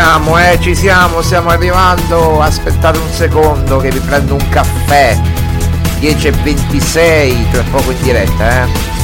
Siamo, 0.00 0.38
eh, 0.38 0.58
ci 0.62 0.74
siamo, 0.74 1.20
stiamo 1.20 1.50
arrivando. 1.50 2.40
Aspettate 2.40 2.96
un 2.98 3.10
secondo 3.10 3.76
che 3.76 3.90
vi 3.90 3.98
prendo 3.98 4.32
un 4.34 4.48
caffè. 4.48 5.20
10.26, 6.00 7.50
tra 7.50 7.62
poco 7.70 7.90
in 7.90 8.00
diretta, 8.00 8.62
eh. 8.62 8.99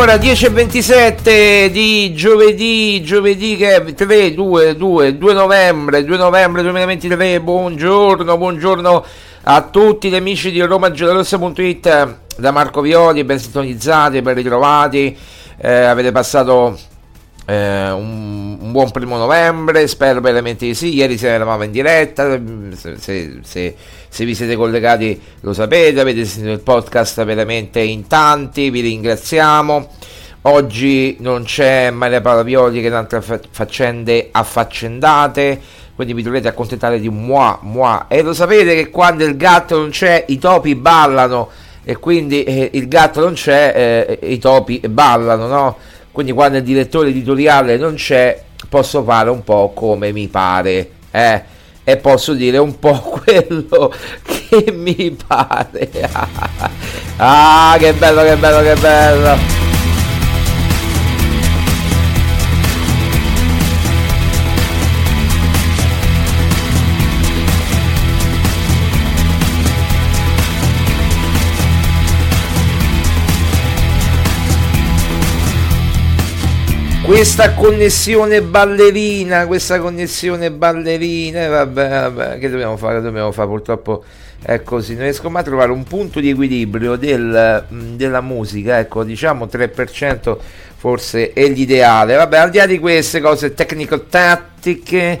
Allora 0.00 0.14
10.27 0.14 1.66
di 1.72 2.14
giovedì, 2.14 3.02
giovedì 3.02 3.56
che 3.56 3.74
è 3.74 3.94
3, 3.94 4.32
2, 4.32 4.76
2, 4.76 5.18
2 5.18 5.32
novembre, 5.32 6.04
2 6.04 6.16
novembre 6.16 6.62
2023, 6.62 7.40
buongiorno, 7.40 8.38
buongiorno 8.38 9.04
a 9.42 9.62
tutti 9.62 10.08
gli 10.08 10.14
amici 10.14 10.52
di 10.52 10.60
romagiallorossa.it 10.60 12.16
da 12.36 12.50
Marco 12.52 12.80
Violi, 12.80 13.24
ben 13.24 13.40
sintonizzati, 13.40 14.22
ben 14.22 14.36
ritrovati, 14.36 15.18
eh, 15.56 15.72
avete 15.72 16.12
passato 16.12 16.78
eh, 17.44 17.90
un, 17.90 18.56
un 18.60 18.70
buon 18.70 18.92
primo 18.92 19.16
novembre, 19.16 19.88
spero 19.88 20.20
veramente 20.20 20.64
di 20.64 20.74
sì, 20.74 20.94
ieri 20.94 21.18
se 21.18 21.28
eravamo 21.28 21.64
in 21.64 21.72
diretta, 21.72 22.38
se, 22.76 22.98
se- 22.98 23.40
se- 23.42 23.74
se 24.08 24.24
vi 24.24 24.34
siete 24.34 24.56
collegati 24.56 25.20
lo 25.40 25.52
sapete, 25.52 26.00
avete 26.00 26.24
sentito 26.24 26.52
il 26.52 26.60
podcast 26.60 27.24
veramente 27.24 27.80
in 27.80 28.06
tanti, 28.06 28.70
vi 28.70 28.80
ringraziamo. 28.80 29.90
oggi 30.42 31.16
non 31.20 31.44
c'è 31.44 31.90
Maria 31.90 32.20
Paola 32.20 32.42
Violi 32.42 32.80
che 32.80 32.90
altre 32.92 33.22
faccende 33.50 34.28
affaccendate, 34.30 35.60
quindi 35.94 36.14
vi 36.14 36.22
dovete 36.22 36.48
accontentare 36.48 37.00
di 37.00 37.08
un 37.08 37.24
mua, 37.24 37.58
mua. 37.62 38.06
E 38.08 38.22
lo 38.22 38.32
sapete 38.32 38.74
che 38.74 38.90
quando 38.90 39.24
il 39.24 39.36
gatto 39.36 39.76
non 39.76 39.90
c'è 39.90 40.24
i 40.28 40.38
topi 40.38 40.74
ballano 40.74 41.50
e 41.84 41.96
quindi 41.96 42.44
eh, 42.44 42.70
il 42.74 42.88
gatto 42.88 43.20
non 43.20 43.34
c'è, 43.34 44.18
eh, 44.20 44.32
i 44.32 44.38
topi 44.38 44.80
ballano, 44.88 45.46
no? 45.46 45.76
Quindi 46.10 46.32
quando 46.32 46.58
il 46.58 46.64
direttore 46.64 47.10
editoriale 47.10 47.76
non 47.76 47.94
c'è 47.94 48.42
posso 48.68 49.02
fare 49.02 49.30
un 49.30 49.44
po' 49.44 49.72
come 49.74 50.12
mi 50.12 50.28
pare, 50.28 50.90
eh? 51.10 51.56
E 51.88 51.96
posso 51.96 52.34
dire 52.34 52.58
un 52.58 52.78
po' 52.78 53.00
quello 53.24 53.90
che 54.22 54.70
mi 54.72 55.16
pare. 55.26 55.88
ah, 57.16 57.76
che 57.78 57.94
bello, 57.94 58.22
che 58.24 58.36
bello, 58.36 58.60
che 58.60 58.78
bello. 58.78 59.57
Questa 77.08 77.54
connessione 77.54 78.42
ballerina, 78.42 79.46
questa 79.46 79.80
connessione 79.80 80.50
ballerina, 80.50 81.44
eh, 81.44 81.48
vabbè, 81.48 81.88
vabbè, 81.88 82.38
che 82.38 82.50
dobbiamo 82.50 82.76
fare? 82.76 83.00
Dobbiamo 83.00 83.32
fare 83.32 83.48
purtroppo 83.48 84.04
è 84.42 84.62
così, 84.62 84.92
non 84.92 85.04
riesco 85.04 85.30
mai 85.30 85.40
a 85.40 85.44
trovare 85.46 85.72
un 85.72 85.84
punto 85.84 86.20
di 86.20 86.28
equilibrio 86.28 86.96
del, 86.96 87.64
della 87.70 88.20
musica, 88.20 88.78
ecco, 88.78 89.04
diciamo 89.04 89.46
3% 89.46 90.36
forse 90.76 91.32
è 91.32 91.48
l'ideale. 91.48 92.14
Vabbè, 92.14 92.36
al 92.36 92.50
di 92.50 92.58
là 92.58 92.66
di 92.66 92.78
queste 92.78 93.20
cose 93.22 93.54
tecnico-tattiche 93.54 95.20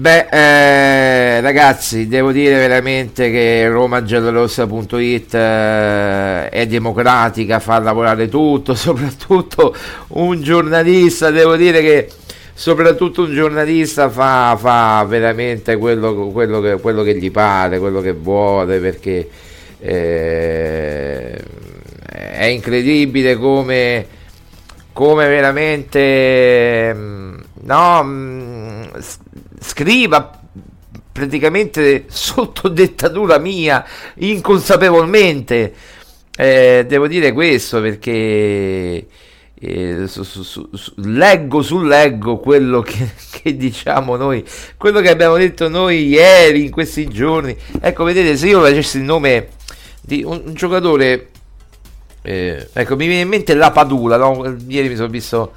Beh, 0.00 0.28
eh, 0.30 1.40
ragazzi, 1.42 2.08
devo 2.08 2.32
dire 2.32 2.54
veramente 2.54 3.30
che 3.30 3.68
romagiallorossa.it 3.68 5.34
eh, 5.34 6.48
è 6.48 6.66
democratica, 6.66 7.58
fa 7.58 7.78
lavorare 7.80 8.26
tutto, 8.26 8.72
soprattutto 8.74 9.76
un 10.14 10.40
giornalista, 10.40 11.30
devo 11.30 11.54
dire 11.54 11.82
che 11.82 12.08
soprattutto 12.54 13.24
un 13.24 13.34
giornalista 13.34 14.08
fa, 14.08 14.56
fa 14.58 15.04
veramente 15.06 15.76
quello, 15.76 16.28
quello, 16.28 16.62
che, 16.62 16.80
quello, 16.80 17.02
che, 17.02 17.18
gli 17.18 17.30
pare, 17.30 17.78
quello 17.78 18.00
che 18.00 18.12
vuole, 18.12 18.78
perché 18.78 19.28
eh, 19.80 21.44
è 22.06 22.44
incredibile 22.46 23.36
come, 23.36 24.06
come 24.94 25.28
veramente... 25.28 26.94
Mm, 26.94 27.38
no, 27.64 28.02
mm, 28.02 28.82
scriva 29.60 30.40
praticamente 31.12 32.06
sotto 32.08 32.68
dettatura 32.68 33.38
mia, 33.38 33.84
inconsapevolmente. 34.16 35.74
Eh, 36.36 36.86
devo 36.88 37.06
dire 37.06 37.32
questo 37.32 37.80
perché 37.82 39.06
eh, 39.62 40.06
su, 40.06 40.22
su, 40.22 40.42
su, 40.42 40.92
leggo 40.96 41.60
sul 41.60 41.86
leggo 41.86 42.38
quello 42.38 42.80
che, 42.80 43.10
che, 43.30 43.56
diciamo 43.56 44.16
noi, 44.16 44.42
quello 44.78 45.00
che 45.00 45.10
abbiamo 45.10 45.36
detto 45.36 45.68
noi 45.68 46.06
ieri, 46.06 46.64
in 46.64 46.70
questi 46.70 47.06
giorni. 47.08 47.56
Ecco, 47.80 48.04
vedete, 48.04 48.36
se 48.36 48.48
io 48.48 48.60
facessi 48.60 48.96
il 48.96 49.04
nome 49.04 49.48
di 50.00 50.22
un, 50.24 50.42
un 50.46 50.54
giocatore, 50.54 51.28
eh, 52.22 52.68
ecco, 52.72 52.96
mi 52.96 53.06
viene 53.06 53.22
in 53.22 53.28
mente 53.28 53.54
la 53.54 53.70
Padula, 53.70 54.16
no? 54.16 54.56
ieri 54.66 54.88
mi 54.88 54.96
sono 54.96 55.08
visto 55.08 55.52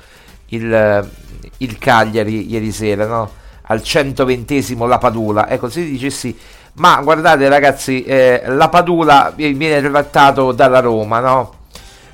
il, 0.47 1.09
il 1.57 1.77
Cagliari, 1.77 2.51
ieri 2.51 2.71
sera, 2.71 3.05
no? 3.05 3.41
Al 3.63 3.81
120 3.81 4.75
la 4.87 4.97
Padula. 4.97 5.49
Ecco, 5.49 5.69
se 5.69 5.83
dicessi, 5.83 6.37
ma 6.75 6.99
guardate 7.03 7.47
ragazzi, 7.47 8.03
eh, 8.03 8.43
la 8.47 8.69
Padula 8.69 9.31
viene 9.35 9.81
trattato 9.81 10.51
dalla 10.51 10.79
Roma, 10.79 11.19
no? 11.19 11.53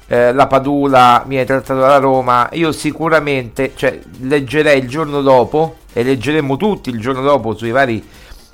Eh, 0.07 0.33
la 0.33 0.47
Padula 0.47 1.23
viene 1.25 1.45
trattato 1.45 1.79
dalla 1.79 1.97
Roma, 1.97 2.49
io 2.53 2.71
sicuramente 2.71 3.73
cioè, 3.75 3.99
leggerei 4.21 4.79
il 4.79 4.87
giorno 4.87 5.21
dopo 5.21 5.77
e 5.93 6.03
leggeremo 6.03 6.57
tutti 6.57 6.89
il 6.89 6.99
giorno 6.99 7.21
dopo 7.21 7.55
sui 7.55 7.71
vari 7.71 8.03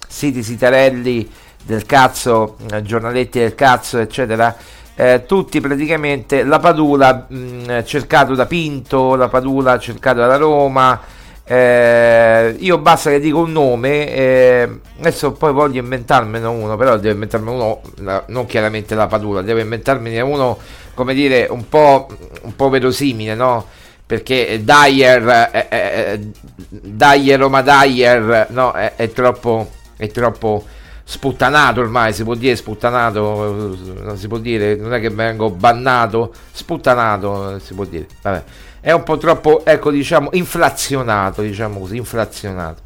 siti 0.07 0.43
sitarelli 0.43 1.29
del 1.63 1.85
cazzo, 1.85 2.57
eh, 2.71 2.81
giornaletti 2.81 3.39
del 3.39 3.55
cazzo, 3.55 3.99
eccetera. 3.99 4.55
Eh, 4.97 5.23
tutti 5.25 5.59
praticamente 5.59 6.43
la 6.43 6.59
Padula 6.59 7.25
mh, 7.27 7.37
mm, 7.37 7.79
cercato 7.83 8.33
da 8.35 8.45
Pinto, 8.45 9.15
la 9.15 9.27
Padula 9.27 9.77
cercato 9.77 10.19
dalla 10.19 10.37
Roma, 10.37 11.01
eh, 11.47 12.55
io 12.57 12.79
basta 12.79 13.11
che 13.11 13.19
dico 13.19 13.37
un 13.37 13.51
nome, 13.51 14.11
eh, 14.11 14.79
adesso 14.97 15.31
poi 15.33 15.53
voglio 15.53 15.79
inventarmene 15.79 16.47
uno, 16.47 16.75
però 16.75 16.97
devo 16.97 17.13
inventarmi 17.13 17.49
uno, 17.51 17.81
non 18.27 18.45
chiaramente 18.47 18.95
la 18.95 19.05
Padula, 19.05 19.43
devo 19.43 19.59
inventarmene 19.59 20.21
uno, 20.21 20.57
come 20.95 21.13
dire, 21.13 21.45
un 21.47 21.69
po', 21.69 22.07
un 22.41 22.55
po 22.55 22.69
verosimile, 22.69 23.35
no? 23.35 23.63
Perché 24.07 24.61
Dyer, 24.63 25.51
eh, 25.51 25.67
eh, 25.69 25.77
eh 26.13 26.29
Dyer 26.67 27.39
Roma 27.39 27.61
Dyer, 27.61 28.47
no? 28.49 28.71
È, 28.71 28.93
è, 28.95 29.11
troppo, 29.11 29.69
è 29.97 30.07
troppo 30.07 30.63
sputtanato 31.03 31.79
ormai, 31.79 32.11
si 32.13 32.23
può 32.23 32.33
dire 32.33 32.55
sputtanato, 32.55 33.75
non 34.01 34.17
si 34.17 34.27
può 34.27 34.39
dire, 34.39 34.75
non 34.75 34.95
è 34.95 34.99
che 34.99 35.11
vengo 35.11 35.51
bannato, 35.51 36.33
sputtanato, 36.51 37.59
si 37.59 37.75
può 37.75 37.83
dire, 37.85 38.07
vabbè 38.23 38.43
è 38.85 38.91
un 38.91 39.01
po' 39.01 39.17
troppo, 39.17 39.65
ecco, 39.65 39.89
diciamo, 39.89 40.29
inflazionato, 40.33 41.41
diciamo 41.41 41.79
così, 41.79 41.97
inflazionato. 41.97 42.83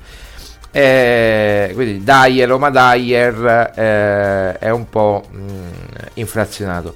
Eh, 0.72 1.72
quindi 1.74 2.06
Dyer, 2.06 2.48
Roma 2.48 2.70
Dyer 2.70 3.74
eh, 3.76 4.58
è 4.60 4.70
un 4.70 4.88
po' 4.88 5.26
mh, 5.30 5.38
mm, 5.38 5.68
inflazionato. 6.14 6.96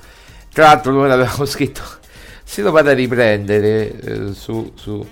Tra 0.54 0.68
l'altro 0.68 0.94
noi 0.94 1.10
l'abbiamo 1.10 1.44
scritto, 1.44 1.82
se 2.46 2.62
lo 2.62 2.72
vado 2.72 2.92
a 2.92 2.94
riprendere 2.94 3.92
eh, 3.92 4.34
su, 4.34 4.72
su, 4.74 5.06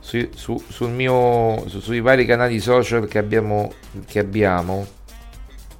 su, 0.00 0.62
sul 0.68 0.90
mio, 0.90 1.66
sui 1.66 2.02
vari 2.02 2.26
canali 2.26 2.60
social 2.60 3.08
che 3.08 3.16
abbiamo, 3.16 3.72
che 4.04 4.18
abbiamo, 4.18 4.86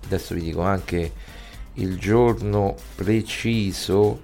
adesso 0.07 0.33
vi 0.33 0.45
dico 0.45 0.63
anche 0.63 1.13
il 1.75 1.99
giorno 1.99 2.75
preciso 2.95 4.23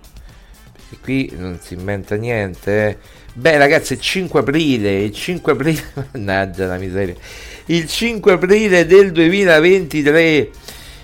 e 0.94 0.96
qui 1.02 1.32
non 1.36 1.58
si 1.60 1.74
inventa 1.74 2.14
niente. 2.14 2.88
Eh. 2.88 2.96
Beh, 3.34 3.58
ragazzi, 3.58 3.94
il 3.94 4.00
5 4.00 4.40
aprile, 4.40 5.02
il 5.02 5.12
5 5.12 5.52
aprile, 5.52 5.82
mannaggia 6.12 6.66
la 6.66 6.76
miseria. 6.76 7.14
Il 7.66 7.88
5 7.88 8.32
aprile 8.32 8.86
del 8.86 9.10
2023, 9.12 10.50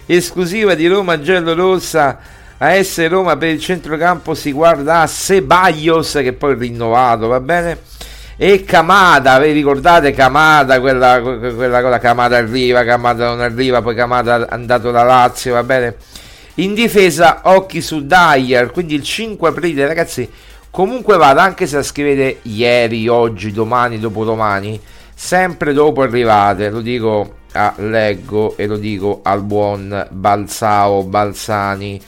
esclusiva 0.06 0.75
di 0.75 0.87
Roma 0.87 1.20
Giallo 1.20 1.54
Rossa. 1.54 2.38
A 2.62 2.73
essere 2.73 3.09
Roma 3.09 3.38
per 3.38 3.49
il 3.49 3.59
centrocampo 3.59 4.35
si 4.35 4.52
guarda 4.52 5.00
a 5.00 5.06
Sebaios 5.06 6.12
che 6.23 6.35
poi 6.35 6.52
è 6.52 6.59
rinnovato, 6.59 7.26
va 7.26 7.40
bene? 7.40 7.78
E 8.37 8.64
Kamada, 8.64 9.38
vi 9.38 9.52
ricordate 9.52 10.12
Kamada, 10.12 10.78
quella, 10.78 11.20
quella 11.23 11.80
cosa, 11.80 11.99
Kamada 11.99 12.37
arriva, 12.37 12.85
Kamada 12.85 13.28
non 13.28 13.40
arriva, 13.40 13.80
poi 13.80 13.94
Kamada 13.94 14.47
è 14.47 14.47
andato 14.50 14.90
da 14.90 15.02
Lazio, 15.02 15.54
va 15.54 15.62
bene? 15.62 15.97
In 16.54 16.75
difesa, 16.75 17.42
occhi 17.45 17.80
su 17.80 18.04
Dyer, 18.07 18.71
quindi 18.71 18.95
il 18.95 19.02
5 19.02 19.49
aprile, 19.49 19.87
ragazzi. 19.87 20.28
Comunque 20.71 21.16
vada, 21.16 21.42
anche 21.42 21.66
se 21.66 21.76
la 21.76 21.83
scrivete 21.83 22.40
ieri, 22.42 23.09
oggi, 23.09 23.50
domani, 23.50 23.99
dopodomani, 23.99 24.80
sempre 25.14 25.73
dopo 25.73 26.02
arrivate, 26.02 26.71
lo 26.71 26.80
dico 26.80 27.38
a 27.52 27.75
Leggo 27.78 28.57
e 28.57 28.66
lo 28.66 28.76
dico 28.76 29.21
al 29.25 29.42
buon 29.42 30.07
Balsao 30.11 31.02
Balsani, 31.02 32.00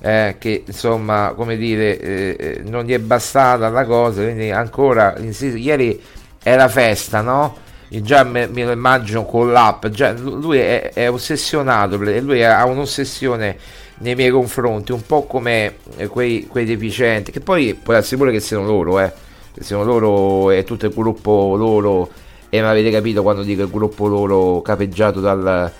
eh, 0.00 0.36
che 0.38 0.64
insomma, 0.66 1.32
come 1.34 1.56
dire, 1.56 1.98
eh, 1.98 2.36
eh 2.38 2.62
non 2.64 2.84
gli 2.84 2.92
è 2.92 2.98
bastata 2.98 3.68
la 3.68 3.84
cosa, 3.84 4.22
quindi 4.22 4.50
ancora, 4.50 5.16
ieri 5.18 6.00
era 6.42 6.68
festa, 6.68 7.20
no? 7.20 7.56
Già 8.00 8.24
me, 8.24 8.46
me, 8.46 8.64
lo 8.64 8.72
immagino 8.72 9.24
con 9.26 9.52
l'app, 9.52 9.86
già, 9.88 10.12
lui 10.12 10.58
è, 10.58 10.92
è 10.92 11.10
ossessionato, 11.10 11.96
lui 11.96 12.42
ha 12.42 12.64
un'ossessione 12.64 13.58
nei 13.98 14.14
miei 14.14 14.30
confronti, 14.30 14.92
un 14.92 15.04
po' 15.04 15.24
come 15.24 15.76
eh, 15.96 16.06
quei, 16.06 16.46
quei 16.46 16.64
deficienti, 16.64 17.30
che 17.30 17.40
poi 17.40 17.78
essere 17.88 18.16
pure 18.16 18.32
che 18.32 18.40
siano 18.40 18.64
loro, 18.64 18.98
eh, 18.98 19.12
che 19.52 19.62
siano 19.62 19.84
loro 19.84 20.50
e 20.50 20.64
tutto 20.64 20.86
il 20.86 20.94
gruppo 20.94 21.54
loro, 21.56 22.08
e 22.48 22.60
mi 22.60 22.66
avete 22.66 22.90
capito 22.90 23.22
quando 23.22 23.42
dico 23.42 23.62
il 23.62 23.70
gruppo 23.70 24.06
loro 24.06 24.62
capeggiato 24.62 25.20
dal 25.20 25.70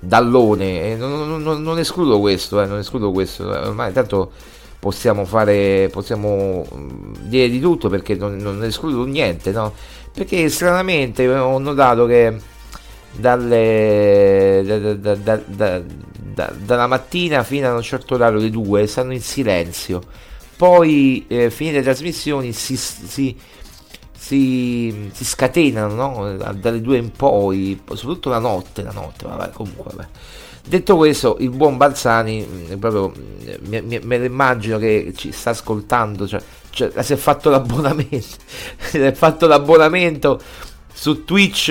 dall'one, 0.00 0.96
non, 0.96 1.42
non, 1.42 1.62
non, 1.62 1.78
escludo 1.78 2.18
questo, 2.20 2.60
eh, 2.62 2.66
non 2.66 2.78
escludo 2.78 3.12
questo, 3.12 3.46
ormai 3.46 3.92
tanto 3.92 4.32
possiamo 4.78 5.26
fare, 5.26 5.90
possiamo 5.92 6.66
mm, 6.74 7.14
dire 7.20 7.50
di 7.50 7.60
tutto 7.60 7.90
perché 7.90 8.14
non, 8.14 8.36
non 8.36 8.64
escludo 8.64 9.04
niente, 9.04 9.52
no? 9.52 9.74
Perché 10.12 10.48
stranamente 10.48 11.28
ho 11.28 11.58
notato 11.58 12.06
che 12.06 12.36
dalle, 13.12 14.62
da, 14.98 15.14
da, 15.14 15.40
da, 15.46 15.82
da, 16.16 16.52
dalla 16.56 16.86
mattina 16.86 17.42
fino 17.42 17.68
a 17.68 17.74
un 17.74 17.82
certo 17.82 18.14
orario, 18.14 18.38
le 18.38 18.50
due, 18.50 18.86
stanno 18.86 19.12
in 19.12 19.22
silenzio. 19.22 20.02
poi 20.56 21.24
eh, 21.28 21.50
finite 21.50 21.78
le 21.78 21.82
trasmissioni 21.82 22.52
si, 22.52 22.76
si, 22.76 23.36
si, 24.16 25.10
si 25.12 25.24
scatenano 25.24 25.94
no? 25.94 26.36
dalle 26.54 26.80
due 26.80 26.98
in 26.98 27.10
poi, 27.12 27.80
soprattutto 27.94 28.28
la 28.28 28.38
notte, 28.38 28.82
la 28.82 28.92
notte, 28.92 29.26
vabbè, 29.26 29.50
comunque 29.50 29.84
vabbè. 29.94 30.08
Detto 30.66 30.96
questo, 30.96 31.36
il 31.40 31.50
buon 31.50 31.76
Balzani, 31.78 32.46
mm, 32.46 32.78
proprio, 32.78 33.12
me, 33.60 33.80
me, 33.80 34.00
me 34.02 34.18
lo 34.18 34.24
immagino 34.24 34.78
che 34.78 35.12
ci 35.16 35.32
sta 35.32 35.50
ascoltando, 35.50 36.28
cioè, 36.28 36.40
cioè, 36.70 37.02
si 37.02 37.12
è 37.12 37.16
fatto 37.16 37.50
l'abbonamento, 37.50 38.16
si 38.78 38.98
è 38.98 39.12
fatto 39.12 39.46
l'abbonamento 39.46 40.40
su 40.92 41.24
Twitch 41.24 41.68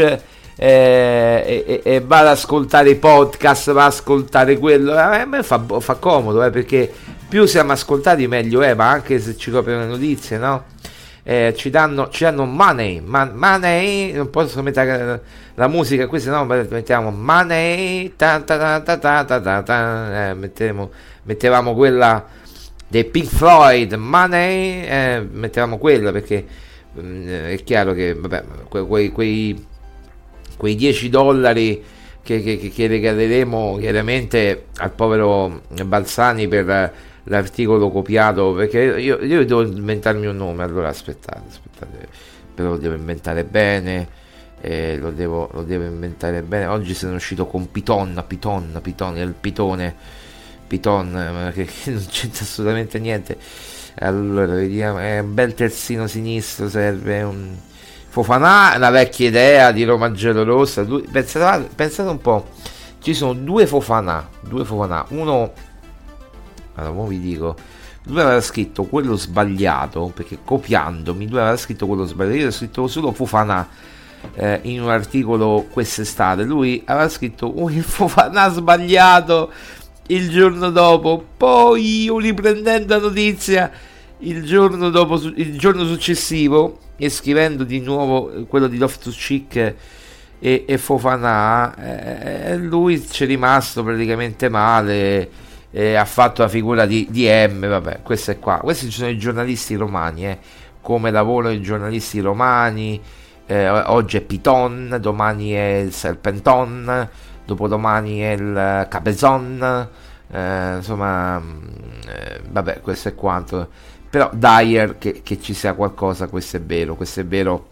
eh, 0.61 1.63
e, 1.65 1.81
e, 1.83 2.01
va 2.01 2.19
ad 2.19 2.27
ascoltare 2.27 2.89
i 2.89 2.95
podcast, 2.95 3.71
va 3.71 3.85
ad 3.85 3.91
ascoltare 3.91 4.57
quello. 4.57 4.93
Eh, 4.93 4.99
a 4.99 5.25
me 5.25 5.41
fa, 5.41 5.63
fa 5.79 5.95
comodo 5.95 6.43
eh, 6.43 6.49
perché 6.49 6.91
più 7.29 7.45
siamo 7.45 7.71
ascoltati 7.71 8.27
meglio 8.27 8.61
è, 8.61 8.73
ma 8.73 8.89
anche 8.89 9.19
se 9.19 9.37
ci 9.37 9.51
coprono 9.51 9.79
le 9.79 9.85
notizie, 9.85 10.37
no? 10.37 10.65
Eh, 11.23 11.53
ci, 11.55 11.69
danno, 11.69 12.09
ci 12.09 12.23
danno 12.23 12.45
money, 12.45 12.99
man, 13.01 13.33
money, 13.35 14.11
non 14.13 14.29
posso 14.29 14.61
mettere 14.61 15.21
la 15.53 15.67
musica 15.67 16.07
qui, 16.07 16.19
se 16.19 16.29
no 16.29 16.43
mettiamo 16.45 17.11
money, 17.11 18.15
ta 18.15 18.39
ta 18.41 18.81
ta 18.81 18.97
ta 18.97 19.23
ta 19.23 19.39
ta 19.39 19.61
ta, 19.61 20.29
eh, 20.29 20.33
mettiamo, 20.33 20.89
mettevamo 21.23 21.75
quella 21.75 22.25
dei 22.89 23.05
Pink 23.05 23.27
Floyd, 23.27 23.93
money, 23.93 24.83
eh, 24.83 25.27
mettevamo 25.31 25.77
quella 25.77 26.11
perché 26.11 26.45
mh, 26.93 27.01
mm, 27.01 27.27
è 27.27 27.63
chiaro 27.63 27.93
che 27.93 28.15
vabbè, 28.15 28.43
quei, 28.67 29.09
quei, 29.09 29.65
quei 30.57 30.75
10 30.75 31.09
dollari 31.09 31.83
che, 32.23 32.41
che, 32.41 32.57
che, 32.57 32.87
regaleremo 32.87 33.77
chiaramente 33.79 34.65
al 34.77 34.91
povero 34.91 35.61
Balsani 35.85 36.47
per 36.47 36.93
l'articolo 37.23 37.89
copiato 37.91 38.53
perché 38.53 38.79
io, 38.79 39.23
io 39.23 39.45
devo 39.45 39.61
inventarmi 39.61 40.25
un 40.25 40.35
nome 40.35 40.63
allora 40.63 40.89
aspettate 40.89 41.43
aspettate 41.47 42.07
però 42.53 42.69
lo 42.69 42.77
devo 42.77 42.95
inventare 42.95 43.43
bene 43.43 44.17
eh, 44.61 44.97
lo, 44.97 45.11
devo, 45.11 45.49
lo, 45.53 45.63
devo, 45.63 45.85
inventare 45.85 46.41
bene. 46.41 46.65
Oggi 46.65 46.93
sono 46.93 47.15
uscito 47.15 47.45
con 47.45 47.71
Piton 47.71 48.23
Piton 48.27 48.79
Piton 48.81 49.17
il 49.17 49.33
pitone 49.39 49.95
Piton 50.69 51.51
che, 51.53 51.65
che 51.83 51.91
non 51.91 52.05
c'entra 52.07 52.43
assolutamente 52.43 52.99
niente. 52.99 53.37
Allora 53.99 54.53
vediamo 54.53 54.99
è 54.99 55.19
un 55.19 55.33
bel 55.33 55.53
terzino 55.53 56.07
sinistro 56.07 56.69
serve 56.69 57.21
un 57.23 57.53
Fofanà 58.07 58.73
una 58.77 58.89
vecchia 58.89 59.27
idea 59.27 59.71
di 59.71 59.83
Roma 59.83 60.11
Rossa 60.15 60.85
pensate, 61.11 61.69
pensate 61.75 62.09
un 62.09 62.21
po' 62.21 62.47
ci 63.01 63.13
sono 63.13 63.33
due 63.33 63.67
Fofanà 63.67 64.27
due 64.41 64.63
Fofanà 64.63 65.05
uno 65.09 65.51
allora 66.75 67.07
vi 67.07 67.19
dico 67.19 67.55
lui 68.03 68.21
aveva 68.21 68.41
scritto 68.41 68.83
quello 68.83 69.15
sbagliato 69.15 70.11
perché 70.13 70.39
copiandomi 70.43 71.27
lui 71.27 71.39
aveva 71.39 71.57
scritto 71.57 71.85
quello 71.85 72.05
sbagliato. 72.05 72.37
Io 72.37 72.47
ho 72.47 72.51
scritto 72.51 72.87
solo 72.87 73.11
Fofana 73.11 73.67
eh, 74.33 74.59
in 74.63 74.81
un 74.81 74.89
articolo 74.89 75.67
quest'estate. 75.69 76.43
Lui 76.43 76.81
aveva 76.85 77.09
scritto 77.09 77.45
oh, 77.45 77.69
il 77.69 77.83
Fofana 77.83 78.49
sbagliato 78.49 79.51
il 80.09 80.29
giorno 80.29 80.69
dopo 80.69 81.25
poi 81.35 82.03
io 82.03 82.19
riprendendo 82.19 82.95
la 82.95 83.01
notizia 83.01 83.71
il 84.19 84.43
giorno, 84.43 84.89
dopo, 84.89 85.15
il 85.15 85.57
giorno 85.57 85.85
successivo 85.85 86.79
e 86.97 87.09
scrivendo 87.09 87.63
di 87.63 87.79
nuovo 87.79 88.45
quello 88.47 88.67
di 88.67 88.77
Loftus 88.77 89.15
Cheek 89.15 89.75
e, 90.39 90.65
e 90.67 90.77
Fofana 90.77 91.75
eh, 92.45 92.57
lui 92.57 93.03
ci 93.09 93.23
è 93.23 93.27
rimasto 93.27 93.83
praticamente 93.83 94.49
male 94.49 95.47
eh, 95.71 95.95
ha 95.95 96.05
fatto 96.05 96.41
la 96.41 96.47
figura 96.47 96.85
di, 96.85 97.07
di 97.09 97.27
M, 97.27 97.67
vabbè, 97.67 97.99
questo 98.03 98.31
è 98.31 98.39
qua. 98.39 98.57
Questi 98.57 98.89
sono 98.91 99.09
i 99.09 99.17
giornalisti 99.17 99.75
romani, 99.75 100.27
eh, 100.27 100.37
come 100.81 101.11
lavorano 101.11 101.53
i 101.53 101.61
giornalisti 101.61 102.19
romani. 102.19 102.99
Eh, 103.45 103.67
oggi 103.67 104.17
è 104.17 104.21
Piton, 104.21 104.97
domani 105.01 105.51
è 105.51 105.87
Serpenton, 105.89 107.09
dopodomani 107.53 108.19
è 108.19 108.31
il 108.31 108.87
Cabezon. 108.89 109.87
Eh, 110.31 110.75
insomma, 110.75 111.39
mm, 111.39 111.67
eh, 112.07 112.41
vabbè, 112.49 112.81
questo 112.81 113.09
è 113.09 113.15
quanto. 113.15 113.67
Però 114.09 114.29
Dyer 114.33 114.97
che, 114.97 115.21
che 115.23 115.39
ci 115.39 115.53
sia 115.53 115.73
qualcosa, 115.73 116.27
questo 116.27 116.57
è 116.57 116.61
vero, 116.61 116.95
questo 116.95 117.19
è 117.19 117.25
vero. 117.25 117.67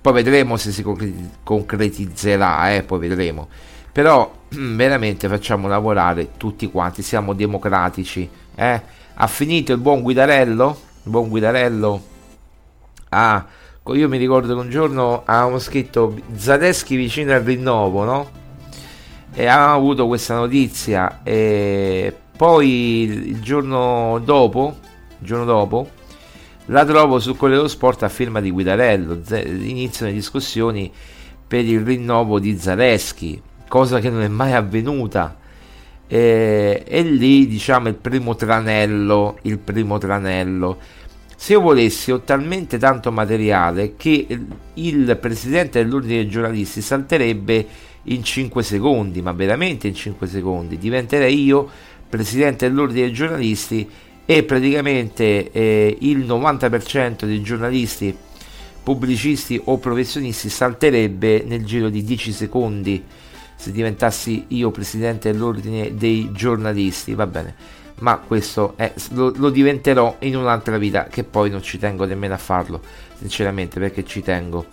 Poi 0.00 0.12
vedremo 0.12 0.56
se 0.56 0.70
si 0.70 0.84
concretizzerà, 1.42 2.74
eh, 2.74 2.82
poi 2.82 2.98
vedremo 3.00 3.48
però 3.96 4.30
veramente 4.50 5.26
facciamo 5.26 5.68
lavorare 5.68 6.32
tutti 6.36 6.70
quanti, 6.70 7.00
siamo 7.00 7.32
democratici. 7.32 8.28
Eh? 8.54 8.82
Ha 9.14 9.26
finito 9.26 9.72
il 9.72 9.78
buon 9.78 10.02
Guidarello? 10.02 10.78
Il 11.04 11.10
buon 11.10 11.30
Guidarello? 11.30 12.04
Ah, 13.08 13.46
io 13.84 14.08
mi 14.10 14.18
ricordo 14.18 14.54
che 14.54 14.60
un 14.60 14.68
giorno 14.68 15.22
avevamo 15.24 15.58
scritto 15.58 16.14
Zadeschi 16.34 16.94
vicino 16.94 17.32
al 17.32 17.40
rinnovo, 17.40 18.04
no? 18.04 18.30
E 19.38 19.46
avevamo 19.46 19.74
avuto 19.74 20.06
questa 20.06 20.34
notizia 20.34 21.20
e 21.22 22.10
poi 22.34 23.02
il 23.02 23.40
giorno 23.42 24.18
dopo, 24.24 24.78
il 25.18 25.26
giorno 25.26 25.44
dopo 25.44 25.90
la 26.66 26.86
trovo 26.86 27.18
su 27.18 27.36
Corriere 27.36 27.56
dello 27.60 27.68
Sport 27.68 28.02
a 28.02 28.08
firma 28.08 28.40
di 28.40 28.50
Guidarello. 28.50 29.20
Iniziano 29.28 30.10
le 30.10 30.16
discussioni 30.16 30.90
per 31.46 31.66
il 31.66 31.80
rinnovo 31.80 32.38
di 32.38 32.56
Zaleschi 32.56 33.42
cosa 33.68 34.00
che 34.00 34.10
non 34.10 34.22
è 34.22 34.28
mai 34.28 34.54
avvenuta. 34.54 35.36
E, 36.08 36.84
e 36.86 37.02
lì 37.02 37.46
diciamo 37.46 37.88
il 37.88 37.94
primo 37.94 38.34
tranello, 38.36 39.38
il 39.42 39.58
primo 39.58 39.98
tranello. 39.98 40.78
Se 41.36 41.52
io 41.52 41.60
volessi 41.60 42.10
ho 42.10 42.20
talmente 42.20 42.78
tanto 42.78 43.12
materiale 43.12 43.94
che 43.96 44.26
il 44.74 45.16
presidente 45.20 45.82
dell'ordine 45.82 46.14
dei 46.14 46.28
giornalisti 46.28 46.80
salterebbe 46.80 47.66
in 48.06 48.22
5 48.22 48.62
secondi, 48.62 49.22
ma 49.22 49.32
veramente 49.32 49.88
in 49.88 49.94
5 49.94 50.26
secondi. 50.26 50.78
Diventerei 50.78 51.42
io 51.42 51.68
presidente 52.08 52.68
dell'ordine 52.68 53.02
dei 53.02 53.12
giornalisti 53.12 53.88
e 54.24 54.42
praticamente 54.42 55.50
eh, 55.52 55.96
il 56.00 56.18
90% 56.18 57.24
dei 57.24 57.42
giornalisti, 57.42 58.16
pubblicisti 58.82 59.60
o 59.64 59.78
professionisti 59.78 60.48
salterebbe 60.48 61.44
nel 61.46 61.64
giro 61.64 61.88
di 61.88 62.02
10 62.02 62.32
secondi 62.32 63.04
se 63.56 63.72
diventassi 63.72 64.44
io 64.48 64.70
presidente 64.70 65.32
dell'ordine 65.32 65.94
dei 65.96 66.30
giornalisti, 66.32 67.14
va 67.14 67.26
bene, 67.26 67.54
ma 68.00 68.18
questo 68.18 68.74
è, 68.76 68.92
lo, 69.12 69.32
lo, 69.34 69.48
diventerò 69.48 70.16
in 70.20 70.36
un'altra 70.36 70.76
vita 70.76 71.04
che 71.04 71.24
poi 71.24 71.48
non 71.48 71.62
ci 71.62 71.78
tengo 71.78 72.04
nemmeno 72.04 72.34
a 72.34 72.38
farlo, 72.38 72.80
sinceramente, 73.18 73.80
perché 73.80 74.04
ci 74.04 74.22
tengo 74.22 74.66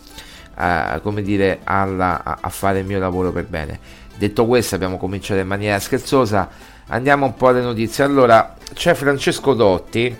come 1.01 1.21
dire, 1.21 1.59
alla, 1.63 2.23
a, 2.23 2.37
a 2.41 2.49
fare 2.49 2.79
il 2.79 2.85
mio 2.85 2.99
lavoro 2.99 3.31
per 3.31 3.45
bene. 3.45 3.79
Detto 4.15 4.45
questo, 4.45 4.75
abbiamo 4.75 4.97
cominciato 4.97 5.39
in 5.39 5.47
maniera 5.47 5.79
scherzosa, 5.79 6.49
andiamo 6.87 7.25
un 7.25 7.35
po' 7.35 7.47
alle 7.47 7.61
notizie. 7.61 8.03
Allora, 8.03 8.55
c'è 8.73 8.93
Francesco 8.93 9.53
Dotti, 9.53 10.15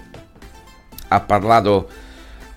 ha 1.10 1.20
parlato 1.20 1.90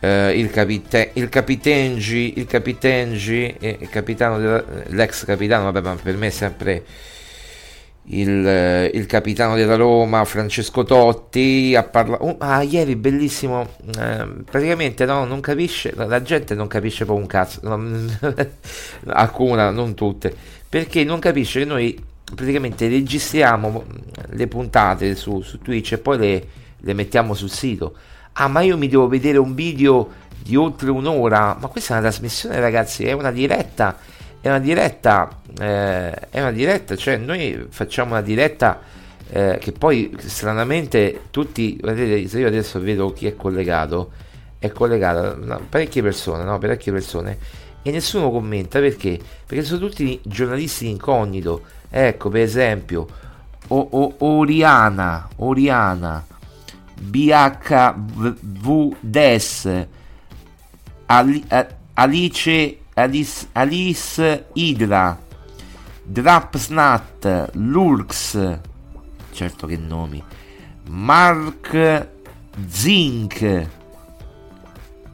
eh, 0.01 0.39
il, 0.39 0.51
capite- 0.51 1.11
il 1.15 1.29
capitengi, 1.29 2.39
il 2.39 2.47
capitengi, 2.47 3.55
eh, 3.59 3.89
capitano 3.91 4.39
della, 4.39 4.65
l'ex 4.87 5.25
capitano, 5.25 5.71
vabbè, 5.71 5.87
ma 5.87 5.95
per 6.03 6.17
me 6.17 6.29
è 6.29 6.31
sempre 6.31 6.85
il, 8.09 8.47
eh, 8.47 8.91
il 8.95 9.07
capitano 9.07 9.57
della 9.57 9.77
Roma, 9.77 10.25
Francesco 10.25 10.85
Totti, 10.85 11.75
ha 11.77 11.83
parlato, 11.83 12.25
uh, 12.25 12.37
ah, 12.39 12.63
ieri 12.63 12.95
bellissimo, 12.95 13.69
eh, 13.99 14.29
praticamente 14.45 15.05
no, 15.05 15.25
non 15.25 15.41
capisce, 15.41 15.93
la 15.97 16.23
gente 16.23 16.55
non 16.55 16.69
capisce 16.69 17.05
poi 17.05 17.17
un 17.17 17.27
cazzo, 17.27 17.61
no, 17.63 18.07
alcuna, 19.07 19.71
non 19.71 19.95
tutte, 19.95 20.35
perché 20.69 21.03
non 21.03 21.19
capisce 21.19 21.61
che 21.61 21.65
noi 21.65 21.99
praticamente 22.35 22.89
registriamo 22.89 23.85
le 24.31 24.47
puntate 24.47 25.15
su, 25.15 25.41
su 25.41 25.59
Twitch 25.59 25.93
e 25.93 25.99
poi 25.99 26.19
le, 26.19 26.47
le 26.79 26.93
mettiamo 26.93 27.35
sul 27.35 27.51
sito. 27.51 27.95
Ah 28.39 28.49
ma 28.49 28.61
io 28.61 28.77
mi 28.77 28.89
devo 28.89 29.09
vedere 29.09 29.39
un 29.39 29.55
video 29.55 30.25
di 30.43 30.55
oltre 30.57 30.91
un'ora, 30.91 31.57
ma 31.59 31.69
questa 31.69 31.95
è 31.95 31.99
una 31.99 32.09
trasmissione 32.09 32.61
ragazzi, 32.61 33.05
è 33.05 33.13
una 33.13 33.33
diretta, 33.33 33.97
è 34.47 34.49
una 34.49 34.61
diretta, 34.61 35.41
eh, 35.59 36.13
è 36.31 36.41
una 36.41 36.53
diretta, 36.53 36.95
cioè 36.95 37.17
noi 37.17 37.67
facciamo 37.69 38.13
una 38.13 38.23
diretta 38.23 38.81
eh, 39.29 39.59
che 39.61 39.73
poi 39.73 40.17
stranamente 40.19 41.23
tutti, 41.31 41.77
vedete, 41.83 42.29
se 42.29 42.39
io 42.39 42.47
adesso 42.47 42.79
vedo 42.81 43.13
chi 43.13 43.27
è 43.27 43.35
collegato, 43.35 44.13
è 44.61 44.71
collegato 44.71 45.37
no, 45.45 45.61
parecchie 45.69 46.01
persone, 46.01 46.45
no, 46.45 46.59
parecchie 46.59 46.93
persone, 46.93 47.39
e 47.83 47.91
nessuno 47.91 48.31
commenta 48.31 48.79
perché? 48.79 49.19
Perché 49.45 49.65
sono 49.65 49.81
tutti 49.81 50.21
giornalisti 50.23 50.89
incognito, 50.89 51.63
ecco 51.91 52.29
per 52.29 52.43
esempio, 52.43 53.05
o, 53.67 53.89
o, 53.91 54.15
Oriana, 54.19 55.29
Oriana, 55.39 56.25
BHVDES, 57.01 57.47
Alice, 61.95 62.79
Alice, 62.99 63.49
Alice 63.53 64.47
Idra, 64.55 65.21
Drapsnat, 66.03 67.51
Lurks, 67.53 68.59
certo 69.33 69.67
che 69.67 69.77
nomi, 69.77 70.23
Mark 70.89 72.09
Zinc 72.67 73.67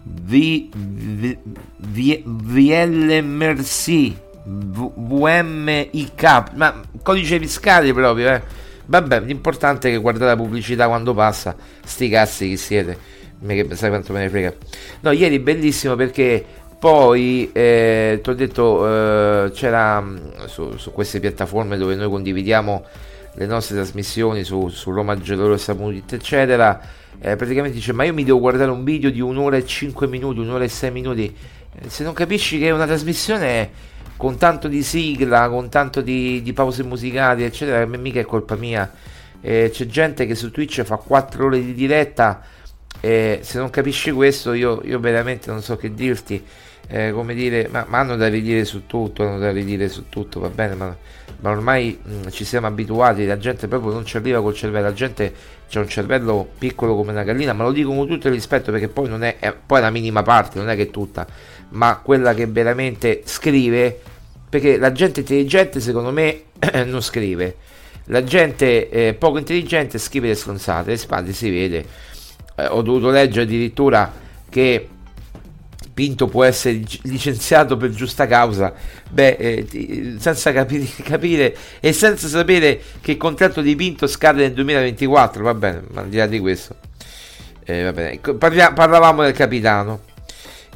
v, 0.05 0.69
v, 0.73 1.39
v, 1.77 2.23
VLMRC 2.25 4.13
v, 4.45 4.93
VMIK 4.95 6.53
ma 6.55 6.81
codice 7.03 7.39
fiscale 7.41 7.93
proprio 7.93 8.35
eh. 8.35 8.43
Vabbè 8.87 9.21
l'importante 9.21 9.89
è 9.89 9.93
che 9.93 9.99
guardate 9.99 10.27
la 10.27 10.37
pubblicità 10.37 10.87
quando 10.87 11.15
passa 11.15 11.57
sti 11.85 12.09
cazzi 12.09 12.49
chi 12.49 12.57
siete. 12.57 12.99
Sai 13.73 13.89
quanto 13.89 14.13
me 14.13 14.21
ne 14.21 14.29
frega. 14.29 14.55
No 15.01 15.11
ieri 15.11 15.41
bellissimo 15.41 15.97
perché 15.97 16.45
poi 16.83 17.49
eh, 17.53 18.19
ti 18.21 18.29
ho 18.29 18.35
detto 18.35 18.85
eh, 18.89 19.53
c'era 19.53 20.01
mm, 20.01 20.17
su, 20.47 20.77
su, 20.79 20.91
queste 20.91 21.21
piattaforme 21.21 21.77
dove 21.77 21.95
noi 21.95 22.09
condividiamo 22.09 22.85
le 23.35 23.47
nostre 23.47 23.77
trasmissioni 23.77 24.43
su, 24.43 24.67
su 24.69 24.91
Roma 24.91 25.17
Geloro 25.17 25.55
e 25.55 25.59
Sapunit 25.59 26.13
eccetera 26.15 26.81
eh, 27.21 27.37
praticamente 27.37 27.77
dice 27.77 27.93
ma 27.93 28.03
io 28.03 28.13
mi 28.13 28.25
devo 28.25 28.41
guardare 28.41 28.73
un 28.73 28.83
video 28.83 29.13
di 29.13 29.21
un'ora 29.21 29.59
e 29.59 29.65
5 29.65 30.09
minuti 30.09 30.41
un'ora 30.41 30.65
e 30.65 30.69
6 30.69 30.91
minuti 30.91 31.33
eh, 31.73 31.89
se 31.89 32.03
non 32.03 32.15
capisci 32.15 32.59
che 32.59 32.67
è 32.67 32.71
una 32.73 32.87
trasmissione 32.87 33.71
con 34.17 34.37
tanto 34.37 34.67
di 34.67 34.83
sigla 34.83 35.49
con 35.51 35.69
tanto 35.69 36.01
di, 36.01 36.43
di 36.43 36.53
pause 36.53 36.83
musicali 36.83 37.45
eccetera 37.45 37.87
mica 37.87 38.19
è 38.19 38.25
colpa 38.25 38.57
mia. 38.57 38.91
Eh, 39.41 39.71
c'è 39.73 39.87
gente 39.87 40.27
che 40.27 40.35
su 40.35 40.51
Twitch 40.51 40.83
fa 40.83 40.97
4 40.97 41.47
ore 41.47 41.65
di 41.65 41.75
diretta 41.75 42.43
se 43.01 43.41
non 43.55 43.71
capisci 43.71 44.11
questo 44.11 44.53
io, 44.53 44.81
io 44.85 45.01
veramente 45.01 45.51
non 45.51 45.61
so 45.61 45.77
che 45.77 45.93
dirti 45.93 46.45
eh, 46.89 47.13
come 47.13 47.35
dire, 47.35 47.69
ma, 47.71 47.85
ma, 47.89 47.99
hanno 47.99 48.17
da 48.17 48.29
ridire 48.29 48.65
su 48.65 48.87
tutto, 48.87 49.23
hanno 49.23 49.39
da 49.39 49.51
ridire 49.51 49.89
su 49.89 50.09
tutto, 50.09 50.41
va 50.41 50.49
bene, 50.49 50.75
ma, 50.75 50.97
ma 51.41 51.51
ormai 51.51 51.99
mh, 52.03 52.29
ci 52.31 52.45
siamo 52.45 52.67
abituati, 52.67 53.27
la 53.27 53.39
gente 53.39 53.69
proprio 53.69 53.93
non 53.93 54.05
ci 54.05 54.17
arriva 54.17 54.41
col 54.41 54.55
cervello, 54.55 54.87
la 54.87 54.93
gente 54.93 55.35
ha 55.73 55.79
un 55.79 55.89
cervello 55.89 56.49
piccolo 56.59 56.95
come 56.95 57.13
una 57.13 57.23
gallina, 57.23 57.53
ma 57.53 57.65
lo 57.65 57.73
dico 57.73 57.95
con 57.95 58.07
tutto 58.07 58.29
il 58.29 58.35
rispetto 58.35 58.71
perché 58.71 58.89
poi 58.89 59.09
non 59.09 59.23
è, 59.23 59.39
è 59.39 59.55
poi 59.55 59.81
la 59.81 59.91
minima 59.91 60.23
parte, 60.23 60.59
non 60.59 60.69
è 60.69 60.77
che 60.77 60.91
tutta, 60.91 61.27
ma 61.71 61.99
quella 62.03 62.35
che 62.35 62.47
veramente 62.47 63.23
scrive, 63.25 63.99
perché 64.49 64.77
la 64.77 64.93
gente 64.93 65.21
intelligente 65.21 65.81
secondo 65.81 66.13
me 66.13 66.43
non 66.85 67.01
scrive, 67.01 67.57
la 68.07 68.23
gente 68.23 68.89
eh, 68.91 69.15
poco 69.15 69.39
intelligente 69.39 69.99
scrive 69.99 70.29
le 70.29 70.35
stronzate, 70.35 70.91
le 70.91 70.97
spalle 70.97 71.33
si 71.33 71.49
vede, 71.49 71.87
eh, 72.57 72.67
ho 72.67 72.83
dovuto 72.83 73.11
leggere 73.11 73.45
addirittura 73.45 74.13
che 74.49 74.89
Pinto 75.95 76.27
può 76.27 76.43
essere 76.45 76.81
licenziato 77.03 77.77
per 77.77 77.91
giusta 77.91 78.27
causa, 78.27 78.73
beh, 79.11 79.37
eh, 79.39 80.17
senza 80.19 80.51
capire, 80.51 80.87
capire, 81.03 81.55
e 81.81 81.93
senza 81.93 82.29
sapere 82.29 82.81
che 83.03 83.13
il 83.13 83.17
contratto 83.19 83.61
di 83.61 83.77
Pinto 83.77 84.07
scade 84.07 84.43
nel 84.43 84.53
2024, 84.53 85.43
va 85.43 85.53
bene, 85.53 85.83
ma 85.91 86.01
al 86.01 86.09
di 86.09 86.17
là 86.17 86.27
di 86.27 86.39
questo, 86.39 86.77
eh, 87.65 87.83
va 87.83 87.93
bene. 87.93 88.19
Parlia, 88.39 88.73
parlavamo 88.73 89.23
del 89.23 89.35
capitano, 89.35 90.01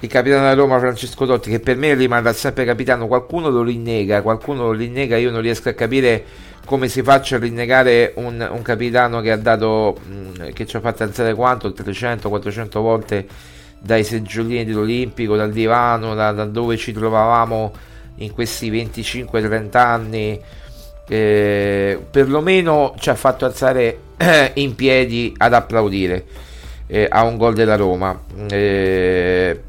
il 0.00 0.08
capitano 0.10 0.42
della 0.42 0.54
Roma 0.54 0.78
Francesco 0.78 1.24
Totti, 1.24 1.48
che 1.48 1.60
per 1.60 1.76
me 1.76 1.94
rimarrà 1.94 2.34
sempre 2.34 2.66
capitano, 2.66 3.06
qualcuno 3.06 3.48
lo 3.48 3.62
rinnega, 3.62 4.20
qualcuno 4.20 4.64
lo 4.64 4.72
rinnega, 4.72 5.16
io 5.16 5.30
non 5.30 5.40
riesco 5.40 5.70
a 5.70 5.72
capire 5.72 6.24
come 6.66 6.88
si 6.88 7.02
faccia 7.02 7.36
a 7.36 7.38
rinnegare 7.38 8.12
un, 8.16 8.46
un 8.52 8.60
capitano 8.60 9.22
che 9.22 9.30
ha 9.30 9.36
dato, 9.38 9.96
mh, 10.04 10.52
che 10.52 10.66
ci 10.66 10.76
ha 10.76 10.80
fatto 10.80 11.04
alzare 11.04 11.32
quanto, 11.32 11.68
300-400 11.70 12.68
volte 12.80 13.26
dai 13.78 14.04
seggiolini 14.04 14.64
dell'Olimpico, 14.64 15.36
dal 15.36 15.52
divano, 15.52 16.14
da, 16.14 16.32
da 16.32 16.44
dove 16.44 16.76
ci 16.76 16.92
trovavamo 16.92 17.72
in 18.16 18.32
questi 18.32 18.70
25-30 18.70 19.76
anni, 19.76 20.40
eh, 21.08 22.00
perlomeno 22.10 22.94
ci 22.98 23.10
ha 23.10 23.14
fatto 23.14 23.44
alzare 23.44 23.98
in 24.54 24.74
piedi 24.74 25.32
ad 25.36 25.52
applaudire 25.52 26.24
eh, 26.86 27.06
a 27.08 27.24
un 27.24 27.36
gol 27.36 27.54
della 27.54 27.76
Roma. 27.76 28.18
Eh, 28.48 29.60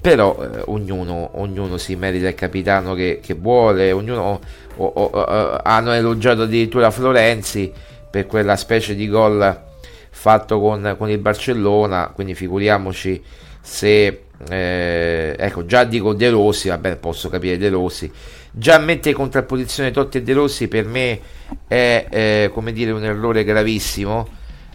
però 0.00 0.36
eh, 0.42 0.62
ognuno, 0.66 1.30
ognuno, 1.34 1.76
si 1.76 1.94
merita 1.94 2.28
il 2.28 2.34
capitano 2.34 2.94
che, 2.94 3.20
che 3.22 3.34
vuole, 3.34 3.92
ognuno 3.92 4.40
o, 4.76 4.84
o, 4.84 5.04
o, 5.04 5.60
hanno 5.62 5.92
elogiato 5.92 6.42
addirittura 6.42 6.90
Florenzi 6.90 7.72
per 8.10 8.26
quella 8.26 8.56
specie 8.56 8.96
di 8.96 9.08
gol 9.08 9.70
fatto 10.14 10.60
con, 10.60 10.94
con 10.96 11.10
il 11.10 11.18
Barcellona, 11.18 12.12
quindi 12.14 12.34
figuriamoci 12.34 13.20
se 13.60 14.24
eh, 14.48 15.36
ecco 15.38 15.64
già 15.66 15.84
dico 15.84 16.12
De 16.12 16.30
Rossi, 16.30 16.68
vabbè 16.68 16.96
posso 16.96 17.28
capire 17.28 17.56
De 17.56 17.70
Rossi, 17.70 18.10
già 18.50 18.78
mettere 18.78 19.10
in 19.10 19.16
contrapposizione 19.16 19.90
Totti 19.90 20.18
e 20.18 20.22
De 20.22 20.32
Rossi 20.32 20.68
per 20.68 20.84
me 20.84 21.20
è 21.66 22.06
eh, 22.10 22.50
come 22.52 22.72
dire 22.72 22.92
un 22.92 23.04
errore 23.04 23.42
gravissimo 23.42 24.28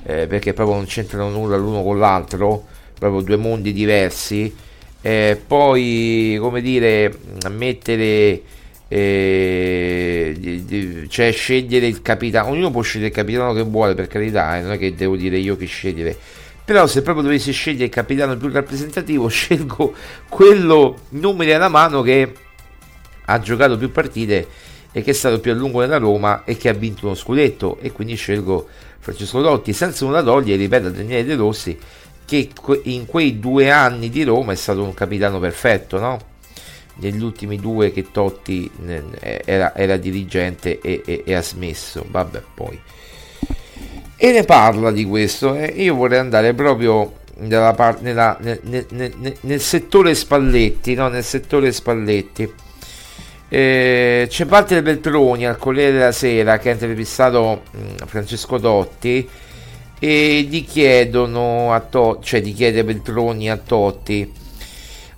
eh, 0.04 0.26
perché 0.26 0.54
proprio 0.54 0.78
non 0.78 0.86
c'entrano 0.86 1.30
nulla 1.30 1.58
l'uno 1.58 1.84
con 1.84 2.00
l'altro, 2.00 2.66
proprio 2.98 3.22
due 3.22 3.36
mondi 3.36 3.74
diversi. 3.74 4.54
Eh, 5.02 5.40
poi 5.46 6.38
come 6.40 6.62
dire 6.62 7.14
mettere 7.50 8.42
e, 8.88 11.06
cioè 11.10 11.32
scegliere 11.32 11.88
il 11.88 12.02
capitano. 12.02 12.50
Ognuno 12.50 12.72
può 12.72 12.82
scegliere 12.82 13.10
il 13.10 13.16
capitano 13.16 13.54
che 13.54 13.64
vuole 13.64 13.96
per 13.96 14.08
carità 14.08 14.58
eh, 14.58 14.62
non 14.62 14.72
è 14.74 14.78
che 14.78 14.96
devo 14.96 15.16
dire 15.16 15.38
io 15.38 15.58
che 15.58 15.66
scegliere. 15.66 16.16
Però 16.64 16.86
se 16.88 17.02
proprio 17.02 17.24
dovessi 17.24 17.52
scegliere 17.52 17.86
il 17.86 17.90
capitano 17.90 18.36
più 18.38 18.50
rappresentativo 18.50 19.28
scelgo 19.32 19.94
quello 20.28 21.00
numeri 21.10 21.54
alla 21.54 21.70
mano 21.70 22.02
che 22.02 22.34
ha 23.26 23.40
giocato 23.40 23.78
più 23.78 23.92
partite 23.92 24.48
e 24.92 25.02
che 25.02 25.12
è 25.12 25.14
stato 25.14 25.40
più 25.40 25.52
a 25.52 25.56
lungo 25.56 25.82
nella 25.82 25.98
Roma 25.98 26.44
e 26.44 26.58
che 26.58 26.70
ha 26.70 26.74
vinto 26.74 27.06
uno 27.06 27.16
scudetto. 27.16 27.78
E 27.82 27.92
quindi 27.92 28.16
scelgo 28.16 28.68
Francesco 29.00 29.42
Dotti 29.42 29.74
senza 29.74 30.06
una 30.06 30.22
togliere 30.22 30.62
ripeto 30.62 30.88
a 30.88 30.92
Daniele 30.92 31.26
De 31.26 31.36
Rossi 31.36 31.78
che 32.26 32.50
in 32.84 33.06
quei 33.06 33.40
due 33.40 33.72
anni 33.72 34.10
di 34.10 34.24
Roma 34.24 34.52
è 34.52 34.56
stato 34.56 34.84
un 34.84 34.94
capitano 34.94 35.40
perfetto 35.40 35.98
no? 35.98 36.20
Negli 37.00 37.22
ultimi 37.22 37.58
due 37.58 37.92
che 37.92 38.12
Totti 38.12 38.70
era, 39.46 39.76
era 39.76 39.98
dirigente 39.98 40.80
e, 40.80 41.02
e, 41.06 41.24
e, 41.26 41.34
ha 41.34 41.42
smesso, 41.42 42.06
vabbè 42.08 42.42
poi. 42.54 42.80
E 44.16 44.32
ne 44.32 44.44
parla 44.44 44.92
di 44.92 45.06
questo 45.06 45.56
e 45.56 45.66
io 45.66 45.94
vorrei 45.94 46.20
andare 46.20 46.54
proprio 46.54 47.14
par- 47.76 48.02
nella, 48.02 48.38
nel, 48.42 48.60
nel, 48.64 48.86
nel, 48.90 49.36
nel, 49.42 49.62
settore 49.62 50.16
Spalletti, 50.16 50.96
no? 50.96 51.08
nel 51.08 51.24
settore 51.24 51.72
Spalletti. 51.72 52.52
Eh, 53.50 54.26
c'è 54.28 54.46
Walter 54.46 54.82
Beltroni 54.82 55.46
al 55.46 55.58
Corriere 55.58 55.94
della 55.94 56.12
Sera 56.12 56.58
che 56.58 56.70
ha 56.70 56.74
intervistato 56.74 57.64
mm, 57.78 57.96
Francesco 58.06 58.60
Totti 58.60 59.30
e 60.00 60.48
gli 60.50 60.66
chiedono 60.66 61.72
a 61.72 61.80
Totti, 61.80 62.26
cioè 62.26 62.42
gli 62.42 62.54
chiede 62.54 62.84
Beltroni 62.84 63.50
a 63.50 63.56
Totti 63.56 64.46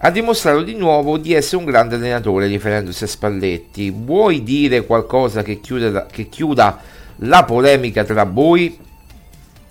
ha 0.01 0.12
dimostrato 0.12 0.62
di 0.62 0.75
nuovo 0.75 1.17
di 1.17 1.33
essere 1.33 1.57
un 1.57 1.65
grande 1.65 1.95
allenatore 1.95 2.47
riferendosi 2.47 3.03
a 3.03 3.07
Spalletti. 3.07 3.91
Vuoi 3.91 4.43
dire 4.43 4.85
qualcosa 4.85 5.43
che 5.43 5.59
chiuda, 5.59 6.05
che 6.05 6.29
chiuda 6.29 6.79
la 7.17 7.43
polemica 7.43 8.03
tra 8.05 8.23
voi? 8.23 8.77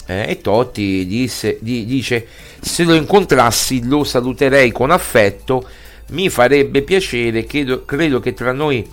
Eh, 0.06 0.24
e 0.28 0.40
Totti 0.40 1.06
disse, 1.06 1.58
di, 1.60 1.84
dice 1.86 2.26
se 2.60 2.84
lo 2.84 2.94
incontrassi 2.94 3.86
lo 3.86 4.04
saluterei 4.04 4.70
con 4.70 4.90
affetto, 4.90 5.66
mi 6.08 6.28
farebbe 6.28 6.82
piacere, 6.82 7.44
credo, 7.44 7.84
credo 7.84 8.20
che 8.20 8.34
tra 8.34 8.52
noi 8.52 8.86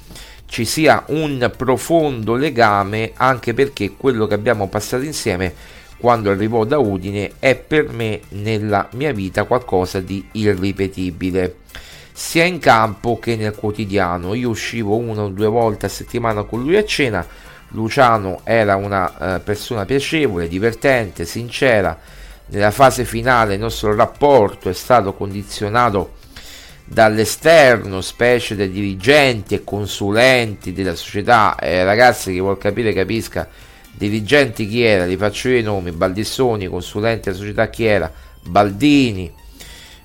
ci 0.48 0.64
sia 0.64 1.04
un 1.08 1.52
profondo 1.56 2.36
legame 2.36 3.12
anche 3.16 3.54
perché 3.54 3.92
quello 3.98 4.28
che 4.28 4.36
abbiamo 4.36 4.68
passato 4.68 5.04
insieme 5.04 5.54
quando 5.98 6.30
arrivò 6.30 6.66
da 6.66 6.78
Udine 6.78 7.34
è 7.40 7.56
per 7.56 7.90
me 7.90 8.22
nella 8.30 8.88
mia 8.92 9.14
vita 9.14 9.46
qualcosa 9.46 10.00
di 10.00 10.26
irripetibile. 10.34 11.58
Sia 12.12 12.44
in 12.44 12.60
campo 12.60 13.20
che 13.20 13.36
nel 13.36 13.56
quotidiano. 13.56 14.34
Io 14.34 14.50
uscivo 14.50 14.96
una 14.98 15.24
o 15.24 15.30
due 15.30 15.48
volte 15.48 15.88
a 15.88 15.90
settimana 15.90 16.44
con 16.44 16.62
lui 16.62 16.78
a 16.78 16.86
cena. 16.86 17.26
Luciano 17.70 18.42
era 18.44 18.76
una 18.76 19.36
eh, 19.36 19.40
persona 19.40 19.86
piacevole 19.86 20.48
divertente 20.48 21.26
sincera. 21.26 21.98
Nella 22.48 22.72
fase 22.72 23.04
finale 23.04 23.56
il 23.56 23.60
nostro 23.60 23.94
rapporto 23.96 24.70
è 24.70 24.74
stato 24.74 25.14
condizionato 25.14 26.14
dall'esterno, 26.86 28.00
specie 28.02 28.56
dai 28.56 28.70
dirigenti 28.70 29.56
e 29.56 29.64
consulenti 29.64 30.72
della 30.72 30.96
società. 30.96 31.58
Eh, 31.60 31.84
ragazzi, 31.84 32.32
chi 32.32 32.40
vuol 32.40 32.58
capire 32.58 32.94
capisca 32.94 33.48
dirigenti 33.98 34.68
chi 34.68 34.84
era, 34.84 35.06
li 35.06 35.18
faccio 35.18 35.50
io 35.50 35.58
i 35.58 35.64
nomi, 35.64 35.92
Baldissoni, 35.92 36.68
consulente 36.68 37.30
della 37.30 37.42
società 37.42 37.70
chi 37.70 37.86
era, 37.86 38.12
Baldini, 38.44 39.32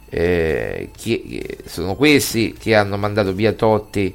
eh, 0.08 0.90
chi, 0.96 1.44
sono 1.64 1.94
questi 1.94 2.54
che 2.58 2.74
hanno 2.74 2.96
mandato 2.96 3.32
via 3.32 3.52
Totti 3.52 4.14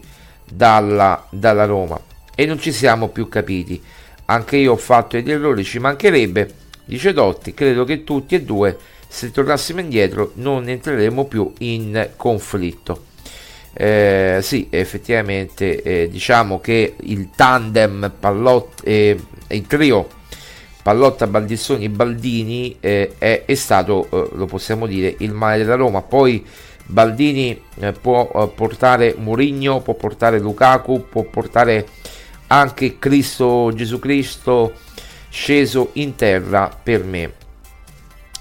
dalla, 0.50 1.26
dalla 1.30 1.66
Roma. 1.66 2.00
E 2.36 2.46
non 2.46 2.60
ci 2.60 2.72
siamo 2.72 3.10
più 3.10 3.30
capiti. 3.30 3.82
Anche 4.26 4.58
io 4.58 4.74
ho 4.74 4.78
fatto 4.78 5.16
degli 5.16 5.32
errori, 5.32 5.64
ci 5.64 5.80
mancherebbe, 5.80 6.54
dice 6.86 7.14
Totti, 7.14 7.54
credo 7.54 7.84
che 7.84 8.04
tutti 8.04 8.36
e 8.36 8.42
due, 8.42 8.78
se 9.08 9.32
tornassimo 9.32 9.80
indietro, 9.80 10.32
non 10.36 10.68
entreremo 10.68 11.26
più 11.26 11.54
in 11.60 12.10
conflitto. 12.16 13.14
Eh, 13.78 14.40
sì, 14.42 14.68
effettivamente 14.70 15.82
eh, 15.82 16.08
diciamo 16.10 16.62
che 16.62 16.96
il 17.02 17.30
tandem 17.36 18.10
Pallotti, 18.18 18.84
eh, 18.86 19.20
il 19.50 19.68
trio 19.68 20.08
Pallotta, 20.82 21.28
Baldissoni, 21.28 21.90
Baldini 21.90 22.78
eh, 22.80 23.16
è, 23.18 23.44
è, 23.46 23.56
stato, 23.56 24.08
eh, 24.12 24.30
lo 24.36 24.46
possiamo 24.46 24.88
dire, 24.88 25.16
il 25.20 25.34
male 25.34 25.58
della 25.58 25.76
Roma. 25.76 26.02
Poi 26.02 26.46
Baldini 26.86 27.60
eh, 27.80 27.92
può 27.92 28.32
eh, 28.34 28.48
portare 28.56 29.16
Mourinho, 29.18 29.82
può 29.82 29.96
portare 29.96 30.40
Lukaku, 30.40 31.08
può 31.10 31.24
portare 31.24 31.88
anche 32.48 33.00
Cristo 33.00 33.72
Gesù 33.74 34.00
Cristo 34.00 34.74
sceso 35.30 35.90
in 35.94 36.16
terra 36.16 36.70
per 36.82 37.04
me 37.04 37.34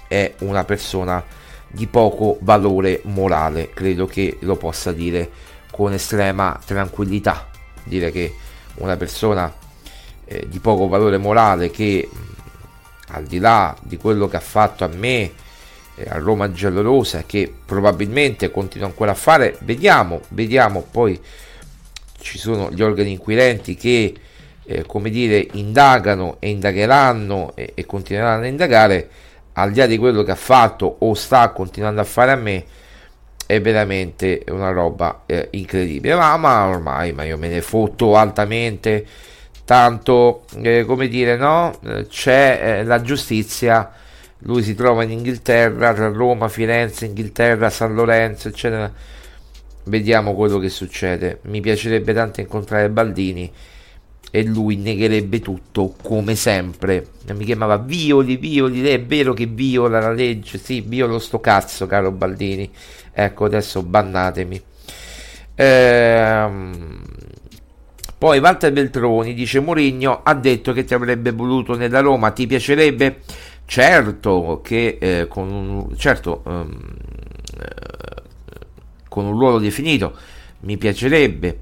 è 0.06 0.34
una 0.40 0.64
persona 0.64 1.24
di 1.74 1.86
poco 1.86 2.38
valore 2.40 3.00
morale. 3.04 3.70
Credo 3.70 4.06
che 4.06 4.38
lo 4.40 4.56
possa 4.56 4.92
dire 4.92 5.28
con 5.70 5.92
estrema 5.92 6.58
tranquillità. 6.64 7.50
Dire 7.82 8.10
che 8.10 8.34
una 8.76 8.96
persona 8.96 9.52
eh, 10.24 10.46
di 10.48 10.58
poco 10.60 10.88
valore 10.88 11.18
morale 11.18 11.70
che 11.70 12.08
al 13.08 13.24
di 13.24 13.38
là 13.38 13.76
di 13.82 13.96
quello 13.96 14.28
che 14.28 14.36
ha 14.36 14.40
fatto 14.40 14.84
a 14.84 14.88
me 14.88 15.32
eh, 15.96 16.06
a 16.08 16.18
Roma 16.18 16.50
giallorosa 16.50 17.24
che 17.26 17.52
probabilmente 17.64 18.50
continua 18.50 18.86
ancora 18.86 19.10
a 19.10 19.14
fare 19.14 19.56
vediamo 19.60 20.22
vediamo. 20.28 20.84
Poi 20.88 21.20
ci 22.18 22.38
sono 22.38 22.70
gli 22.70 22.82
organi 22.82 23.10
inquirenti 23.10 23.74
che 23.74 24.14
eh, 24.66 24.84
come 24.86 25.10
dire 25.10 25.46
indagano 25.52 26.36
e 26.38 26.48
indagheranno 26.48 27.52
e, 27.54 27.72
e, 27.74 27.84
continueranno 27.84 28.44
a 28.44 28.46
indagare 28.46 29.08
al 29.54 29.72
di 29.72 29.78
là 29.78 29.86
di 29.86 29.98
quello 29.98 30.22
che 30.22 30.32
ha 30.32 30.36
fatto 30.36 30.96
o 31.00 31.14
sta 31.14 31.50
continuando 31.50 32.00
a 32.00 32.04
fare 32.04 32.32
a 32.32 32.36
me 32.36 32.64
è 33.46 33.60
veramente 33.60 34.42
una 34.48 34.70
roba 34.70 35.22
eh, 35.26 35.48
incredibile. 35.52 36.14
Ma, 36.14 36.36
ma, 36.36 36.66
ormai 36.66 37.12
ma 37.12 37.24
io 37.24 37.36
me 37.38 37.48
ne 37.48 37.60
fotto 37.60 38.16
altamente 38.16 39.06
tanto 39.64 40.44
eh, 40.62 40.84
come 40.84 41.08
dire 41.08 41.36
no? 41.36 41.78
C'è 42.08 42.60
eh, 42.80 42.84
la 42.84 43.00
giustizia 43.00 43.90
lui 44.46 44.62
si 44.62 44.74
trova 44.74 45.04
in 45.04 45.10
Inghilterra 45.10 45.94
tra 45.94 46.08
Roma 46.08 46.48
Firenze 46.48 47.06
Inghilterra 47.06 47.70
San 47.70 47.94
Lorenzo 47.94 48.48
eccetera. 48.48 48.92
Vediamo 49.86 50.34
quello 50.34 50.58
che 50.58 50.70
succede. 50.70 51.40
Mi 51.42 51.60
piacerebbe 51.60 52.12
tanto 52.14 52.40
incontrare 52.40 52.88
Baldini 52.88 53.50
e 54.34 54.42
lui 54.42 54.74
negherebbe 54.74 55.38
tutto 55.38 55.94
come 56.02 56.34
sempre. 56.34 57.06
Mi 57.32 57.44
chiamava 57.44 57.76
violi 57.76 58.36
violi 58.36 58.84
è 58.84 59.00
vero 59.00 59.32
che 59.32 59.46
viola 59.46 60.00
la 60.00 60.10
legge? 60.10 60.58
Sì 60.58 60.80
violo 60.80 61.20
sto 61.20 61.38
cazzo 61.38 61.86
caro 61.86 62.10
Baldini. 62.10 62.68
Ecco 63.12 63.44
adesso 63.44 63.84
bannatemi. 63.84 64.60
Ehm 65.54 67.02
poi 68.18 68.40
Walter 68.40 68.72
Beltroni 68.72 69.34
dice 69.34 69.60
Mourinho 69.60 70.22
ha 70.24 70.34
detto 70.34 70.72
che 70.72 70.82
ti 70.82 70.94
avrebbe 70.94 71.30
voluto 71.30 71.76
nella 71.76 72.00
Roma, 72.00 72.30
ti 72.32 72.48
piacerebbe? 72.48 73.20
Certo 73.66 74.60
che 74.64 74.98
eh, 75.00 75.28
con 75.28 75.48
un, 75.52 75.96
certo, 75.96 76.42
um, 76.46 76.76
eh, 77.60 78.22
con 79.08 79.26
un 79.26 79.38
ruolo 79.38 79.58
definito 79.60 80.16
mi 80.60 80.76
piacerebbe 80.76 81.60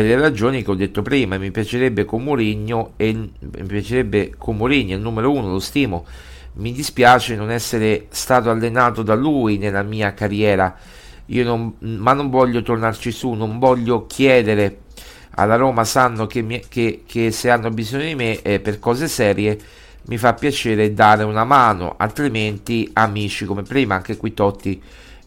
per 0.00 0.08
le 0.08 0.18
ragioni 0.18 0.62
che 0.62 0.70
ho 0.70 0.74
detto 0.74 1.02
prima, 1.02 1.36
mi 1.36 1.50
piacerebbe 1.50 2.06
con 2.06 2.24
Mourinho 2.24 2.92
e 2.96 3.12
mi 3.12 3.66
piacerebbe 3.66 4.32
con 4.38 4.56
Mourinho, 4.56 4.94
il 4.94 5.00
numero 5.00 5.30
uno, 5.30 5.50
lo 5.50 5.58
stimo. 5.58 6.06
Mi 6.54 6.72
dispiace 6.72 7.36
non 7.36 7.50
essere 7.50 8.06
stato 8.08 8.50
allenato 8.50 9.02
da 9.02 9.14
lui 9.14 9.58
nella 9.58 9.82
mia 9.82 10.14
carriera. 10.14 10.74
Io 11.26 11.44
non, 11.44 11.74
ma 11.80 12.14
non 12.14 12.30
voglio 12.30 12.62
tornarci 12.62 13.12
su, 13.12 13.32
non 13.32 13.58
voglio 13.58 14.06
chiedere 14.06 14.78
alla 15.32 15.56
Roma 15.56 15.84
sanno 15.84 16.26
che, 16.26 16.40
mi, 16.40 16.62
che, 16.66 17.02
che 17.06 17.30
se 17.30 17.50
hanno 17.50 17.68
bisogno 17.68 18.04
di 18.04 18.14
me 18.14 18.40
eh, 18.40 18.58
per 18.58 18.78
cose 18.78 19.06
serie 19.06 19.58
mi 20.06 20.16
fa 20.16 20.32
piacere 20.32 20.94
dare 20.94 21.24
una 21.24 21.44
mano, 21.44 21.94
altrimenti 21.98 22.88
amici 22.94 23.44
come 23.44 23.62
prima, 23.62 23.96
anche 23.96 24.16
qui 24.16 24.32
Totti 24.32 24.82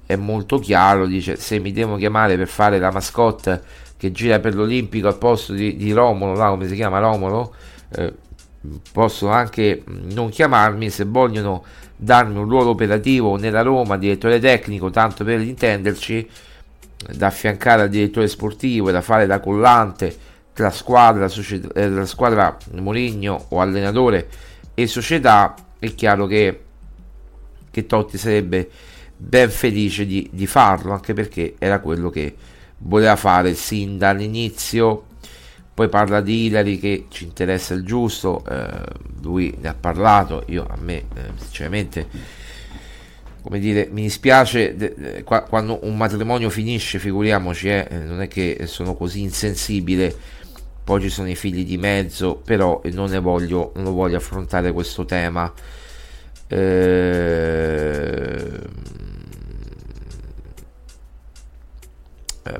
è 0.06 0.16
molto 0.16 0.58
chiaro, 0.58 1.06
dice 1.06 1.38
se 1.38 1.60
mi 1.60 1.72
devo 1.72 1.96
chiamare 1.96 2.36
per 2.38 2.48
fare 2.48 2.80
la 2.80 2.92
mascotte 2.92 3.82
che 4.04 4.12
gira 4.12 4.42
per 4.42 4.54
l'Olimpico 4.54 5.08
al 5.08 5.18
posto 5.18 5.54
di, 5.54 5.78
di 5.78 5.94
Romolo, 5.94 6.34
là, 6.34 6.50
come 6.50 6.68
si 6.68 6.76
chiama 6.76 7.00
Romolo, 7.00 7.56
eh, 7.96 8.14
possono 8.92 9.32
anche 9.32 9.82
non 9.86 10.28
chiamarmi 10.28 10.90
se 10.90 11.06
vogliono 11.06 11.64
darmi 11.96 12.38
un 12.38 12.50
ruolo 12.50 12.72
operativo 12.72 13.38
nella 13.38 13.62
Roma, 13.62 13.98
direttore 13.98 14.42
tecnico, 14.42 14.90
tanto 14.90 15.24
per 15.24 15.40
intenderci, 15.40 16.30
da 17.16 17.28
affiancare 17.28 17.84
al 17.84 17.90
direttore 17.90 18.28
sportivo 18.28 18.90
e 18.90 18.92
da 18.92 19.00
fare 19.00 19.26
da 19.26 19.40
collante 19.40 20.14
tra 20.52 20.70
squadra, 20.70 21.30
società, 21.30 21.70
eh, 21.74 21.88
la 21.88 22.06
squadra 22.06 22.58
Mourinho 22.74 23.46
o 23.50 23.62
allenatore 23.62 24.28
e 24.74 24.86
società, 24.86 25.56
è 25.80 25.94
chiaro 25.96 26.26
che, 26.26 26.62
che 27.72 27.86
Totti 27.86 28.18
sarebbe 28.18 28.70
ben 29.16 29.50
felice 29.50 30.06
di, 30.06 30.30
di 30.30 30.46
farlo, 30.46 30.92
anche 30.92 31.14
perché 31.14 31.56
era 31.58 31.80
quello 31.80 32.10
che 32.10 32.36
voleva 32.84 33.16
fare 33.16 33.54
sin 33.54 33.98
dall'inizio. 33.98 35.06
Poi 35.74 35.90
parla 35.90 36.22
di 36.22 36.46
Ilari 36.46 36.78
che 36.78 37.06
ci 37.10 37.24
interessa 37.24 37.74
il 37.74 37.84
giusto, 37.84 38.44
eh, 38.48 38.68
lui 39.24 39.58
ne 39.60 39.70
ha 39.70 39.74
parlato, 39.74 40.44
io 40.48 40.68
a 40.70 40.78
me 40.80 40.98
eh, 40.98 41.32
sinceramente 41.38 42.08
come 43.44 43.60
dire, 43.60 43.90
mi 43.92 44.04
dispiace 44.04 45.24
quando 45.26 45.80
un 45.84 45.98
matrimonio 45.98 46.50
finisce, 46.50 46.98
figuriamoci, 46.98 47.68
eh, 47.68 47.88
non 48.06 48.22
è 48.22 48.30
che 48.30 48.62
sono 48.68 48.96
così 48.96 49.22
insensibile, 49.22 50.16
poi 50.82 51.02
ci 51.02 51.10
sono 51.10 51.30
i 51.30 51.36
figli 51.36 51.66
di 51.66 51.78
mezzo, 51.78 52.36
però 52.36 52.82
non 52.92 53.10
ne 53.10 53.20
voglio, 53.20 53.74
non 53.76 53.94
voglio 53.94 54.16
affrontare 54.16 54.72
questo 54.72 55.04
tema. 55.04 55.52
Eh, 56.48 58.60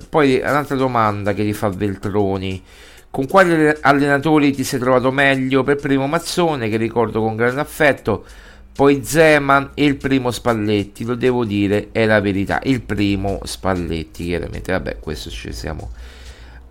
poi 0.10 0.38
un'altra 0.38 0.76
domanda 0.76 1.34
che 1.34 1.44
gli 1.44 1.54
fa 1.54 1.70
Veltroni. 1.70 2.64
Con 3.10 3.28
quali 3.28 3.72
allenatori 3.82 4.52
ti 4.52 4.64
sei 4.64 4.80
trovato 4.80 5.12
meglio? 5.12 5.64
Per 5.64 5.76
primo 5.76 6.08
Mazzone, 6.08 6.68
che 6.70 6.78
ricordo 6.78 7.22
con 7.22 7.36
grande 7.36 7.62
affetto, 7.62 8.26
poi 8.74 9.04
Zeman 9.04 9.72
e 9.76 9.86
il 9.86 9.98
primo 9.98 10.32
Spalletti, 10.32 11.06
lo 11.06 11.14
devo 11.14 11.46
dire, 11.46 11.90
è 11.92 12.06
la 12.06 12.20
verità. 12.20 12.60
Il 12.64 12.82
primo 12.82 13.40
Spalletti, 13.44 14.26
chiaramente, 14.26 14.72
vabbè, 14.72 14.98
questo 15.00 15.30
ci 15.30 15.54
siamo 15.54 15.92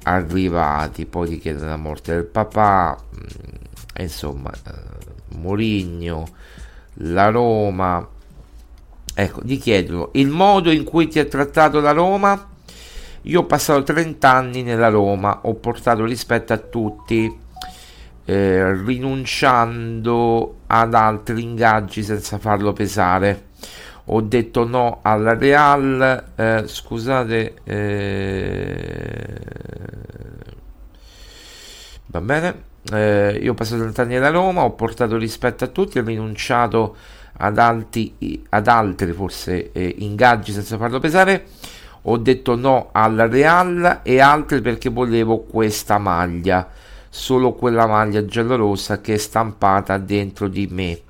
arrivati. 0.02 1.06
Poi 1.06 1.28
ti 1.28 1.38
chiedono 1.38 1.68
la 1.68 1.76
morte 1.76 2.14
del 2.14 2.24
papà, 2.24 2.98
mm, 3.14 4.00
insomma, 4.00 4.50
eh, 4.50 5.36
Mourinho, 5.36 6.26
la 6.94 7.28
Roma. 7.30 8.08
Ecco, 9.14 9.40
gli 9.44 9.60
chiedono 9.60 10.08
il 10.14 10.28
modo 10.28 10.72
in 10.72 10.82
cui 10.82 11.06
ti 11.06 11.20
ha 11.20 11.24
trattato 11.24 11.78
la 11.78 11.92
Roma. 11.92 12.48
Io 13.26 13.40
ho 13.40 13.44
passato 13.44 13.84
30 13.84 14.30
anni 14.32 14.62
nella 14.64 14.88
Roma, 14.88 15.40
ho 15.42 15.54
portato 15.54 16.04
rispetto 16.04 16.52
a 16.52 16.58
tutti 16.58 17.38
eh, 18.24 18.72
rinunciando 18.82 20.56
ad 20.66 20.94
altri 20.94 21.42
ingaggi 21.42 22.02
senza 22.02 22.38
farlo 22.38 22.72
pesare. 22.72 23.50
Ho 24.06 24.20
detto 24.22 24.66
no 24.66 24.98
alla 25.02 25.34
Real, 25.34 26.32
eh, 26.34 26.64
scusate, 26.66 27.54
eh, 27.62 29.38
va 32.06 32.20
bene. 32.20 32.70
Eh, 32.92 33.38
io 33.40 33.52
ho 33.52 33.54
passato 33.54 33.82
30 33.82 34.02
anni 34.02 34.16
alla 34.16 34.30
Roma, 34.30 34.64
ho 34.64 34.72
portato 34.72 35.16
rispetto 35.16 35.62
a 35.62 35.68
tutti, 35.68 36.00
ho 36.00 36.04
rinunciato 36.04 36.96
ad, 37.34 37.58
alti, 37.58 38.44
ad 38.48 38.66
altri 38.66 39.12
forse 39.12 39.70
eh, 39.70 39.94
ingaggi 39.98 40.52
senza 40.52 40.76
farlo 40.76 40.98
pesare. 40.98 41.46
Ho 42.02 42.16
detto 42.16 42.56
no 42.56 42.88
alla 42.92 43.28
Real 43.28 44.00
e 44.02 44.20
altri 44.20 44.60
perché 44.60 44.90
volevo 44.90 45.40
questa 45.40 45.98
maglia 45.98 46.68
solo 47.08 47.52
quella 47.52 47.86
maglia 47.86 48.24
giallorossa 48.24 49.00
che 49.00 49.14
è 49.14 49.18
stampata 49.18 49.98
dentro 49.98 50.48
di 50.48 50.66
me. 50.70 51.00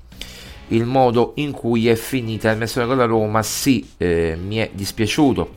Il 0.67 0.85
modo 0.85 1.33
in 1.35 1.51
cui 1.51 1.87
è 1.87 1.95
finita 1.95 2.51
il 2.51 2.57
messaggio 2.57 2.87
con 2.87 2.97
la 2.97 3.05
Roma 3.05 3.41
sì, 3.41 3.91
eh, 3.97 4.37
mi 4.41 4.57
è 4.57 4.69
dispiaciuto. 4.73 5.55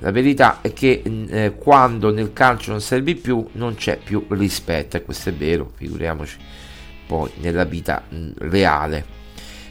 La 0.00 0.12
verità 0.12 0.60
è 0.60 0.72
che 0.72 1.02
eh, 1.04 1.54
quando 1.56 2.12
nel 2.12 2.32
calcio 2.32 2.70
non 2.70 2.80
servi 2.80 3.16
più 3.16 3.44
non 3.52 3.74
c'è 3.74 3.98
più 3.98 4.24
rispetto 4.28 4.96
e 4.96 5.02
questo 5.02 5.30
è 5.30 5.32
vero, 5.32 5.72
figuriamoci 5.74 6.36
poi 7.08 7.30
nella 7.40 7.64
vita 7.64 8.04
reale. 8.38 9.17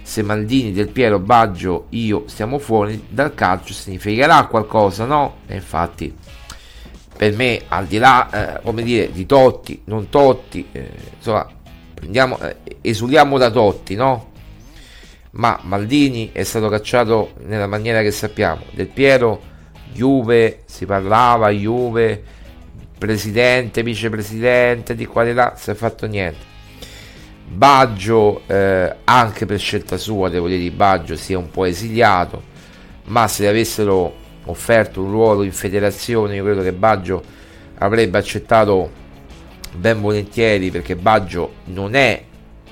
Se 0.08 0.24
Maldini, 0.24 0.72
Del 0.72 0.88
Piero, 0.88 1.20
Baggio, 1.20 1.88
io 1.90 2.24
stiamo 2.28 2.60
fuori 2.60 3.08
dal 3.10 3.34
calcio 3.34 3.74
significherà 3.74 4.46
qualcosa, 4.46 5.04
no? 5.04 5.40
E 5.48 5.56
infatti 5.56 6.16
per 7.18 7.34
me, 7.36 7.64
al 7.68 7.88
di 7.88 7.98
là, 7.98 8.58
eh, 8.58 8.62
come 8.62 8.84
dire, 8.84 9.12
di 9.12 9.26
Totti, 9.26 9.82
non 9.86 10.08
Totti, 10.08 10.66
eh, 10.72 10.92
insomma, 11.18 11.46
prendiamo, 11.94 12.40
eh, 12.40 12.56
esuliamo 12.80 13.38
da 13.38 13.50
Totti, 13.50 13.96
no? 13.96 14.32
Ma 15.32 15.60
Maldini 15.64 16.30
è 16.32 16.44
stato 16.44 16.70
cacciato 16.70 17.34
nella 17.40 17.68
maniera 17.68 18.02
che 18.02 18.12
sappiamo. 18.12 18.62
Del 18.72 18.88
Piero, 18.88 19.42
Juve, 19.92 20.62
si 20.68 20.86
parlava, 20.86 21.50
Juve, 21.50 22.24
presidente, 22.98 23.84
vicepresidente, 23.84 24.96
di 24.96 25.06
qua 25.06 25.26
e 25.26 25.34
là, 25.34 25.54
si 25.58 25.70
è 25.70 25.74
fatto 25.74 26.08
niente. 26.08 26.56
Baggio 27.50 28.42
eh, 28.48 28.96
anche 29.04 29.46
per 29.46 29.60
scelta 29.60 29.98
sua 29.98 30.30
devo 30.30 30.48
dire 30.48 30.60
di 30.60 30.72
Baggio 30.72 31.16
si 31.16 31.34
è 31.34 31.36
un 31.36 31.50
po' 31.50 31.66
esiliato 31.66 32.56
ma 33.06 33.28
se 33.28 33.48
avessero 33.48 34.14
offerto 34.46 35.02
un 35.02 35.12
ruolo 35.12 35.44
in 35.44 35.54
federazione 35.54 36.36
io 36.36 36.44
credo 36.44 36.62
che 36.62 36.74
Baggio 36.74 37.24
avrebbe 37.80 38.18
accettato 38.18 38.92
ben 39.74 40.02
volentieri 40.02 40.72
perché 40.72 40.96
Baggio 40.96 41.54
non 41.66 41.96
è 41.96 42.24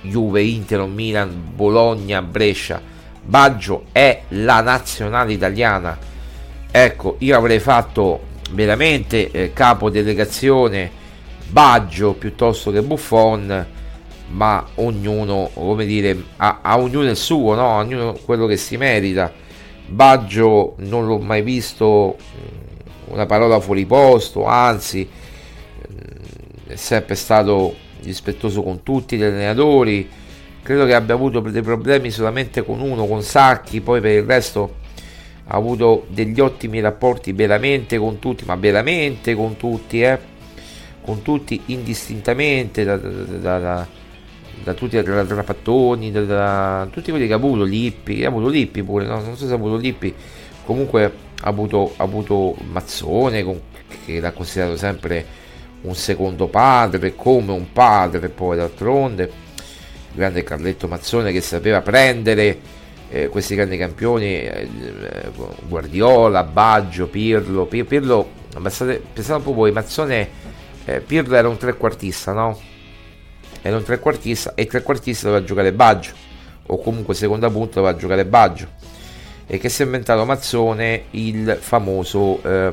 Juve, 0.01 0.43
Inter, 0.43 0.85
Milan, 0.85 1.51
Bologna, 1.53 2.21
Brescia. 2.21 2.81
Baggio 3.21 3.85
è 3.91 4.21
la 4.29 4.61
nazionale 4.61 5.33
italiana. 5.33 5.97
Ecco 6.69 7.15
io 7.19 7.37
avrei 7.37 7.59
fatto 7.59 8.33
veramente 8.51 9.31
eh, 9.31 9.53
capo 9.53 9.89
delegazione 9.89 11.03
Baggio 11.47 12.13
piuttosto 12.13 12.71
che 12.71 12.81
Buffon 12.81 13.65
ma 14.29 14.65
ognuno 14.75 15.49
come 15.53 15.85
dire 15.85 16.23
ha, 16.37 16.59
ha 16.61 16.77
ognuno 16.79 17.09
il 17.09 17.15
suo 17.15 17.53
no? 17.53 17.67
ognuno 17.67 18.13
quello 18.13 18.45
che 18.45 18.57
si 18.57 18.77
merita 18.77 19.31
Baggio 19.87 20.75
non 20.77 21.05
l'ho 21.05 21.19
mai 21.19 21.43
visto 21.43 22.17
mm, 22.17 23.13
una 23.13 23.25
parola 23.25 23.59
fuori 23.59 23.85
posto 23.85 24.45
anzi 24.45 25.07
mm, 25.07 26.67
è 26.67 26.75
sempre 26.75 27.15
stato 27.15 27.75
rispettoso 28.01 28.63
con 28.63 28.81
tutti 28.83 29.15
gli 29.17 29.23
allenatori 29.23 30.09
credo 30.63 30.85
che 30.85 30.95
abbia 30.95 31.13
avuto 31.13 31.39
dei 31.39 31.61
problemi 31.61 32.09
solamente 32.09 32.65
con 32.65 32.81
uno 32.81 33.05
con 33.05 33.21
Sacchi 33.21 33.81
poi 33.81 34.01
per 34.01 34.11
il 34.11 34.23
resto 34.23 34.83
ha 35.47 35.55
avuto 35.55 36.07
degli 36.09 36.39
ottimi 36.39 36.79
rapporti 36.79 37.31
veramente 37.31 37.99
con 37.99 38.17
tutti 38.17 38.43
ma 38.45 38.55
veramente 38.55 39.35
con 39.35 39.57
tutti 39.57 40.01
eh? 40.01 40.33
con 41.05 41.21
tutti 41.21 41.61
indistintamente 41.67 42.83
da, 42.83 42.97
da, 42.97 43.59
da, 43.59 43.87
da 44.63 44.73
tutti 44.73 45.01
da 45.01 45.25
Trapattoni, 45.25 46.11
da, 46.11 46.21
da, 46.21 46.87
tutti 46.91 47.11
quelli 47.11 47.27
che 47.27 47.33
ha 47.33 47.37
avuto, 47.37 47.63
Lippi, 47.63 48.23
ha 48.23 48.29
avuto 48.29 48.47
Lippi 48.47 48.83
pure, 48.83 49.05
no? 49.05 49.21
non 49.21 49.35
so 49.35 49.45
se 49.45 49.51
ha 49.51 49.55
avuto 49.55 49.77
Lippi, 49.77 50.13
comunque 50.65 51.03
ha 51.03 51.11
avuto, 51.47 51.93
ha 51.97 52.03
avuto 52.03 52.55
Mazzone 52.71 53.43
con, 53.43 53.59
che 54.05 54.19
l'ha 54.19 54.31
considerato 54.31 54.77
sempre 54.77 55.43
un 55.81 55.95
secondo 55.95 56.47
padre, 56.47 57.15
come 57.15 57.51
un 57.51 57.71
padre 57.71 58.29
poi 58.29 58.57
d'altronde, 58.57 59.31
grande 60.13 60.43
Carletto 60.43 60.87
Mazzone 60.87 61.31
che 61.31 61.41
sapeva 61.41 61.81
prendere 61.81 62.57
eh, 63.09 63.27
questi 63.27 63.55
grandi 63.55 63.77
campioni, 63.77 64.41
eh, 64.41 64.67
Guardiola, 65.67 66.43
Baggio, 66.43 67.07
Pirlo, 67.07 67.65
Pirlo, 67.65 68.27
pensate, 68.61 69.01
pensate 69.13 69.37
un 69.37 69.43
po' 69.43 69.53
voi, 69.53 69.71
Mazzone, 69.71 70.29
eh, 70.85 71.01
Pirlo 71.01 71.35
era 71.35 71.47
un 71.47 71.57
trequartista, 71.57 72.33
no? 72.33 72.73
Era 73.65 73.77
un 73.77 73.83
trequartista 73.83 74.53
e 74.53 74.67
trequartista 74.67 75.25
doveva 75.25 75.43
giocare 75.43 75.73
Baggio 75.73 76.11
o 76.67 76.79
comunque 76.79 77.15
seconda 77.15 77.49
punta 77.49 77.79
doveva 77.79 77.97
giocare 77.97 78.23
Baggio 78.23 78.67
e 79.47 79.57
che 79.57 79.69
si 79.69 79.81
è 79.81 79.85
inventato 79.85 80.23
Mazzone 80.23 81.05
il 81.11 81.57
famoso 81.59 82.43
eh, 82.43 82.71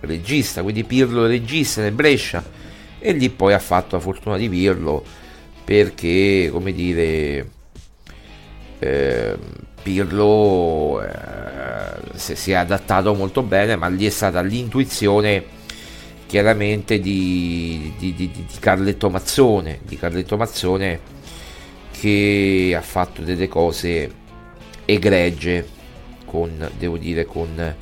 regista 0.00 0.60
quindi 0.60 0.84
Pirlo 0.84 1.26
regista 1.26 1.80
nel 1.80 1.92
Brescia 1.92 2.44
e 2.98 3.12
lì 3.12 3.30
poi 3.30 3.54
ha 3.54 3.58
fatto 3.58 3.96
la 3.96 4.02
fortuna 4.02 4.36
di 4.36 4.50
Pirlo 4.50 5.02
perché 5.64 6.50
come 6.52 6.74
dire 6.74 7.50
eh, 8.80 9.38
Pirlo 9.82 11.02
eh, 11.02 12.16
si, 12.16 12.36
si 12.36 12.50
è 12.50 12.56
adattato 12.56 13.14
molto 13.14 13.40
bene 13.40 13.76
ma 13.76 13.88
lì 13.88 14.04
è 14.04 14.10
stata 14.10 14.42
l'intuizione 14.42 15.53
chiaramente 16.26 16.98
di, 17.00 17.92
di, 17.98 18.14
di, 18.14 18.30
di, 18.30 18.46
Carletto 18.58 19.10
Mazzone, 19.10 19.80
di 19.84 19.96
Carletto 19.96 20.36
Mazzone 20.36 21.12
che 21.92 22.74
ha 22.76 22.82
fatto 22.82 23.22
delle 23.22 23.48
cose 23.48 24.22
egregie 24.84 25.66
con, 26.24 26.70
devo 26.76 26.96
dire, 26.96 27.24
con, 27.24 27.74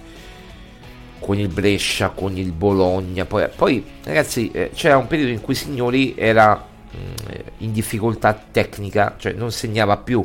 con 1.19 1.39
il 1.39 1.49
Brescia, 1.49 2.11
con 2.11 2.37
il 2.37 2.53
Bologna. 2.53 3.25
Poi, 3.25 3.49
poi 3.55 3.85
ragazzi, 4.05 4.51
eh, 4.51 4.71
c'era 4.75 4.99
un 4.99 5.07
periodo 5.07 5.31
in 5.31 5.41
cui 5.41 5.55
Signori 5.55 6.15
era 6.17 6.55
mh, 6.55 6.97
mm, 6.99 7.37
in 7.59 7.73
difficoltà 7.73 8.35
tecnica, 8.51 9.17
cioè 9.19 9.33
non 9.33 9.51
segnava 9.51 9.97
più. 9.97 10.23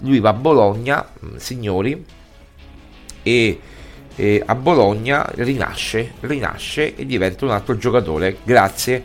Lui 0.00 0.20
va 0.20 0.30
a 0.30 0.34
Bologna, 0.34 1.08
mh, 1.18 1.26
mm, 1.26 1.36
Signori, 1.36 2.04
e 3.22 3.60
eh, 4.16 4.42
a 4.44 4.54
Bologna 4.54 5.28
rinasce, 5.34 6.12
rinasce 6.20 6.94
e 6.94 7.06
diventa 7.06 7.44
un 7.44 7.50
altro 7.50 7.76
giocatore 7.76 8.38
grazie 8.42 9.02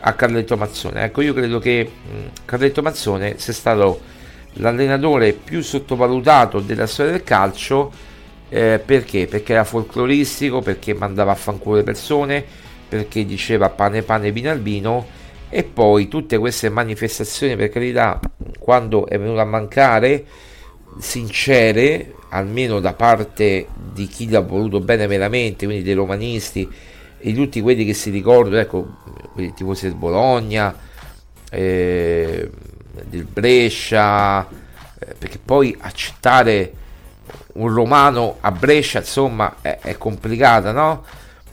a 0.00 0.12
Carletto 0.14 0.56
Mazzone. 0.56 1.04
Ecco, 1.04 1.20
io 1.20 1.34
credo 1.34 1.58
che 1.58 1.90
mh, 1.90 2.16
Carletto 2.44 2.82
Mazzone 2.82 3.38
sia 3.38 3.52
stato 3.52 4.00
l'allenatore 4.54 5.32
più 5.32 5.62
sottovalutato 5.62 6.60
della 6.60 6.86
storia 6.86 7.12
del 7.12 7.24
calcio 7.24 7.92
eh, 8.48 8.80
perché? 8.84 9.26
Perché 9.26 9.52
era 9.52 9.64
folcloristico, 9.64 10.62
perché 10.62 10.94
mandava 10.94 11.32
a 11.32 11.34
fanculo 11.34 11.76
le 11.76 11.82
persone, 11.82 12.44
perché 12.88 13.26
diceva 13.26 13.68
pane 13.68 14.02
pane 14.02 14.32
vino 14.32 14.50
al 14.50 14.60
vino 14.60 15.06
e 15.50 15.64
poi 15.64 16.08
tutte 16.08 16.38
queste 16.38 16.68
manifestazioni 16.68 17.56
per 17.56 17.68
carità 17.70 18.20
quando 18.58 19.06
è 19.06 19.18
venuto 19.18 19.40
a 19.40 19.44
mancare 19.44 20.24
sincere 20.98 22.14
almeno 22.30 22.80
da 22.80 22.92
parte 22.92 23.68
di 23.74 24.06
chi 24.06 24.28
l'ha 24.28 24.40
voluto 24.40 24.80
bene 24.80 25.06
veramente, 25.06 25.64
quindi 25.66 25.82
dei 25.82 25.94
romanisti 25.94 26.68
e 27.18 27.32
di 27.32 27.34
tutti 27.34 27.60
quelli 27.60 27.84
che 27.84 27.94
si 27.94 28.10
ricordano, 28.10 28.58
ecco, 28.58 28.86
i 29.36 29.52
tifosi 29.54 29.86
del 29.86 29.96
Bologna, 29.96 30.74
eh, 31.50 32.50
del 33.04 33.24
Brescia, 33.24 34.46
eh, 34.46 35.14
perché 35.18 35.38
poi 35.42 35.76
accettare 35.80 36.72
un 37.54 37.72
romano 37.72 38.36
a 38.40 38.50
Brescia, 38.52 38.98
insomma, 38.98 39.56
è, 39.60 39.78
è 39.80 39.96
complicata, 39.96 40.72
no? 40.72 41.04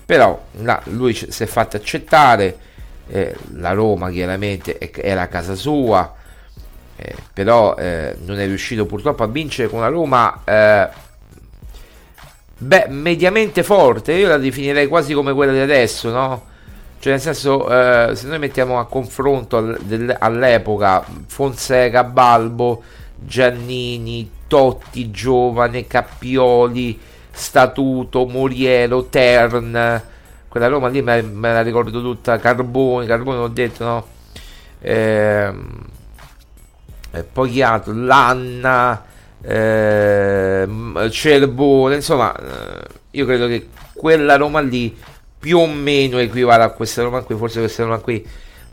Però 0.05 0.39
no, 0.51 0.81
lui 0.85 1.13
si 1.13 1.43
è 1.43 1.45
fatto 1.47 1.77
accettare, 1.77 2.57
eh, 3.07 3.35
la 3.53 3.71
Roma 3.71 4.11
chiaramente 4.11 4.77
era 5.01 5.27
casa 5.27 5.55
sua, 5.55 6.13
eh, 6.97 7.15
però 7.33 7.75
eh, 7.75 8.15
non 8.25 8.39
è 8.39 8.45
riuscito 8.45 8.85
purtroppo 8.85 9.23
a 9.23 9.27
vincere 9.27 9.67
con 9.67 9.79
una 9.79 9.89
Roma 9.89 10.41
eh, 10.45 10.89
beh, 12.57 12.87
mediamente 12.89 13.63
forte. 13.63 14.13
Io 14.13 14.27
la 14.27 14.37
definirei 14.37 14.87
quasi 14.87 15.13
come 15.13 15.33
quella 15.33 15.51
di 15.51 15.59
adesso, 15.59 16.09
no? 16.11 16.53
Cioè, 16.99 17.13
nel 17.13 17.21
senso, 17.21 17.69
eh, 17.69 18.15
se 18.15 18.27
noi 18.27 18.39
mettiamo 18.39 18.79
a 18.79 18.85
confronto 18.87 19.57
all- 19.57 19.79
del- 19.81 20.15
all'epoca 20.17 21.03
Fonseca, 21.27 22.03
Balbo, 22.03 22.81
Giannini, 23.15 24.29
Totti, 24.47 25.11
Giovane, 25.11 25.85
Cappioli, 25.87 26.99
Statuto, 27.31 28.25
Moriero, 28.25 29.05
Tern, 29.05 30.01
quella 30.47 30.67
Roma 30.67 30.87
lì 30.87 31.01
me, 31.01 31.21
me 31.21 31.51
la 31.53 31.61
ricordo 31.61 32.01
tutta, 32.01 32.39
Carboni, 32.39 33.05
Carboni 33.05 33.37
ho 33.39 33.47
detto, 33.49 33.83
no? 33.83 34.07
Ehm 34.81 35.93
eh, 37.15 37.23
poi 37.23 37.61
altro, 37.61 37.93
Lanna, 37.93 39.03
eh, 39.41 40.67
Cerbone, 41.09 41.95
insomma, 41.95 42.35
eh, 42.35 42.87
io 43.11 43.25
credo 43.25 43.47
che 43.47 43.69
quella 43.93 44.35
Roma 44.35 44.59
lì 44.59 44.95
più 45.39 45.59
o 45.59 45.67
meno 45.67 46.17
equivale 46.17 46.63
a 46.63 46.69
questa 46.69 47.03
Roma 47.03 47.21
qui, 47.21 47.35
forse 47.35 47.59
questa 47.59 47.83
Roma 47.83 47.99
qui 47.99 48.25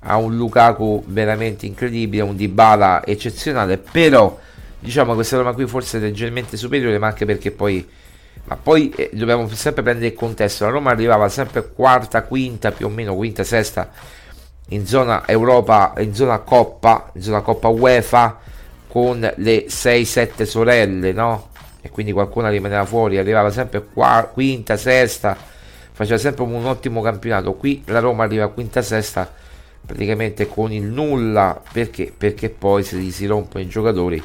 ha 0.05 0.17
un 0.17 0.37
Lukaku 0.37 1.05
veramente 1.07 1.67
incredibile, 1.67 2.23
un 2.23 2.35
Dybala 2.35 3.05
eccezionale, 3.05 3.79
però 3.79 4.39
diciamo 4.79 5.15
questa 5.15 5.37
Roma 5.37 5.53
qui 5.53 5.67
forse 5.67 5.99
è 5.99 6.01
leggermente 6.01 6.57
superiore, 6.57 6.99
ma 6.99 7.09
anche 7.09 7.25
perché 7.25 7.51
poi 7.53 7.87
ma 8.45 8.57
poi 8.57 8.91
eh, 8.97 9.11
dobbiamo 9.13 9.49
sempre 9.51 9.85
prendere 9.85 10.09
il 10.09 10.15
contesto, 10.15 10.65
la 10.65 10.71
Roma 10.71 10.91
arrivava 10.91 11.29
sempre 11.29 11.71
quarta, 11.73 12.25
quinta, 12.25 12.73
più 12.73 12.87
o 12.87 12.89
meno 12.89 13.15
quinta, 13.15 13.45
sesta 13.45 13.89
in 14.73 14.87
zona 14.87 15.27
Europa, 15.27 15.95
in 15.99 16.15
zona 16.15 16.39
Coppa, 16.39 17.11
in 17.15 17.23
zona 17.23 17.41
Coppa 17.41 17.69
UEFA 17.69 18.39
con 18.89 19.21
le 19.37 19.67
6-7 19.67 20.45
sorelle, 20.45 21.13
no? 21.13 21.51
E 21.81 21.91
quindi 21.91 22.13
qualcuno 22.13 22.49
rimaneva 22.49 22.85
fuori, 22.85 23.19
arrivava 23.19 23.51
sempre 23.51 23.83
qua, 23.83 24.29
quinta, 24.33 24.77
sesta, 24.77 25.37
faceva 25.93 26.19
sempre 26.19 26.45
un 26.45 26.65
ottimo 26.67 27.01
campionato. 27.01 27.55
Qui 27.55 27.83
la 27.87 27.99
Roma 27.99 28.25
arriva 28.25 28.49
quinta, 28.49 28.83
sesta 28.83 29.31
praticamente 29.85 30.47
con 30.47 30.73
il 30.73 30.85
nulla 30.85 31.61
perché? 31.73 32.13
Perché 32.17 32.51
poi 32.51 32.85
se 32.85 33.11
si 33.11 33.27
rompono 33.27 33.65
i 33.65 33.67
giocatori 33.67 34.23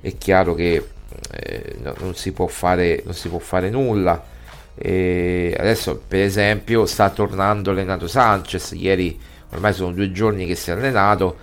è 0.00 0.16
chiaro 0.18 0.54
che 0.54 0.84
eh, 1.30 1.76
no, 1.80 1.94
non, 2.00 2.14
si 2.14 2.32
può 2.32 2.46
fare, 2.46 3.02
non 3.04 3.14
si 3.14 3.28
può 3.28 3.38
fare 3.38 3.70
nulla. 3.70 4.34
E 4.74 5.54
adesso, 5.58 6.02
per 6.06 6.20
esempio, 6.20 6.86
sta 6.86 7.10
tornando 7.10 7.72
Renato 7.72 8.06
Sanchez. 8.06 8.72
Ieri 8.72 9.18
ormai 9.50 9.72
sono 9.72 9.92
due 9.92 10.12
giorni 10.12 10.46
che 10.46 10.54
si 10.54 10.70
è 10.70 10.74
allenato 10.74 11.36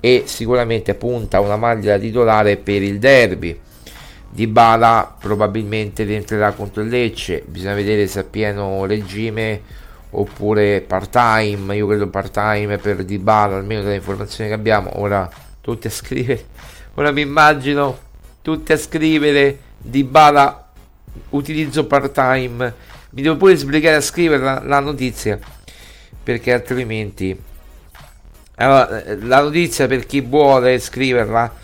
e 0.00 0.24
sicuramente 0.26 0.94
punta 0.94 1.40
una 1.40 1.56
maglia 1.56 1.98
titolare 1.98 2.56
per 2.56 2.82
il 2.82 2.98
derby. 2.98 3.58
Di 4.28 4.46
Bala 4.46 5.16
probabilmente 5.18 6.04
rientrerà 6.04 6.52
contro 6.52 6.82
il 6.82 6.88
Lecce, 6.88 7.42
bisogna 7.46 7.74
vedere 7.74 8.06
se 8.06 8.20
è 8.20 8.24
pieno 8.24 8.84
regime 8.84 9.62
oppure 10.10 10.82
part 10.82 11.10
time. 11.10 11.74
Io 11.74 11.86
credo 11.86 12.08
part 12.08 12.32
time 12.32 12.76
per 12.78 13.04
Di 13.04 13.18
Bala, 13.18 13.56
almeno 13.56 13.82
dalle 13.82 13.94
informazioni 13.94 14.50
che 14.50 14.54
abbiamo. 14.54 15.00
Ora 15.00 15.28
tutti 15.60 15.86
a 15.86 15.90
scrivere, 15.90 16.44
ora 16.94 17.10
mi 17.10 17.22
immagino 17.22 17.98
tutti 18.42 18.72
a 18.72 18.76
scrivere 18.76 19.58
di 19.78 20.04
Bala 20.04 20.68
utilizzo 21.30 21.86
part 21.86 22.12
time, 22.12 22.74
mi 23.10 23.22
devo 23.22 23.36
pure 23.36 23.56
sbrigare 23.56 23.96
a 23.96 24.00
scrivere 24.00 24.42
la, 24.42 24.60
la 24.62 24.80
notizia 24.80 25.38
perché 26.26 26.52
altrimenti 26.52 27.40
allora, 28.56 29.00
la 29.20 29.42
notizia 29.42 29.86
per 29.86 30.06
chi 30.06 30.20
vuole 30.20 30.80
scriverla 30.80 31.54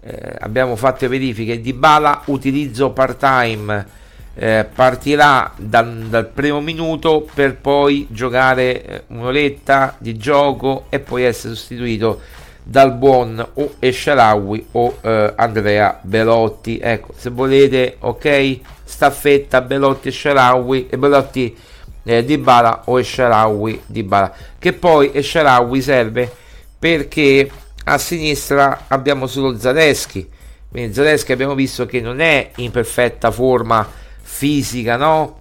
eh, 0.00 0.36
abbiamo 0.38 0.76
fatto 0.76 1.08
verifiche 1.08 1.60
di 1.60 1.72
Bala 1.72 2.22
utilizzo 2.26 2.90
part 2.90 3.18
time 3.18 3.86
eh, 4.34 4.64
partirà 4.72 5.52
dal, 5.56 6.06
dal, 6.08 6.28
primo 6.28 6.60
minuto 6.60 7.26
per 7.34 7.56
poi 7.56 8.06
giocare 8.10 8.84
eh, 8.84 9.02
un'oretta 9.08 9.96
di 9.98 10.16
gioco 10.16 10.84
e 10.88 11.00
poi 11.00 11.24
essere 11.24 11.56
sostituito 11.56 12.20
dal 12.62 12.92
buon 12.92 13.44
o 13.54 13.74
Esciarawi 13.80 14.68
o 14.70 14.98
eh, 15.00 15.32
Andrea 15.34 15.98
Belotti. 16.00 16.78
Ecco 16.80 17.12
se 17.16 17.30
volete 17.30 17.96
ok 17.98 18.60
staffetta 18.84 19.62
Belotti 19.62 20.08
Esciarawi 20.08 20.86
e 20.88 20.96
Belotti 20.96 21.56
eh, 22.04 22.24
di 22.24 22.38
Bala 22.38 22.82
o 22.86 22.98
Esciarawi 22.98 23.82
di 23.86 24.02
Bala 24.02 24.32
che 24.58 24.72
poi 24.72 25.10
Esciarawi 25.12 25.80
serve 25.80 26.30
perché 26.78 27.50
a 27.84 27.98
sinistra 27.98 28.84
abbiamo 28.88 29.26
solo 29.26 29.58
Zaleschi 29.58 30.28
quindi 30.72 30.94
Zaleschi 30.94 31.32
abbiamo 31.32 31.54
visto 31.54 31.84
che 31.84 32.00
non 32.00 32.20
è 32.20 32.50
in 32.56 32.70
perfetta 32.70 33.30
forma 33.30 33.86
fisica, 34.22 34.96
no? 34.96 35.40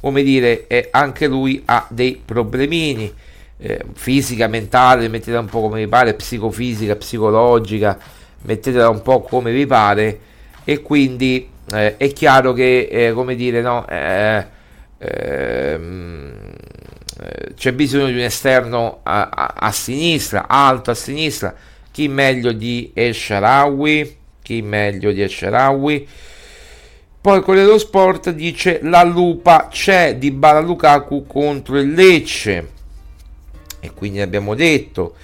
Come 0.00 0.24
dire, 0.24 0.66
eh, 0.66 0.88
anche 0.90 1.28
lui 1.28 1.62
ha 1.66 1.86
dei 1.88 2.20
problemini, 2.22 3.14
eh, 3.58 3.84
fisica, 3.94 4.48
mentale, 4.48 5.06
mettetela 5.06 5.38
un 5.38 5.46
po' 5.46 5.60
come 5.60 5.84
vi 5.84 5.86
pare, 5.86 6.14
psicofisica, 6.14 6.96
psicologica, 6.96 7.96
mettetela 8.42 8.88
un 8.88 9.02
po' 9.02 9.20
come 9.20 9.52
vi 9.52 9.66
pare 9.66 10.18
e 10.64 10.82
quindi 10.82 11.48
eh, 11.72 11.96
è 11.96 12.12
chiaro 12.12 12.52
che, 12.52 12.88
eh, 12.90 13.12
come 13.12 13.36
dire, 13.36 13.60
no? 13.60 13.86
Eh, 15.02 15.72
ehm, 15.72 16.32
eh, 17.20 17.54
c'è 17.54 17.72
bisogno 17.72 18.06
di 18.06 18.14
un 18.14 18.20
esterno 18.20 19.00
a, 19.02 19.28
a, 19.28 19.54
a, 19.56 19.72
sinistra, 19.72 20.46
alto 20.48 20.92
a 20.92 20.94
sinistra, 20.94 21.54
chi 21.90 22.08
meglio 22.08 22.52
di 22.52 22.92
Esharawi, 22.94 24.16
chi 24.42 24.62
meglio 24.62 25.10
di 25.12 25.22
Esharawi, 25.22 26.08
poi 27.20 27.40
Corriere 27.40 27.78
Sport 27.78 28.30
dice 28.30 28.80
la 28.82 29.04
lupa 29.04 29.68
c'è 29.70 30.16
di 30.16 30.32
Bala 30.32 30.58
Lukaku 30.58 31.24
contro 31.26 31.78
il 31.78 31.92
Lecce. 31.92 32.68
E 33.78 33.92
quindi 33.94 34.20
abbiamo 34.20 34.56
detto. 34.56 35.14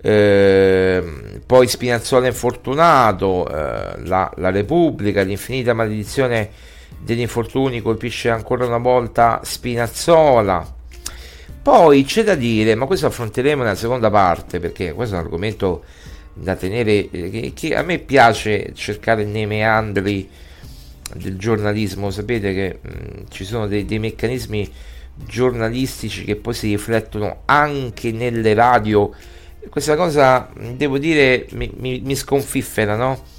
Eh, 0.00 1.40
poi 1.46 1.68
Spinazzola 1.68 2.26
infortunato, 2.26 3.48
eh, 3.48 4.06
la, 4.06 4.30
la, 4.36 4.50
Repubblica, 4.50 5.22
l'infinita 5.22 5.72
maledizione 5.72 6.50
degli 7.06 7.20
infortuni 7.20 7.80
colpisce 7.80 8.30
ancora 8.30 8.66
una 8.66 8.78
volta 8.78 9.40
Spinazzola. 9.44 10.74
Poi 11.62 12.02
c'è 12.04 12.24
da 12.24 12.34
dire, 12.34 12.74
ma 12.74 12.86
questo 12.86 13.06
affronteremo 13.06 13.62
nella 13.62 13.76
seconda 13.76 14.10
parte 14.10 14.58
perché 14.58 14.92
questo 14.92 15.14
è 15.14 15.18
un 15.18 15.24
argomento 15.24 15.84
da 16.34 16.56
tenere, 16.56 17.08
eh, 17.08 17.30
che, 17.30 17.52
che 17.54 17.76
a 17.76 17.82
me 17.82 18.00
piace 18.00 18.72
cercare 18.74 19.24
nei 19.24 19.46
meandri 19.46 20.28
del 21.14 21.38
giornalismo, 21.38 22.10
sapete 22.10 22.52
che 22.52 22.78
mh, 22.82 22.88
mm, 22.88 23.24
ci 23.30 23.44
sono 23.44 23.68
dei, 23.68 23.84
dei, 23.84 24.00
meccanismi 24.00 24.68
giornalistici 25.14 26.24
che 26.24 26.34
poi 26.34 26.54
si 26.54 26.70
riflettono 26.70 27.42
anche 27.44 28.10
nelle 28.10 28.52
radio. 28.52 29.12
Questa 29.68 29.94
cosa, 29.94 30.50
devo 30.74 30.98
dire, 30.98 31.46
mi, 31.52 31.70
mi, 31.76 32.00
mi 32.04 32.16
sconfiffera, 32.16 32.96
no? 32.96 33.34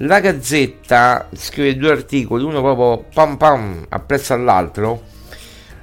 La 0.00 0.20
Gazzetta 0.20 1.28
scrive 1.32 1.76
due 1.76 1.90
articoli, 1.90 2.44
uno 2.44 2.60
proprio 2.60 3.04
pam 3.12 3.36
pam 3.36 3.86
apprezzo 3.88 4.32
all'altro. 4.32 5.02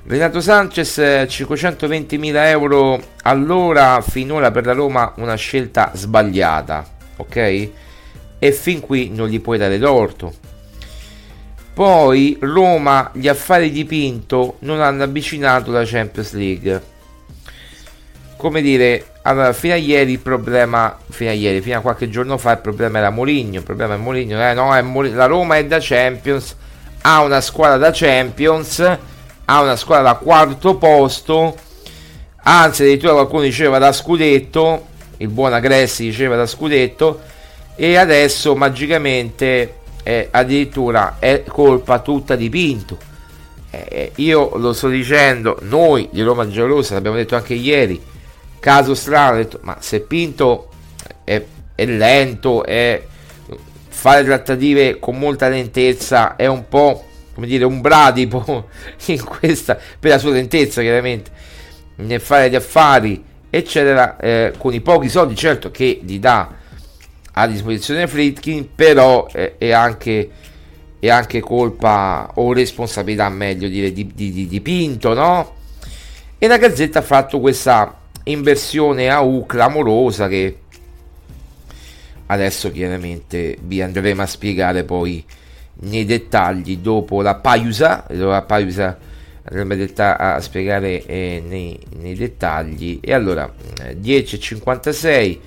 Renato 0.07 0.39
Sanchez 0.39 0.97
520.000 0.97 2.47
euro 2.47 3.01
all'ora 3.23 4.01
finora 4.01 4.51
per 4.51 4.65
la 4.65 4.73
Roma 4.73 5.13
una 5.17 5.35
scelta 5.35 5.91
sbagliata, 5.93 6.85
ok? 7.17 7.69
E 8.39 8.51
fin 8.51 8.79
qui 8.79 9.09
non 9.09 9.27
gli 9.27 9.41
puoi 9.41 9.57
dare 9.57 9.79
torto 9.79 10.45
poi 11.75 12.37
Roma, 12.39 13.11
gli 13.13 13.27
affari 13.27 13.69
di 13.69 13.83
Pinto 13.83 14.55
non 14.59 14.79
hanno 14.79 15.03
avvicinato 15.03 15.71
la 15.71 15.83
Champions 15.83 16.31
League. 16.31 16.81
Come 18.37 18.61
dire, 18.61 19.14
allora, 19.27 19.53
fino 19.53 19.73
a 19.73 19.77
ieri 19.77 20.13
il 20.13 20.19
problema, 20.19 20.95
fino 21.09 21.31
a 21.31 21.33
ieri, 21.33 21.59
fino 21.59 21.79
a 21.79 21.81
qualche 21.81 22.09
giorno 22.09 22.37
fa 22.37 22.51
il 22.51 22.59
problema 22.59 22.99
era 22.99 23.09
Moligno, 23.09 23.57
il 23.57 23.63
problema 23.63 23.95
è 23.95 23.97
Moligno, 23.97 24.39
eh, 24.39 24.53
no, 24.53 24.75
è 24.75 24.81
Mol- 24.83 25.15
la 25.15 25.25
Roma 25.25 25.57
è 25.57 25.65
da 25.65 25.79
Champions, 25.81 26.55
ha 27.01 27.23
una 27.23 27.41
squadra 27.41 27.77
da 27.77 27.89
Champions, 27.91 28.79
ha 29.45 29.61
una 29.61 29.75
squadra 29.75 30.11
da 30.11 30.17
quarto 30.17 30.75
posto, 30.75 31.55
anzi 32.43 32.83
addirittura 32.83 33.13
qualcuno 33.13 33.41
diceva 33.41 33.79
da 33.79 33.91
scudetto, 33.91 34.85
il 35.17 35.27
buon 35.29 35.53
Agressi 35.53 36.03
diceva 36.03 36.35
da 36.35 36.45
scudetto, 36.45 37.21
e 37.75 37.97
adesso 37.97 38.55
magicamente 38.55 39.77
eh, 40.03 40.27
addirittura 40.29 41.15
è 41.17 41.41
colpa 41.47 41.97
tutta 41.97 42.35
di 42.35 42.47
Pinto. 42.49 42.95
Eh, 43.71 44.11
io 44.17 44.55
lo 44.57 44.71
sto 44.71 44.87
dicendo, 44.87 45.57
noi 45.61 46.09
di 46.11 46.21
Roma 46.21 46.47
Giallorossa 46.47 46.93
l'abbiamo 46.93 47.17
detto 47.17 47.35
anche 47.35 47.55
ieri, 47.55 48.13
caso 48.65 48.95
strano, 48.95 49.35
detto, 49.35 49.59
ma 49.61 49.77
se 49.79 49.99
Pinto 50.01 50.69
è, 51.23 51.39
è 51.75 51.85
lento, 51.85 52.65
è, 52.65 52.99
fare 53.89 54.23
trattative 54.23 54.97
con 54.97 55.19
molta 55.19 55.49
lentezza 55.49 56.35
è 56.35 56.47
un 56.47 56.67
po' 56.67 57.05
come 57.35 57.45
dire 57.45 57.63
un 57.63 57.79
bradipo 57.79 58.69
in 59.05 59.23
questa 59.23 59.77
per 59.99 60.11
la 60.11 60.17
sua 60.17 60.31
lentezza 60.31 60.81
chiaramente 60.81 61.31
nel 61.97 62.19
fare 62.19 62.49
gli 62.49 62.55
affari 62.55 63.23
eccetera 63.49 64.17
eh, 64.17 64.53
con 64.57 64.73
i 64.73 64.81
pochi 64.81 65.09
soldi 65.09 65.35
certo 65.35 65.71
che 65.71 66.01
gli 66.03 66.19
dà 66.19 66.49
a 67.31 67.47
disposizione 67.47 68.07
Fritkin, 68.07 68.73
però 68.75 69.27
è, 69.27 69.55
è, 69.57 69.71
anche, 69.71 70.29
è, 70.99 71.09
anche, 71.09 71.39
colpa 71.39 72.31
o 72.35 72.53
responsabilità, 72.53 73.27
meglio 73.29 73.67
dire, 73.67 73.91
di, 73.91 74.09
di, 74.13 74.47
di, 74.47 74.61
Pinto, 74.61 75.13
no? 75.13 75.55
E 76.37 76.47
la 76.47 76.57
Gazzetta 76.57 76.99
ha 76.99 77.01
fatto 77.01 77.39
questa 77.41 78.04
inversione 78.25 79.09
a 79.09 79.21
U 79.21 79.45
clamorosa 79.45 80.27
che 80.27 80.59
adesso 82.27 82.71
chiaramente 82.71 83.57
vi 83.61 83.81
andremo 83.81 84.21
a 84.21 84.25
spiegare 84.25 84.83
poi 84.83 85.23
nei 85.81 86.05
dettagli 86.05 86.77
dopo 86.77 87.21
la 87.21 87.35
pausa, 87.35 88.05
la 88.09 88.41
pausa 88.41 88.97
andremo 89.43 89.91
a 89.95 90.39
spiegare 90.39 91.05
eh, 91.05 91.43
nei, 91.45 91.79
nei, 91.97 92.15
dettagli. 92.15 92.99
E 93.01 93.13
allora 93.13 93.51
10.56 93.79 95.05
eh, 95.05 95.39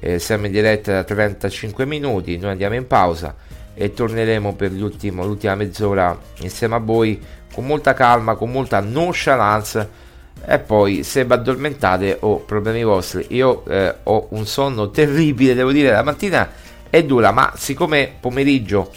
eh, 0.00 0.18
siamo 0.18 0.46
in 0.46 0.52
diretta 0.52 0.92
da 0.92 1.04
35 1.04 1.84
minuti, 1.84 2.36
noi 2.38 2.52
andiamo 2.52 2.74
in 2.74 2.86
pausa 2.86 3.34
e 3.74 3.92
torneremo 3.92 4.54
per 4.54 4.72
l'ultima 4.72 5.24
mezz'ora 5.54 6.18
insieme 6.40 6.74
a 6.74 6.78
voi 6.78 7.20
con 7.52 7.64
molta 7.64 7.94
calma, 7.94 8.34
con 8.34 8.50
molta 8.50 8.80
nonchalance 8.80 10.06
e 10.46 10.58
poi 10.58 11.02
se 11.02 11.24
vi 11.24 11.32
addormentate 11.32 12.18
o 12.20 12.32
oh, 12.32 12.38
problemi 12.38 12.82
vostri. 12.82 13.26
Io 13.30 13.64
eh, 13.66 13.94
ho 14.02 14.28
un 14.30 14.46
sonno 14.46 14.90
terribile, 14.90 15.54
devo 15.54 15.72
dire, 15.72 15.90
la 15.90 16.02
mattina 16.02 16.50
è 16.90 17.02
dura, 17.04 17.32
ma 17.32 17.52
siccome 17.56 18.12
pomeriggio 18.18 18.90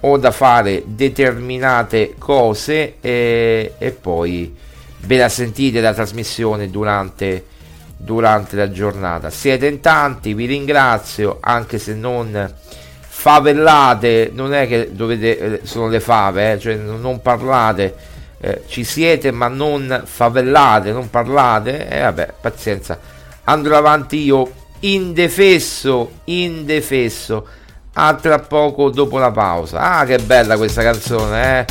ho 0.00 0.18
da 0.18 0.30
fare 0.30 0.82
determinate 0.86 2.14
cose 2.18 2.96
e, 3.00 3.74
e 3.78 3.90
poi 3.90 4.54
ve 5.00 5.16
la 5.16 5.28
sentite 5.28 5.80
la 5.80 5.94
trasmissione 5.94 6.70
durante 6.70 7.54
durante 7.96 8.56
la 8.56 8.70
giornata. 8.70 9.30
Siete 9.30 9.66
in 9.66 9.80
tanti, 9.80 10.34
vi 10.34 10.46
ringrazio, 10.46 11.38
anche 11.40 11.78
se 11.78 11.94
non 11.94 12.52
favellate, 13.00 14.30
non 14.32 14.54
è 14.54 14.68
che 14.68 14.90
dovete, 14.92 15.38
eh, 15.38 15.60
sono 15.64 15.88
le 15.88 16.00
fave, 16.00 16.52
eh, 16.52 16.58
cioè 16.58 16.76
non 16.76 17.20
parlate, 17.22 17.94
eh, 18.40 18.62
ci 18.66 18.84
siete 18.84 19.30
ma 19.30 19.48
non 19.48 20.02
favellate, 20.04 20.92
non 20.92 21.10
parlate, 21.10 21.88
e 21.88 21.98
eh, 21.98 22.02
vabbè, 22.02 22.34
pazienza, 22.40 22.98
andrò 23.44 23.76
avanti 23.76 24.22
io 24.22 24.50
indefesso, 24.80 26.20
indefesso, 26.24 27.46
a 27.94 28.14
tra 28.14 28.38
poco 28.38 28.90
dopo 28.90 29.18
la 29.18 29.30
pausa. 29.30 29.80
Ah, 29.80 30.04
che 30.04 30.18
bella 30.18 30.56
questa 30.56 30.82
canzone, 30.82 31.60
eh! 31.60 31.64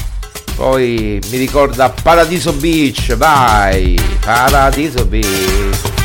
Poi 0.55 1.19
mi 1.29 1.37
ricorda 1.37 1.89
Paradiso 1.89 2.53
Beach, 2.53 3.15
vai! 3.15 3.95
Paradiso 4.23 5.05
Beach! 5.05 6.04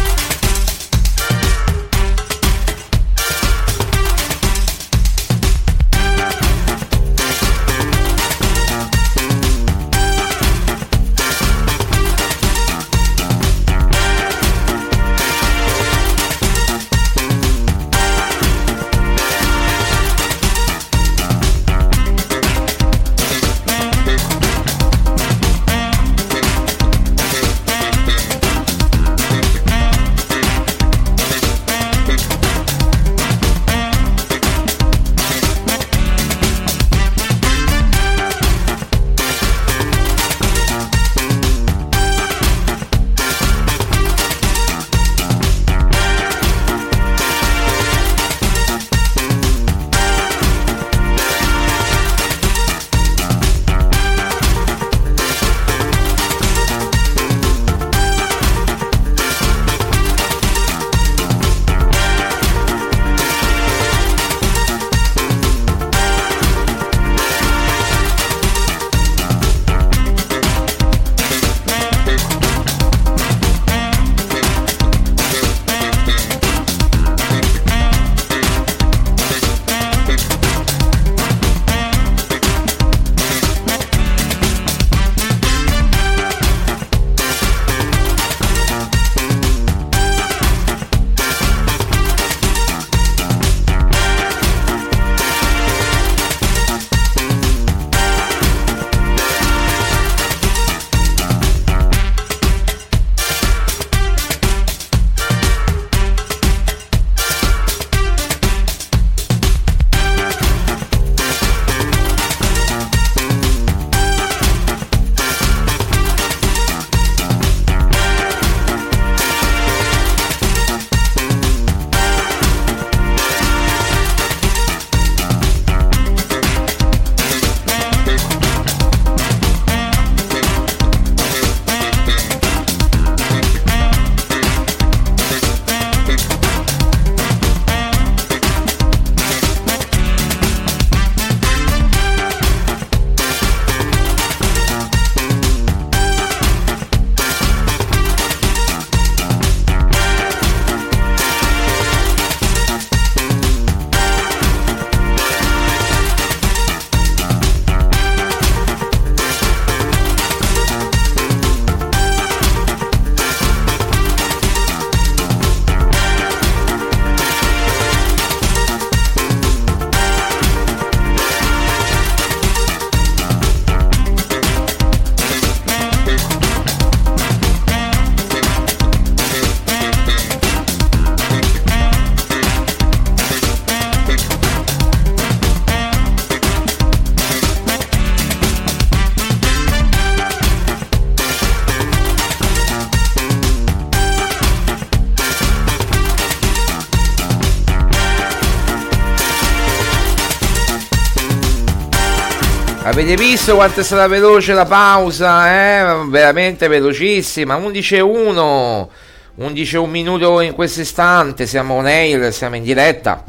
Avete 203.01 203.17
visto 203.17 203.55
quanto 203.55 203.81
è 203.81 203.83
stata 203.83 204.07
veloce 204.09 204.53
la 204.53 204.67
pausa? 204.67 205.49
Eh? 205.49 206.07
Veramente 206.09 206.69
velocissima. 206.69 207.57
11 207.57 207.97
e 207.97 208.01
1. 208.01 208.91
11 209.37 209.75
e 209.75 209.79
1 209.79 209.91
minuto 209.91 210.41
in 210.43 210.53
questo 210.53 210.83
istante. 210.83 211.47
Siamo 211.47 211.73
on 211.77 211.87
air, 211.87 212.31
siamo 212.31 212.57
in 212.57 212.63
diretta. 212.63 213.25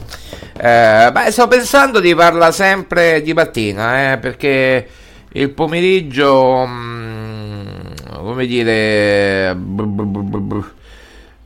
Eh, 0.57 1.09
beh, 1.13 1.31
sto 1.31 1.47
pensando 1.47 2.01
di 2.01 2.13
parlare 2.13 2.51
sempre 2.51 3.21
di 3.21 3.31
mattina, 3.31 4.11
eh, 4.11 4.17
perché 4.17 4.87
il 5.29 5.49
pomeriggio, 5.51 6.65
mh, 6.65 7.93
come 8.11 8.45
dire, 8.47 9.55
brr, 9.55 10.71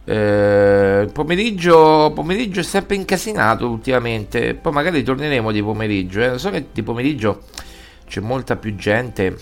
eh, 0.06 1.02
il 1.04 1.12
pomeriggio, 1.12 2.12
pomeriggio 2.16 2.62
è 2.62 2.64
sempre 2.64 2.96
incasinato 2.96 3.70
ultimamente. 3.70 4.56
Poi 4.56 4.74
magari 4.74 5.04
torneremo 5.04 5.52
di 5.52 5.62
pomeriggio. 5.62 6.34
Eh. 6.34 6.40
So 6.40 6.50
che 6.50 6.66
di 6.72 6.82
pomeriggio 6.82 7.44
c'è 8.16 8.22
molta 8.22 8.56
più 8.56 8.74
gente 8.76 9.38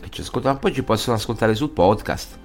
che 0.00 0.10
ci 0.10 0.20
ascolta, 0.20 0.54
poi 0.54 0.72
ci 0.72 0.84
possono 0.84 1.16
ascoltare 1.16 1.56
sul 1.56 1.70
podcast. 1.70 2.38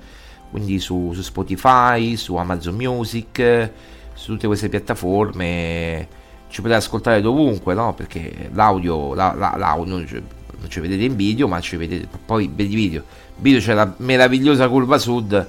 Quindi 0.50 0.80
su, 0.80 1.12
su 1.14 1.22
Spotify, 1.22 2.16
su 2.16 2.36
Amazon 2.36 2.74
Music, 2.74 3.70
su 4.16 4.32
tutte 4.32 4.48
queste 4.48 4.70
piattaforme 4.70 6.08
ci 6.48 6.62
potete 6.62 6.80
ascoltare 6.80 7.22
dovunque, 7.22 7.76
no? 7.76 7.94
Perché 7.94 8.50
l'audio, 8.54 9.14
la, 9.14 9.36
la, 9.38 9.54
l'audio 9.56 9.98
non, 9.98 10.08
ci, 10.08 10.16
non 10.16 10.68
ci 10.68 10.80
vedete 10.80 11.04
in 11.04 11.16
video, 11.16 11.48
ma 11.48 11.60
ci 11.60 11.76
vedete 11.76 12.08
poi 12.26 12.50
vedi 12.52 12.74
video. 12.74 13.04
In 13.36 13.44
video 13.44 13.60
c'è 13.60 13.76
la 13.76 13.94
meravigliosa 13.98 14.68
curva 14.68 14.98
sud 14.98 15.48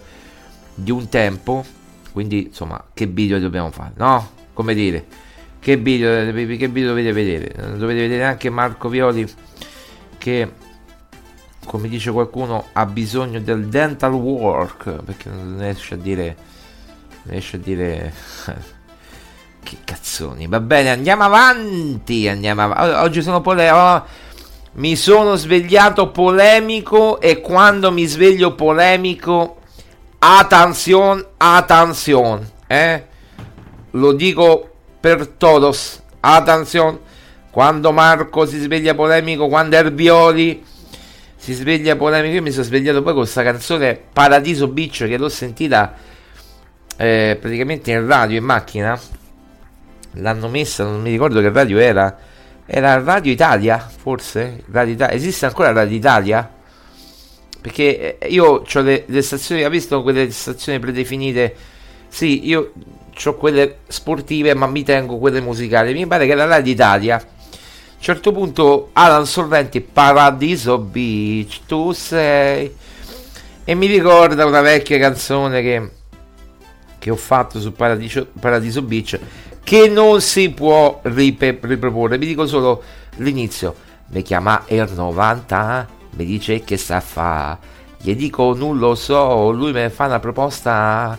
di 0.74 0.90
un 0.90 1.08
tempo, 1.08 1.64
quindi 2.12 2.48
insomma, 2.48 2.84
che 2.92 3.06
video 3.06 3.38
dobbiamo 3.38 3.70
fare, 3.70 3.92
no? 3.96 4.28
Come 4.52 4.74
dire, 4.74 5.06
che 5.58 5.78
video, 5.78 6.10
che 6.34 6.68
video 6.68 6.88
dovete 6.88 7.12
vedere? 7.12 7.78
Dovete 7.78 8.00
vedere 8.00 8.24
anche 8.24 8.50
Marco 8.50 8.90
Violi 8.90 9.26
che 10.18 10.64
come 11.66 11.88
dice 11.88 12.12
qualcuno 12.12 12.66
ha 12.72 12.86
bisogno 12.86 13.40
del 13.40 13.66
dental 13.66 14.12
work 14.12 15.02
perché 15.02 15.28
non 15.28 15.56
riesce 15.58 15.94
a 15.94 15.96
dire 15.96 16.36
non 17.22 17.32
riesce 17.32 17.56
a 17.56 17.58
dire 17.58 18.12
che 19.62 19.76
cazzoni. 19.84 20.46
Va 20.46 20.60
bene 20.60 20.90
andiamo 20.90 21.24
avanti 21.24 22.28
andiamo 22.28 22.62
avanti 22.62 22.94
oggi 22.94 23.22
sono 23.22 23.40
polemico 23.40 24.04
mi 24.76 24.94
sono 24.94 25.36
svegliato 25.36 26.10
polemico 26.10 27.20
e 27.20 27.40
quando 27.40 27.90
mi 27.90 28.04
sveglio 28.04 28.54
polemico 28.54 29.60
attenzione 30.18 31.24
attenzione 31.38 32.50
eh? 32.66 33.06
Lo 33.92 34.12
dico 34.12 34.70
per 35.00 35.26
todos 35.28 36.02
attenzione 36.20 36.98
quando 37.56 37.90
Marco 37.90 38.44
si 38.44 38.58
sveglia 38.58 38.94
polemico 38.94 39.48
quando 39.48 39.76
Erbioli 39.76 40.62
si 41.36 41.54
sveglia 41.54 41.96
polemico 41.96 42.34
io 42.34 42.42
mi 42.42 42.50
sono 42.50 42.64
svegliato 42.64 43.02
poi 43.02 43.14
con 43.14 43.22
questa 43.22 43.42
canzone 43.42 43.98
Paradiso 44.12 44.68
Beach 44.68 45.06
che 45.06 45.16
l'ho 45.16 45.30
sentita 45.30 45.94
eh, 46.98 47.38
praticamente 47.40 47.92
in 47.92 48.06
radio 48.06 48.36
in 48.36 48.44
macchina 48.44 49.00
l'hanno 50.16 50.48
messa, 50.48 50.84
non 50.84 51.00
mi 51.00 51.10
ricordo 51.10 51.40
che 51.40 51.50
radio 51.50 51.78
era. 51.78 52.16
Era 52.68 53.00
Radio 53.02 53.30
Italia, 53.30 53.78
forse? 53.78 54.64
Radio 54.70 54.94
Italia. 54.94 55.14
Esiste 55.14 55.46
ancora 55.46 55.72
Radio 55.72 55.96
Italia? 55.96 56.50
Perché 57.60 58.18
eh, 58.18 58.28
io 58.28 58.44
ho 58.44 58.80
le, 58.80 59.04
le 59.06 59.22
stazioni, 59.22 59.62
ha 59.62 59.68
visto 59.68 60.02
quelle 60.02 60.30
stazioni 60.30 60.78
predefinite? 60.78 61.54
Sì, 62.08 62.46
io 62.48 62.72
ho 63.24 63.34
quelle 63.34 63.78
sportive, 63.86 64.54
ma 64.54 64.66
mi 64.66 64.82
tengo 64.82 65.18
quelle 65.18 65.40
musicali. 65.40 65.92
Mi 65.92 66.06
pare 66.06 66.26
che 66.26 66.32
era 66.32 66.44
Radio 66.44 66.72
Italia. 66.72 67.24
Certo 68.06 68.30
punto 68.30 68.90
Alan 68.92 69.26
Sorrenti, 69.26 69.80
Paradiso 69.80 70.78
Beach, 70.78 71.62
tu 71.66 71.90
sei. 71.90 72.72
E 73.64 73.74
mi 73.74 73.86
ricorda 73.86 74.46
una 74.46 74.60
vecchia 74.60 74.96
canzone 74.96 75.60
che, 75.60 75.90
che 77.00 77.10
ho 77.10 77.16
fatto 77.16 77.58
su 77.58 77.72
Paradiso, 77.72 78.28
Paradiso 78.38 78.82
Beach 78.82 79.18
che 79.64 79.88
non 79.88 80.20
si 80.20 80.50
può 80.50 81.00
rip- 81.02 81.64
riproporre. 81.64 82.16
Vi 82.16 82.26
dico 82.26 82.46
solo 82.46 82.80
l'inizio. 83.16 83.74
Mi 84.10 84.22
chiama 84.22 84.62
Er 84.66 84.88
90, 84.88 85.88
mi 86.10 86.24
dice 86.24 86.62
che 86.62 86.76
sta 86.76 86.98
a 86.98 87.00
fa. 87.00 87.58
Gli 88.00 88.14
dico 88.14 88.54
non 88.54 88.78
lo 88.78 88.94
so, 88.94 89.50
lui 89.50 89.72
mi 89.72 89.88
fa 89.88 90.06
una 90.06 90.20
proposta. 90.20 91.18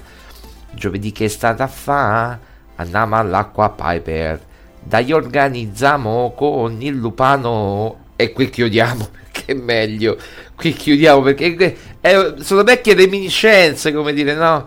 Giovedì 0.71 1.11
che 1.11 1.25
è 1.25 1.27
stata 1.27 1.65
a 1.65 1.67
fa, 1.67 2.39
andiamo 2.77 3.17
all'acqua 3.17 3.71
Piper. 3.71 4.45
Dai 4.87 5.11
organizziamo 5.11 6.31
con 6.33 6.81
il 6.81 6.95
Lupano 6.95 8.05
e 8.15 8.31
qui 8.31 8.49
chiudiamo 8.49 9.09
perché 9.11 9.51
è 9.51 9.53
meglio. 9.53 10.17
Qui 10.55 10.71
chiudiamo 10.71 11.21
perché 11.21 11.75
è, 11.99 12.35
sono 12.39 12.63
vecchie 12.63 12.93
reminiscenze, 12.93 13.91
come 13.91 14.13
dire, 14.13 14.33
no? 14.33 14.65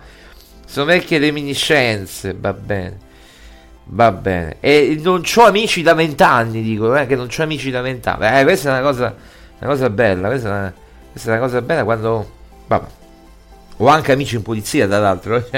Sono 0.67 0.85
vecchie 0.85 1.19
reminiscenze, 1.19 2.37
va 2.39 2.53
bene. 2.53 2.99
Va 3.85 4.13
bene. 4.13 4.57
E 4.61 5.01
non 5.03 5.23
ho 5.35 5.45
amici 5.45 5.81
da 5.81 5.95
vent'anni, 5.95 6.63
dico, 6.63 6.95
eh, 6.95 7.07
che 7.07 7.17
non 7.17 7.29
ho 7.35 7.43
amici 7.43 7.71
da 7.71 7.81
vent'anni. 7.81 8.41
Eh, 8.41 8.43
questa 8.43 8.69
è 8.69 8.73
una 8.73 8.83
cosa, 8.83 9.15
una 9.59 9.71
cosa 9.71 9.89
bella, 9.89 10.29
questa 10.29 10.49
è 10.49 10.51
una, 10.53 10.75
questa 11.13 11.31
è 11.31 11.33
una 11.33 11.43
cosa 11.43 11.63
bella 11.63 11.85
quando... 11.85 12.31
Vabbè. 12.67 12.89
Ho 13.79 13.87
anche 13.87 14.13
amici 14.13 14.37
in 14.37 14.43
polizia, 14.43 14.87
tra 14.87 14.99
l'altro. 14.99 15.37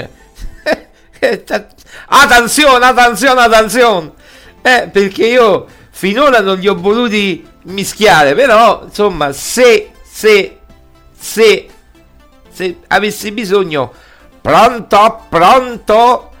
attenzione, 2.07 2.85
attenzione, 2.85 3.41
attenzione. 3.41 4.21
Eh, 4.63 4.89
perché 4.91 5.27
io 5.27 5.67
finora 5.91 6.39
non 6.39 6.57
li 6.57 6.67
ho 6.67 6.75
voluti 6.75 7.45
mischiare, 7.65 8.33
però, 8.33 8.81
insomma, 8.85 9.31
se, 9.31 9.91
se, 10.03 10.57
se, 11.15 11.67
se 12.49 12.77
avessi 12.87 13.31
bisogno... 13.31 13.93
Pronto, 14.41 15.25
pronto, 15.29 16.33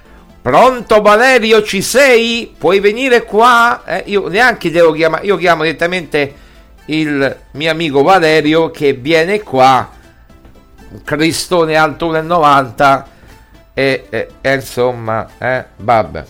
Pronto 0.43 1.01
Valerio, 1.01 1.63
ci 1.63 1.81
sei? 1.81 2.53
Puoi 2.57 2.81
venire 2.81 3.23
qua? 3.23 3.83
Eh, 3.85 4.03
io 4.07 4.27
neanche 4.27 4.69
devo 4.71 4.91
chiamare, 4.91 5.25
io 5.25 5.37
chiamo 5.37 5.63
direttamente 5.63 6.33
il 6.87 7.37
mio 7.51 7.71
amico 7.71 8.03
Valerio 8.03 8.69
che 8.69 8.91
viene 8.91 9.39
qua. 9.41 9.89
Cristone 11.05 11.77
alto 11.77 12.11
1,90 12.11 13.03
e, 13.73 14.05
e, 14.09 14.27
e 14.41 14.53
insomma, 14.53 15.29
eh, 15.37 15.63
vabbè. 15.77 16.25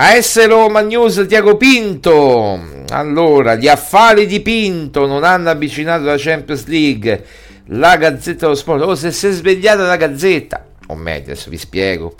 AS 0.00 0.46
Roma 0.46 0.80
News 0.80 1.26
Tiago 1.26 1.56
Pinto. 1.56 2.84
Allora, 2.90 3.56
gli 3.56 3.66
affari 3.66 4.26
di 4.26 4.38
Pinto 4.38 5.08
non 5.08 5.24
hanno 5.24 5.50
avvicinato 5.50 6.04
la 6.04 6.14
Champions 6.16 6.66
League. 6.66 7.26
La 7.70 7.96
Gazzetta 7.96 8.46
dello 8.46 8.54
Sport. 8.54 8.82
Oh, 8.84 8.94
se 8.94 9.10
si 9.10 9.26
è 9.26 9.32
svegliata 9.32 9.82
la 9.82 9.96
Gazzetta. 9.96 10.64
O 10.86 10.94
meglio, 10.94 11.32
adesso 11.32 11.50
vi 11.50 11.58
spiego. 11.58 12.14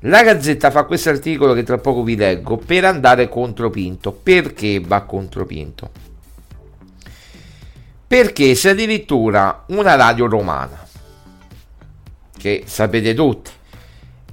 La 0.00 0.22
Gazzetta 0.22 0.70
fa 0.70 0.84
questo 0.84 1.08
articolo 1.08 1.54
che 1.54 1.62
tra 1.62 1.78
poco 1.78 2.02
vi 2.02 2.14
leggo 2.14 2.58
per 2.58 2.84
andare 2.84 3.30
contro 3.30 3.70
Pinto. 3.70 4.12
Perché 4.12 4.78
va 4.78 5.00
contro 5.04 5.46
Pinto? 5.46 5.90
Perché 8.06 8.54
se 8.54 8.68
addirittura 8.68 9.64
una 9.68 9.94
radio 9.94 10.26
romana, 10.26 10.86
che 12.36 12.64
sapete 12.66 13.14
tutti, 13.14 13.50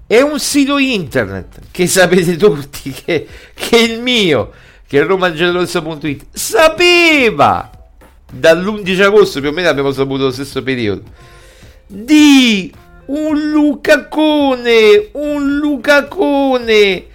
e 0.07 0.21
un 0.21 0.39
sito 0.39 0.77
internet 0.77 1.59
che 1.71 1.87
sapete 1.87 2.37
tutti 2.37 2.91
che, 3.05 3.27
che 3.53 3.77
il 3.77 4.01
mio, 4.01 4.51
che 4.87 4.99
è 4.99 5.03
romangelosa.it, 5.03 6.25
sapeva 6.31 7.69
dall'11 8.31 9.01
agosto 9.01 9.39
più 9.39 9.49
o 9.49 9.51
meno 9.51 9.69
abbiamo 9.69 9.91
saputo 9.91 10.23
lo 10.23 10.31
stesso 10.31 10.61
periodo 10.63 11.03
di 11.87 12.73
un 13.07 13.51
Lucacone, 13.51 15.09
un 15.13 15.57
Lucacone 15.57 17.05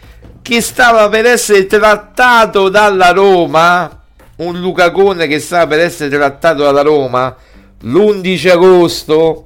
che 0.43 0.61
stava 0.61 1.09
per 1.09 1.27
essere 1.27 1.67
trattato 1.67 2.69
dalla 2.69 3.11
Roma, 3.11 4.03
un 4.37 4.61
Lucacone 4.61 5.27
che 5.27 5.41
stava 5.41 5.67
per 5.67 5.81
essere 5.81 6.09
trattato 6.11 6.63
dalla 6.63 6.83
Roma 6.83 7.37
l'11 7.83 8.51
agosto 8.51 9.45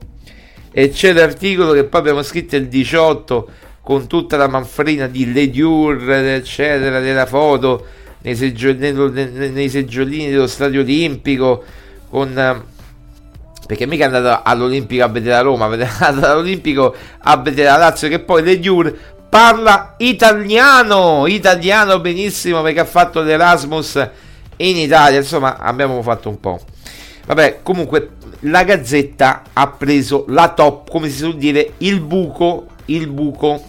e 0.77 0.91
c'è 0.91 1.13
l'articolo 1.13 1.73
che 1.73 1.85
poi 1.85 2.01
abbiamo 2.01 2.23
scritto 2.25 2.57
il 2.57 2.67
18 2.67 3.49
con 3.81 4.09
tutta 4.09 4.37
la 4.37 4.49
manfrina 4.49 5.07
di 5.07 5.33
Ledure 5.33 6.35
eccetera 6.35 6.99
della 6.99 7.27
foto 7.27 7.87
nei, 8.23 8.35
seggiolini, 8.35 9.51
nei 9.51 9.69
seggiolini 9.69 10.31
dello 10.31 10.49
stadio 10.49 10.81
olimpico 10.81 11.63
con 12.11 12.63
perché 13.67 13.87
mica 13.87 14.05
è 14.05 14.13
andato 14.13 14.43
all'Olimpico 14.45 15.05
a 15.05 15.09
vedere 15.09 15.37
la 15.37 15.41
Roma, 15.41 15.67
è 15.75 15.89
andato 16.01 16.33
all'Olimpico 16.33 16.95
a 17.21 17.37
vedere 17.37 17.69
la 17.69 17.77
Lazio 17.77 18.09
che 18.09 18.19
poi 18.19 18.43
De 18.43 18.61
parla 19.29 19.95
italiano, 19.99 21.27
italiano 21.27 22.01
benissimo 22.01 22.63
perché 22.63 22.81
ha 22.81 22.85
fatto 22.85 23.23
l'Erasmus 23.23 24.11
in 24.57 24.77
Italia, 24.77 25.19
insomma 25.19 25.57
abbiamo 25.57 26.03
fatto 26.03 26.29
un 26.29 26.39
po'. 26.41 26.61
Vabbè, 27.27 27.61
comunque 27.63 28.11
la 28.45 28.65
Gazzetta 28.65 29.43
ha 29.53 29.69
preso 29.69 30.25
la 30.29 30.53
top, 30.53 30.91
come 30.91 31.09
si 31.09 31.19
suol 31.19 31.37
dire, 31.37 31.75
il 31.79 32.01
buco, 32.01 32.67
il 32.87 33.09
buco 33.09 33.63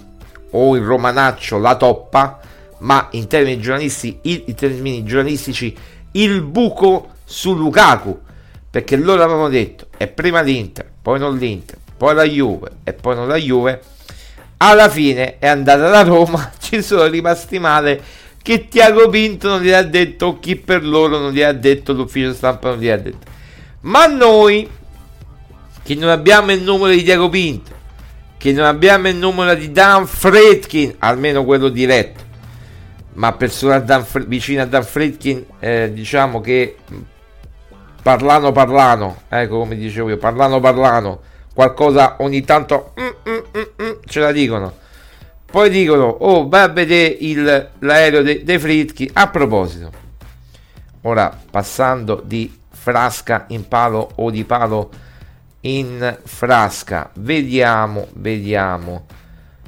o 0.51 0.75
il 0.75 0.83
romanaccio, 0.83 1.57
la 1.57 1.75
toppa, 1.75 2.39
ma 2.79 3.07
in 3.11 3.27
termini, 3.27 3.59
giornalisti, 3.59 4.19
in 4.23 4.55
termini 4.55 5.03
giornalistici 5.03 5.75
il 6.11 6.41
buco 6.41 7.09
su 7.25 7.55
Lukaku 7.55 8.21
perché 8.69 8.95
loro 8.95 9.23
avevano 9.23 9.49
detto 9.49 9.87
è 9.97 10.07
prima 10.07 10.41
l'Inter, 10.41 10.89
poi 11.01 11.19
non 11.19 11.37
l'Inter, 11.37 11.77
poi 11.95 12.13
la 12.13 12.23
Juve 12.23 12.71
e 12.83 12.93
poi 12.93 13.15
non 13.15 13.27
la 13.27 13.37
Juve. 13.37 13.81
Alla 14.57 14.89
fine 14.89 15.37
è 15.39 15.47
andata 15.47 15.89
da 15.89 16.03
Roma, 16.03 16.51
ci 16.59 16.81
sono 16.81 17.05
rimasti 17.05 17.59
male 17.59 18.01
che 18.41 18.67
Tiago 18.67 19.09
Pinto 19.09 19.47
non 19.47 19.61
gli 19.61 19.71
ha 19.71 19.81
detto 19.81 20.39
chi 20.39 20.55
per 20.55 20.85
loro 20.85 21.17
non 21.17 21.31
gli 21.31 21.41
ha 21.41 21.51
detto 21.51 21.93
l'ufficio 21.93 22.33
stampa 22.33 22.69
non 22.69 22.79
gli 22.79 22.89
ha 22.89 22.97
detto. 22.97 23.33
Ma 23.85 24.07
noi 24.07 24.67
che 25.83 25.93
non 25.95 26.09
abbiamo 26.09 26.51
il 26.51 26.61
numero 26.61 26.91
di 26.91 27.03
Tiago 27.03 27.29
Pinto, 27.29 27.71
che 28.37 28.51
non 28.51 28.65
abbiamo 28.65 29.07
il 29.09 29.15
numero 29.15 29.53
di 29.53 29.71
Dan 29.71 30.07
Fredkin, 30.07 30.95
almeno 30.99 31.45
quello 31.45 31.69
diretto, 31.69 32.23
ma 33.13 33.31
persona 33.33 33.77
Dan, 33.79 34.03
vicina 34.25 34.63
a 34.63 34.65
Dan 34.65 34.83
Fredkin, 34.83 35.45
eh, 35.59 35.91
diciamo 35.93 36.41
che 36.41 36.77
parlano 38.01 38.51
parlano, 38.51 39.21
ecco 39.29 39.59
come 39.59 39.75
dicevo 39.75 40.09
io, 40.09 40.17
parlano 40.17 40.59
parlano, 40.59 41.21
qualcosa 41.53 42.15
ogni 42.19 42.43
tanto 42.43 42.93
mm, 42.99 43.31
mm, 43.31 43.37
mm, 43.57 43.83
mm 43.83 43.91
ce 44.05 44.19
la 44.19 44.31
dicono. 44.31 44.73
Poi 45.45 45.69
dicono, 45.69 46.05
oh, 46.05 46.49
vai 46.49 46.63
a 46.63 46.69
vedere 46.69 47.15
il, 47.19 47.69
l'aereo 47.79 48.23
dei 48.23 48.43
de 48.43 48.59
Fritchi. 48.59 49.09
A 49.13 49.29
proposito, 49.29 49.91
ora 51.01 51.37
passando 51.51 52.21
di 52.25 52.63
frasca 52.85 53.45
in 53.47 53.67
palo 53.67 54.11
o 54.15 54.29
di 54.29 54.43
palo 54.43 54.91
in 55.61 56.19
frasca, 56.23 57.09
vediamo, 57.15 58.07
vediamo 58.13 59.05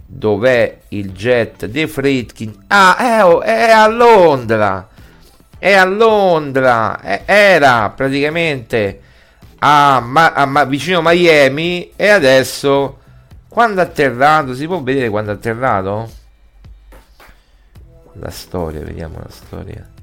dov'è 0.06 0.82
il 0.90 1.12
jet 1.12 1.66
dei 1.66 1.88
Fritkin. 1.88 2.66
Ah, 2.68 2.96
è, 2.98 3.38
è 3.40 3.72
a 3.72 3.88
Londra 3.88 4.88
è 5.60 5.74
a 5.74 5.86
Londra, 5.86 7.00
è, 7.02 7.24
era 7.26 7.90
praticamente 7.90 9.02
a, 9.60 9.96
a, 9.96 10.32
a, 10.34 10.66
vicino 10.66 11.02
Miami 11.02 11.92
e 11.96 12.10
adesso 12.10 13.00
quando 13.48 13.82
ha 13.82 13.86
atterrato, 13.86 14.54
si 14.54 14.68
può 14.68 14.82
vedere 14.84 15.10
quando 15.10 15.32
ha 15.32 15.34
atterrato? 15.34 16.12
La 18.20 18.30
storia, 18.30 18.82
vediamo 18.82 19.18
la 19.20 19.30
storia. 19.30 19.97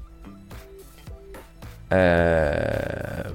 Eh, 1.87 3.33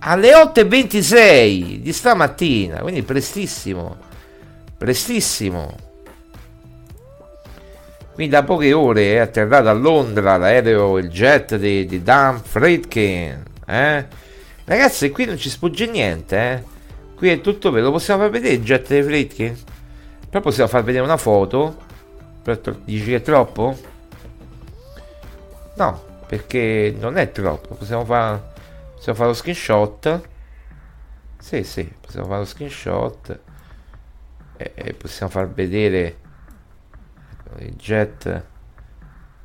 alle 0.00 0.32
8.26 0.32 1.76
di 1.76 1.92
stamattina, 1.92 2.78
quindi 2.78 3.02
prestissimo, 3.02 3.96
prestissimo. 4.76 5.86
Quindi 8.14 8.34
da 8.34 8.42
poche 8.42 8.72
ore 8.72 9.14
è 9.14 9.18
atterrato 9.18 9.68
a 9.68 9.72
Londra 9.72 10.36
l'aereo, 10.36 10.98
il 10.98 11.08
jet 11.08 11.56
di, 11.56 11.86
di 11.86 12.02
Dan 12.02 12.40
Friedkin. 12.42 13.42
Eh? 13.66 14.06
Ragazzi, 14.64 15.10
qui 15.10 15.24
non 15.24 15.36
ci 15.36 15.48
sfugge 15.48 15.86
niente. 15.86 16.36
Eh? 16.36 16.62
Qui 17.14 17.28
è 17.28 17.40
tutto 17.40 17.70
vero. 17.70 17.92
Possiamo 17.92 18.22
far 18.22 18.30
vedere 18.30 18.54
il 18.54 18.62
jet 18.62 18.92
di 18.92 19.02
Friedkin? 19.02 19.56
Però 20.28 20.42
possiamo 20.42 20.68
far 20.68 20.82
vedere 20.82 21.04
una 21.04 21.16
foto. 21.16 21.76
Dici 22.84 23.04
che 23.04 23.16
è 23.16 23.22
troppo? 23.22 23.78
No, 25.76 26.07
perché 26.28 26.94
non 26.98 27.16
è 27.16 27.32
troppo. 27.32 27.74
Possiamo 27.74 28.04
fare, 28.04 28.40
possiamo 28.94 29.18
fare 29.18 29.30
lo 29.30 29.34
screenshot. 29.34 30.28
Sì, 31.38 31.64
sì, 31.64 31.90
possiamo 32.00 32.26
fare 32.26 32.40
lo 32.40 32.46
screenshot. 32.46 33.40
E, 34.56 34.72
e 34.74 34.94
possiamo 34.94 35.30
far 35.30 35.48
vedere 35.48 36.26
il 37.58 37.74
jet 37.76 38.44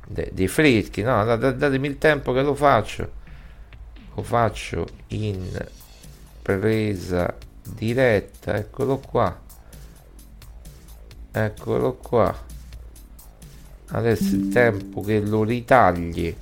de, 0.06 0.30
dei 0.32 0.48
freschi 0.48 1.02
no 1.02 1.24
datemi 1.36 1.88
il 1.88 1.98
tempo 1.98 2.32
che 2.32 2.42
lo 2.42 2.54
faccio 2.54 3.12
lo 4.14 4.22
faccio 4.22 4.86
in 5.08 5.50
presa 6.42 7.34
diretta 7.62 8.56
eccolo 8.56 8.98
qua 8.98 9.40
eccolo 11.32 11.94
qua 11.94 12.42
adesso 13.88 14.34
il 14.34 14.48
tempo 14.48 15.00
che 15.00 15.20
lo 15.20 15.42
ritagli 15.42 16.36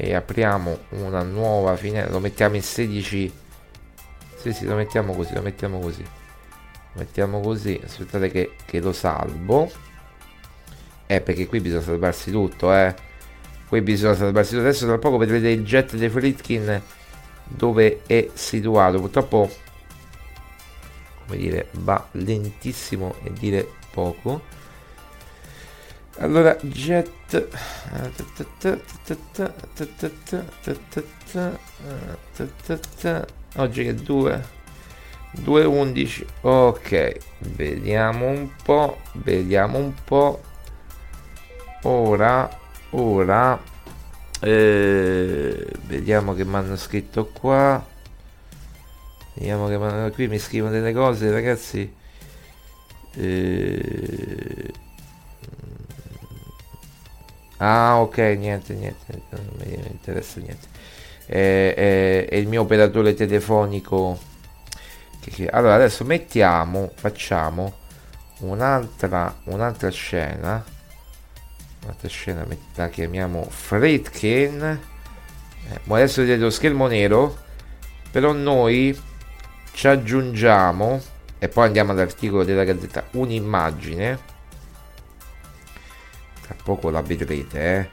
e 0.00 0.14
apriamo 0.14 0.78
una 0.90 1.22
nuova 1.22 1.76
finestra 1.76 2.12
lo 2.12 2.20
mettiamo 2.20 2.56
in 2.56 2.62
16 2.62 3.32
sì 4.36 4.52
sì 4.52 4.64
lo 4.64 4.74
mettiamo 4.74 5.14
così 5.14 5.34
lo 5.34 5.42
mettiamo 5.42 5.78
così 5.78 6.04
mettiamo 6.94 7.40
così 7.40 7.80
aspettate 7.84 8.30
che, 8.30 8.54
che 8.64 8.80
lo 8.80 8.92
salvo 8.92 9.70
eh 11.06 11.20
perché 11.20 11.46
qui 11.46 11.60
bisogna 11.60 11.82
salvarsi 11.82 12.30
tutto 12.30 12.72
eh 12.74 13.08
qui 13.70 13.82
bisogna 13.82 14.14
salvarsi 14.14 14.50
tutto. 14.50 14.62
Adesso 14.64 14.86
tra 14.86 14.98
poco 14.98 15.16
vedrete 15.16 15.48
il 15.48 15.64
jet 15.64 15.94
dei 15.94 16.08
Fritkin 16.08 16.82
dove 17.44 18.02
è 18.06 18.28
situato. 18.34 18.98
Purtroppo 18.98 19.48
come 21.24 21.38
dire 21.38 21.68
va 21.72 22.04
lentissimo 22.12 23.14
e 23.22 23.32
dire 23.32 23.66
poco 23.92 24.42
allora 26.18 26.56
jet 26.60 27.48
oggi 33.56 33.84
che 33.84 33.94
due 33.94 34.58
2.11 35.36 36.26
ok 36.40 37.18
vediamo 37.38 38.26
un 38.26 38.50
po 38.62 38.98
vediamo 39.12 39.78
un 39.78 39.94
po. 40.04 40.42
Ora 41.82 42.58
ora 42.90 43.58
eh, 44.40 45.66
vediamo 45.86 46.34
che 46.34 46.44
mi 46.44 46.54
hanno 46.56 46.76
scritto 46.76 47.26
qua. 47.26 47.86
Vediamo 49.34 49.68
che 49.68 49.78
m'hanno, 49.78 50.10
qui 50.10 50.28
mi 50.28 50.38
scrivono 50.38 50.72
delle 50.72 50.92
cose 50.92 51.30
ragazzi. 51.30 51.94
Eh, 53.14 54.72
ah 57.62 58.00
ok 58.00 58.16
niente 58.38 58.74
niente 58.74 59.22
non 59.30 59.48
mi 59.58 59.74
interessa 59.90 60.40
niente. 60.40 60.66
È, 61.26 61.74
è, 61.76 62.28
è 62.28 62.34
il 62.36 62.48
mio 62.48 62.62
operatore 62.62 63.14
telefonico 63.14 64.18
allora 65.50 65.74
adesso 65.74 66.04
mettiamo 66.04 66.92
facciamo 66.94 67.74
un'altra 68.38 69.34
un'altra 69.44 69.90
scena. 69.90 70.64
Un'altra 71.82 72.08
scena 72.08 72.46
la 72.74 72.88
chiamiamo 72.88 73.46
Fredkin 73.48 74.62
eh, 75.68 75.80
adesso 75.86 76.20
vedete 76.20 76.40
lo 76.40 76.50
schermo 76.50 76.86
nero 76.86 77.38
però 78.10 78.32
noi 78.32 78.98
ci 79.72 79.86
aggiungiamo 79.86 81.00
e 81.38 81.48
poi 81.48 81.66
andiamo 81.66 81.92
all'articolo 81.92 82.44
della 82.44 82.64
gazzetta 82.64 83.06
un'immagine 83.12 84.18
tra 86.50 86.56
poco 86.62 86.90
la 86.90 87.02
vedrete 87.02 87.60
eh? 87.60 87.88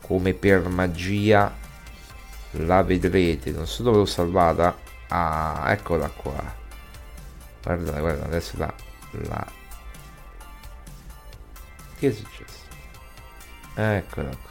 come 0.00 0.32
per 0.32 0.68
magia 0.68 1.54
la 2.52 2.82
vedrete. 2.82 3.50
Non 3.50 3.66
so 3.66 3.82
dove 3.82 3.98
l'ho 3.98 4.06
salvata. 4.06 4.76
Ah 5.08 5.64
eccola 5.68 6.08
qua. 6.08 6.56
Guarda 7.62 8.00
guarda 8.00 8.24
adesso 8.24 8.56
la, 8.56 8.72
la 9.10 9.46
che 11.98 12.08
è 12.08 12.12
successo? 12.12 12.64
Eccola 13.74 14.28
qua. 14.28 14.46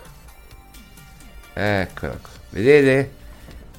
Eccola 1.54 2.12
qua. 2.12 2.30
Vedete? 2.50 3.16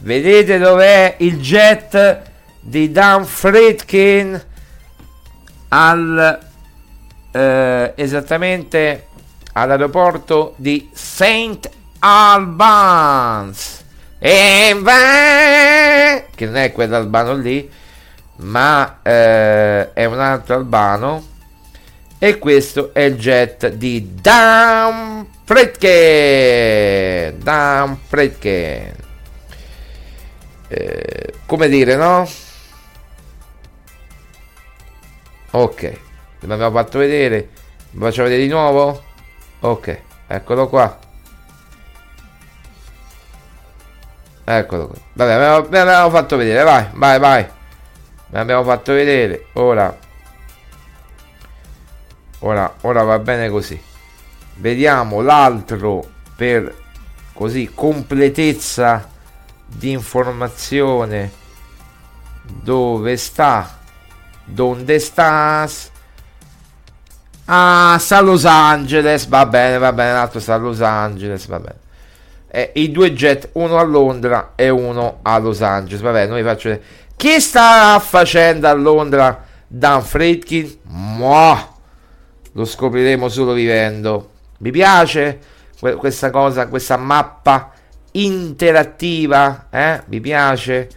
Vedete 0.01 0.59
dov'è 0.59 1.17
il 1.19 1.39
jet 1.41 2.23
di 2.61 2.91
Dan 2.91 3.25
Friedkin 3.25 4.45
al 5.69 6.47
eh, 7.31 7.93
esattamente 7.97 9.08
all'aeroporto 9.61 10.55
di 10.57 10.91
St. 10.93 11.69
Albans. 11.99 13.85
E 14.19 14.81
che 16.35 16.47
non 16.47 16.57
è 16.57 16.73
quell'albano 16.73 17.35
lì 17.35 17.71
ma 18.37 18.99
eh, 19.03 19.93
è 19.93 20.05
un 20.05 20.21
altro 20.21 20.55
albano. 20.57 21.27
E 22.19 22.39
questo 22.39 22.93
è 22.93 23.03
il 23.03 23.17
jet 23.17 23.69
di 23.69 24.15
Dan 24.21 25.27
Fredke. 25.45 27.37
Dan 27.39 27.99
Fredke. 28.07 28.97
Eh, 30.69 31.35
come 31.47 31.69
dire 31.69 31.97
no? 31.97 32.29
Ok 35.53 36.07
l'abbiamo 36.41 36.77
fatto 36.77 36.99
vedere. 36.99 37.49
Lo 37.93 38.05
faccio 38.07 38.23
vedere 38.23 38.43
di 38.43 38.49
nuovo 38.49 39.03
ok 39.61 40.03
eccolo 40.27 40.69
qua. 40.69 40.99
Eccolo 44.45 44.87
qua 44.87 44.97
vabbè 45.13 45.37
me 45.69 45.69
l'abbiamo 45.79 46.11
fatto 46.11 46.37
vedere 46.37 46.63
vai 46.63 46.89
vai 46.95 47.19
vai. 47.19 47.47
Abbiamo 48.33 48.65
fatto 48.65 48.93
vedere. 48.93 49.47
Ora 49.55 49.97
ora 52.41 52.75
ora 52.83 53.03
va 53.03 53.19
bene 53.19 53.49
così. 53.49 53.81
Vediamo 54.57 55.21
l'altro 55.21 56.05
per 56.37 56.75
così 57.33 57.71
completezza 57.75 59.09
di 59.65 59.91
informazione. 59.91 61.33
Dove 62.43 63.17
sta? 63.17 63.77
Donde 64.45 64.99
stas 64.99 65.91
ah 67.51 67.97
sta 67.99 68.19
a 68.19 68.21
Los 68.21 68.45
Angeles 68.45 69.27
va 69.27 69.47
bene 69.47 69.79
va 69.79 69.93
bene 69.93 70.13
l'altro 70.13 70.39
sta 70.41 70.55
a 70.55 70.59
Los 70.59 70.81
Angeles 70.81 71.47
va 71.47 71.59
bene. 71.59 71.87
Eh, 72.51 72.73
i 72.77 72.91
due 72.91 73.13
jet 73.13 73.51
uno 73.53 73.79
a 73.79 73.83
Londra 73.83 74.53
e 74.55 74.69
uno 74.69 75.21
a 75.23 75.39
Los 75.39 75.61
Angeles 75.63 76.01
va 76.01 76.13
bene 76.13 76.27
noi 76.27 76.43
faccio 76.43 76.79
che 77.17 77.41
sta 77.41 77.99
facendo 77.99 78.69
a 78.69 78.73
Londra? 78.73 79.45
Dan 79.67 80.03
Fredkin 80.03 80.79
Mua! 80.85 81.77
lo 82.53 82.65
scopriremo 82.65 83.29
solo 83.29 83.53
vivendo. 83.53 84.31
Vi 84.59 84.71
piace 84.71 85.39
questa 85.79 86.31
cosa 86.31 86.67
questa 86.67 86.97
mappa 86.97 87.73
interattiva 88.13 89.69
eh? 89.71 90.03
vi 90.07 90.21
piace 90.21 90.89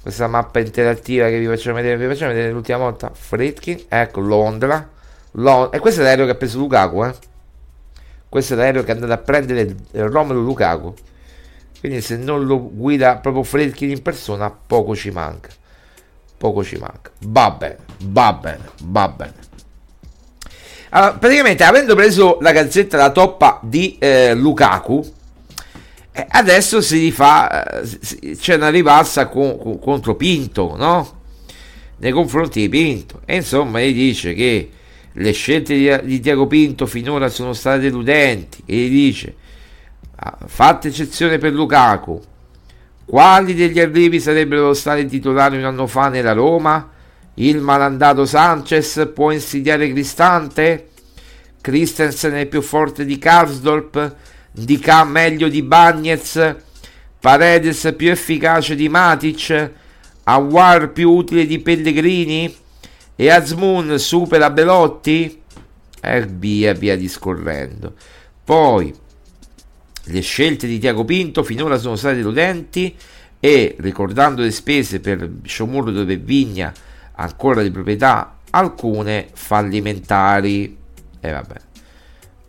questa 0.00 0.28
mappa 0.28 0.60
interattiva 0.60 1.26
che 1.26 1.38
vi 1.38 1.46
facciamo 1.46 1.76
vedere 1.76 1.96
vi 1.96 2.06
facciamo 2.06 2.32
vedere 2.32 2.52
l'ultima 2.52 2.78
volta. 2.78 3.10
Fredkin 3.12 3.84
ecco 3.88 4.20
Londra 4.20 4.98
E 5.32 5.78
questo 5.78 6.00
è 6.00 6.04
l'aereo 6.04 6.24
che 6.24 6.32
ha 6.32 6.36
preso 6.36 6.58
Lukaku 6.58 7.04
eh? 7.04 7.14
questo 8.28 8.54
è 8.54 8.56
l'aereo 8.56 8.82
che 8.82 8.92
è 8.92 8.94
andato 8.94 9.12
a 9.12 9.18
prendere 9.18 9.60
il 9.60 10.08
Romelu 10.08 10.42
Lukaku 10.42 10.94
quindi 11.78 12.00
se 12.00 12.16
non 12.16 12.44
lo 12.46 12.70
guida 12.70 13.16
proprio 13.16 13.42
Fredkin 13.42 13.90
in 13.90 14.02
persona 14.02 14.50
poco 14.50 14.94
ci 14.96 15.10
manca 15.10 15.50
poco 16.36 16.64
ci 16.64 16.76
manca 16.76 17.10
va 17.26 17.50
bene 17.50 17.78
va 18.04 18.32
bene 18.32 18.70
va 18.82 19.08
bene 19.08 19.34
allora, 20.90 21.14
praticamente 21.14 21.62
avendo 21.62 21.94
preso 21.94 22.38
la 22.40 22.52
gazzetta 22.52 22.96
la 22.96 23.10
toppa 23.10 23.60
di 23.62 23.96
eh, 23.98 24.34
Lukaku 24.34 25.18
eh, 26.12 26.26
adesso 26.28 26.80
si 26.80 26.98
rifà, 26.98 27.80
eh, 27.80 28.36
c'è 28.36 28.56
una 28.56 28.68
ripassa 28.68 29.28
con, 29.28 29.56
con, 29.56 29.78
contro 29.78 30.16
Pinto, 30.16 30.74
no? 30.76 31.18
Nei 31.98 32.10
confronti 32.10 32.60
di 32.60 32.68
Pinto. 32.68 33.20
E 33.24 33.36
insomma, 33.36 33.80
gli 33.80 33.92
dice 33.92 34.34
che 34.34 34.70
le 35.20 35.32
scelte 35.32 35.74
di, 35.74 36.06
di 36.06 36.20
Tiago 36.20 36.46
Pinto 36.46 36.86
finora 36.86 37.28
sono 37.28 37.52
state 37.52 37.80
deludenti. 37.80 38.62
E 38.64 38.88
dice, 38.88 39.34
ah, 40.16 40.38
fatta 40.46 40.88
eccezione 40.88 41.38
per 41.38 41.52
Lukaku, 41.52 42.20
quali 43.04 43.54
degli 43.54 43.80
arrivi 43.80 44.20
sarebbero 44.20 44.72
stati 44.72 45.06
titolari 45.06 45.56
un 45.56 45.64
anno 45.64 45.86
fa 45.86 46.08
nella 46.08 46.32
Roma? 46.32 46.90
Il 47.34 47.60
malandato 47.60 48.24
Sanchez 48.26 49.10
può 49.14 49.30
insidiare 49.30 49.90
Cristante? 49.92 50.88
Christensen 51.60 52.34
è 52.34 52.46
più 52.46 52.62
forte 52.62 53.04
di 53.04 53.18
Karsdorp? 53.18 54.16
Di 54.52 54.78
K 54.78 55.04
meglio 55.04 55.48
di 55.48 55.62
Bagnez, 55.62 56.56
Paredes 57.20 57.94
più 57.96 58.10
efficace 58.10 58.74
di 58.74 58.88
Matic, 58.88 59.70
Awar 60.24 60.90
più 60.90 61.10
utile 61.10 61.46
di 61.46 61.60
Pellegrini 61.60 62.52
e 63.20 63.28
Azmoun 63.28 63.98
supera 63.98 64.48
Belotti 64.48 65.42
e 66.00 66.26
via 66.26 66.72
via 66.72 66.96
discorrendo. 66.96 67.92
Poi 68.42 68.94
le 70.04 70.20
scelte 70.22 70.66
di 70.66 70.78
Tiago 70.78 71.04
Pinto 71.04 71.42
finora 71.42 71.76
sono 71.76 71.96
state 71.96 72.14
deludenti 72.14 72.96
e 73.38 73.76
ricordando 73.78 74.40
le 74.40 74.50
spese 74.50 75.00
per 75.00 75.30
Sciomuro 75.42 75.90
dove 75.90 76.16
Vigna 76.16 76.72
ancora 77.16 77.60
di 77.60 77.70
proprietà 77.70 78.38
alcune 78.48 79.28
fallimentari 79.34 80.78
e 81.20 81.30
vabbè 81.30 81.56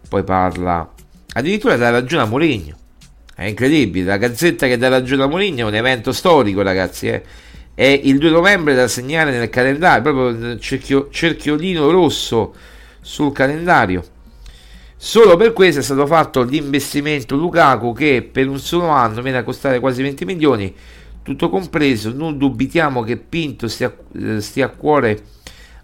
poi 0.07 0.24
parla 0.24 0.89
addirittura 1.34 1.76
dà 1.76 1.89
ragione 1.89 2.24
a 2.24 2.26
Mourinho. 2.28 2.78
È 3.36 3.43
incredibile, 3.43 4.05
la 4.05 4.15
gazzetta 4.15 4.67
che 4.67 4.78
dà 4.78 4.88
ragione 4.88 5.24
a 5.24 5.28
Mourinho 5.28 5.65
è 5.65 5.67
un 5.67 5.76
evento 5.76 6.13
storico, 6.13 6.61
ragazzi. 6.61 7.09
Eh. 7.09 7.24
È 7.82 8.00
il 8.04 8.20
2 8.20 8.30
novembre 8.30 8.76
da 8.76 8.88
segnare 8.88 9.32
nel 9.32 9.50
calendario, 9.50 10.04
proprio 10.04 10.28
il 10.28 10.60
cerchio, 10.60 11.10
cerchiolino 11.10 11.90
rosso 11.90 12.54
sul 13.02 13.32
calendario. 13.32 14.04
Solo 14.96 15.36
per 15.36 15.52
questo 15.52 15.80
è 15.80 15.84
stato 15.84 16.06
fatto 16.06 16.44
l'investimento 16.44 17.36
Lukaku 17.36 17.92
che 17.94 18.22
per 18.22 18.48
un 18.48 18.60
solo 18.60 18.90
anno 18.90 19.24
viene 19.24 19.40
a 19.40 19.44
costare 19.44 19.80
quasi 19.80 20.04
20 20.04 20.26
milioni, 20.26 20.76
tutto 21.24 21.50
compreso. 21.50 22.14
Non 22.14 22.38
dubitiamo 22.38 23.02
che 23.02 23.18
Pinto 23.18 23.68
stia, 23.68 23.92
eh, 24.14 24.40
stia 24.42 24.68
a 24.68 24.70
cuore 24.70 25.20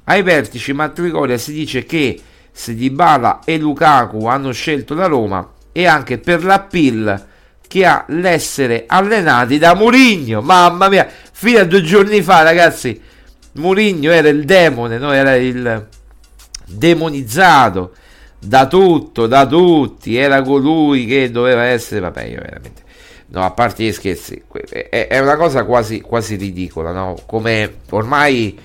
ai 0.03 0.21
vertici, 0.21 0.73
ma 0.73 0.83
a 0.83 0.89
Trigoria 0.89 1.39
si 1.39 1.51
dice 1.51 1.83
che 1.83 2.21
se 2.51 2.75
Dybala 2.75 3.39
e 3.43 3.57
Lukaku 3.57 4.27
hanno 4.27 4.51
scelto 4.51 4.93
la 4.93 5.07
Roma 5.07 5.51
e 5.71 5.87
anche 5.87 6.19
per 6.19 6.43
l'appeal 6.43 7.25
che 7.67 7.85
ha 7.85 8.05
l'essere 8.07 8.85
allenati 8.87 9.57
da 9.57 9.75
Mourinho. 9.75 10.41
Mamma 10.41 10.89
mia, 10.89 11.07
fino 11.31 11.59
a 11.59 11.65
due 11.65 11.81
giorni 11.81 12.21
fa, 12.21 12.43
ragazzi, 12.43 12.99
Mourinho 13.53 14.11
era 14.11 14.29
il 14.29 14.45
demone, 14.45 14.97
no? 14.97 15.11
era 15.11 15.35
il 15.35 15.87
demonizzato 16.65 17.93
da 18.39 18.67
tutto, 18.67 19.27
da 19.27 19.45
tutti, 19.45 20.15
era 20.15 20.41
colui 20.41 21.05
che 21.05 21.31
doveva 21.31 21.63
essere, 21.63 22.01
vabbè, 22.01 22.23
io 22.23 22.41
veramente 22.41 22.85
no, 23.27 23.43
a 23.43 23.51
parte 23.51 23.83
gli 23.83 23.91
scherzi, 23.91 24.41
è, 24.69 25.19
una 25.19 25.35
cosa 25.35 25.63
quasi, 25.65 26.01
quasi 26.01 26.35
ridicola, 26.35 26.91
no? 26.91 27.17
Come 27.25 27.79
ormai 27.89 28.57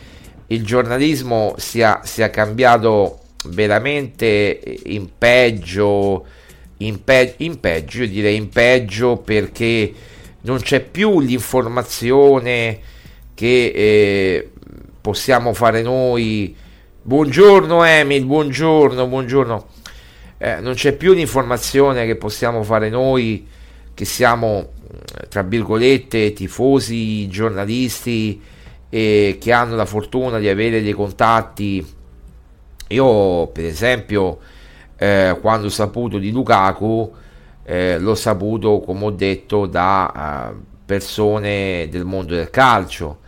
il 0.48 0.64
giornalismo 0.64 1.54
sia, 1.56 2.00
sia 2.04 2.30
cambiato 2.30 3.20
veramente 3.46 4.60
in 4.84 5.08
peggio, 5.16 6.26
in, 6.86 7.04
pe- 7.04 7.34
in 7.38 7.60
peggio, 7.60 8.02
io 8.02 8.08
direi 8.08 8.36
in 8.36 8.48
peggio 8.48 9.16
perché 9.18 9.92
non 10.42 10.60
c'è 10.60 10.80
più 10.80 11.20
l'informazione 11.20 12.80
che 13.34 13.72
eh, 13.74 14.50
possiamo 15.00 15.52
fare 15.54 15.82
noi. 15.82 16.54
Buongiorno 17.02 17.84
Emil, 17.84 18.24
buongiorno, 18.24 19.06
buongiorno. 19.06 19.66
Eh, 20.38 20.60
non 20.60 20.74
c'è 20.74 20.92
più 20.92 21.12
l'informazione 21.12 22.06
che 22.06 22.16
possiamo 22.16 22.62
fare 22.62 22.88
noi 22.88 23.46
che 23.94 24.04
siamo, 24.04 24.72
tra 25.28 25.42
virgolette, 25.42 26.32
tifosi, 26.32 27.28
giornalisti 27.28 28.40
e 28.88 29.38
che 29.40 29.52
hanno 29.52 29.76
la 29.76 29.86
fortuna 29.86 30.38
di 30.38 30.48
avere 30.48 30.82
dei 30.82 30.92
contatti 30.92 32.00
io, 32.92 33.46
per 33.48 33.64
esempio, 33.64 34.38
eh, 35.02 35.36
quando 35.40 35.66
ho 35.66 35.70
saputo 35.70 36.18
di 36.18 36.30
Lukaku, 36.30 37.12
eh, 37.64 37.98
l'ho 37.98 38.14
saputo, 38.14 38.78
come 38.78 39.06
ho 39.06 39.10
detto, 39.10 39.66
da 39.66 40.52
uh, 40.54 40.64
persone 40.86 41.88
del 41.90 42.04
mondo 42.04 42.36
del 42.36 42.50
calcio, 42.50 43.18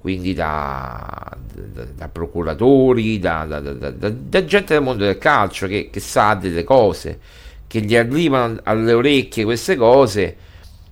quindi 0.00 0.32
da, 0.32 1.30
da, 1.52 1.84
da 1.84 2.08
procuratori, 2.08 3.18
da, 3.18 3.44
da, 3.44 4.44
gente 4.46 4.72
del 4.72 4.82
mondo 4.82 5.04
del 5.04 5.18
calcio 5.18 5.66
che, 5.66 5.90
che 5.92 6.00
sa 6.00 6.32
delle 6.32 6.64
cose, 6.64 7.20
che 7.66 7.82
gli 7.82 7.94
arrivano 7.94 8.60
alle 8.62 8.94
orecchie 8.94 9.44
queste 9.44 9.76
cose, 9.76 10.36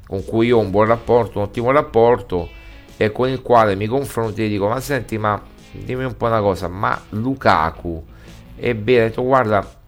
con 0.07 0.23
cui 0.23 0.53
ho 0.53 0.59
un 0.59 0.71
buon 0.71 0.87
rapporto, 0.87 1.39
un 1.39 1.45
ottimo 1.45 1.71
rapporto, 1.71 2.51
e 2.99 3.11
con 3.11 3.31
il 3.31 3.41
quale 3.41 3.75
mi 3.75 3.87
confronto 3.87 4.39
e 4.43 4.49
dico, 4.49 4.69
ma 4.69 4.81
senti, 4.81 5.17
ma 5.17 5.41
dimmi 5.71 6.05
un 6.05 6.15
po' 6.15 6.27
una 6.27 6.43
cosa, 6.43 6.69
ma 6.69 7.01
Lukaku 7.11 8.15
è 8.57 8.75
vero, 8.75 9.07
detto, 9.09 9.23
guarda, 9.23 9.81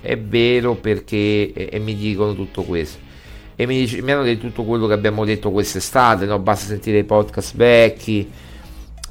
è 0.00 0.18
vero 0.18 0.74
perché 0.74 1.52
e, 1.52 1.68
e 1.72 1.78
mi 1.78 1.94
dicono 1.94 2.34
tutto 2.34 2.62
questo. 2.62 3.04
E 3.54 3.66
mi, 3.66 3.78
dice, 3.78 4.02
mi, 4.02 4.12
hanno 4.12 4.22
detto 4.22 4.46
tutto 4.46 4.64
quello 4.64 4.86
che 4.86 4.92
abbiamo 4.92 5.24
detto 5.24 5.50
quest'estate, 5.50 6.26
no? 6.26 6.38
basta 6.38 6.66
sentire 6.66 6.98
i 6.98 7.04
podcast 7.04 7.56
vecchi 7.56 8.30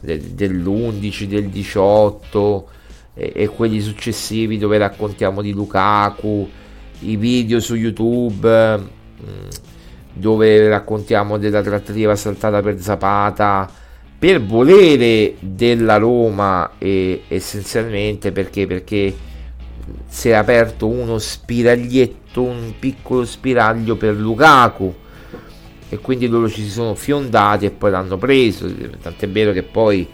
del, 0.01 0.21
dell'11, 0.21 1.23
del 1.23 1.49
18 1.49 2.69
e, 3.15 3.31
e, 3.33 3.47
quelli 3.47 3.81
successivi 3.81 4.57
dove 4.57 4.77
raccontiamo 4.77 5.41
di 5.41 5.51
Lukaku, 5.51 6.47
i 6.99 7.15
video 7.15 7.59
su 7.59 7.75
YouTube 7.75 8.77
mm, 8.77 9.47
dove 10.13 10.69
raccontiamo 10.69 11.37
della 11.37 11.61
trattativa 11.61 12.15
saltata 12.15 12.61
per 12.61 12.79
Zapata 12.79 13.83
per 14.25 14.43
volere 14.43 15.35
della 15.39 15.97
Roma 15.97 16.71
e 16.79 17.25
essenzialmente 17.27 18.31
perché, 18.31 18.65
perché 18.65 19.15
si 20.07 20.29
è 20.29 20.33
aperto 20.33 20.87
uno 20.87 21.19
spiraglietto, 21.19 22.41
un 22.41 22.73
piccolo 22.79 23.23
spiraglio 23.23 23.95
per 23.97 24.15
Lukaku 24.15 24.91
e 25.89 25.99
quindi 25.99 26.25
loro 26.25 26.49
ci 26.49 26.63
si 26.63 26.71
sono 26.71 26.95
fiondati 26.95 27.65
e 27.65 27.69
poi 27.69 27.91
l'hanno 27.91 28.17
preso, 28.17 28.67
tant'è 28.99 29.29
vero 29.29 29.51
che 29.51 29.61
poi 29.61 30.07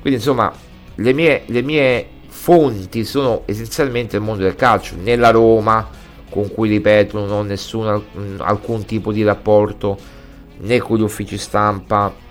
quindi 0.00 0.20
insomma 0.20 0.52
le 0.94 1.12
mie, 1.12 1.42
le 1.46 1.62
mie 1.62 2.06
fonti 2.28 3.04
sono 3.04 3.42
essenzialmente 3.44 4.14
il 4.14 4.22
mondo 4.22 4.44
del 4.44 4.54
calcio, 4.54 4.94
nella 5.02 5.30
Roma 5.30 5.84
con 6.30 6.48
cui 6.52 6.68
ripeto 6.68 7.18
non 7.18 7.30
ho 7.32 7.42
nessun 7.42 8.02
alcun 8.38 8.84
tipo 8.84 9.10
di 9.10 9.24
rapporto 9.24 9.98
né 10.58 10.78
con 10.78 10.96
gli 10.96 11.02
uffici 11.02 11.36
stampa 11.36 12.26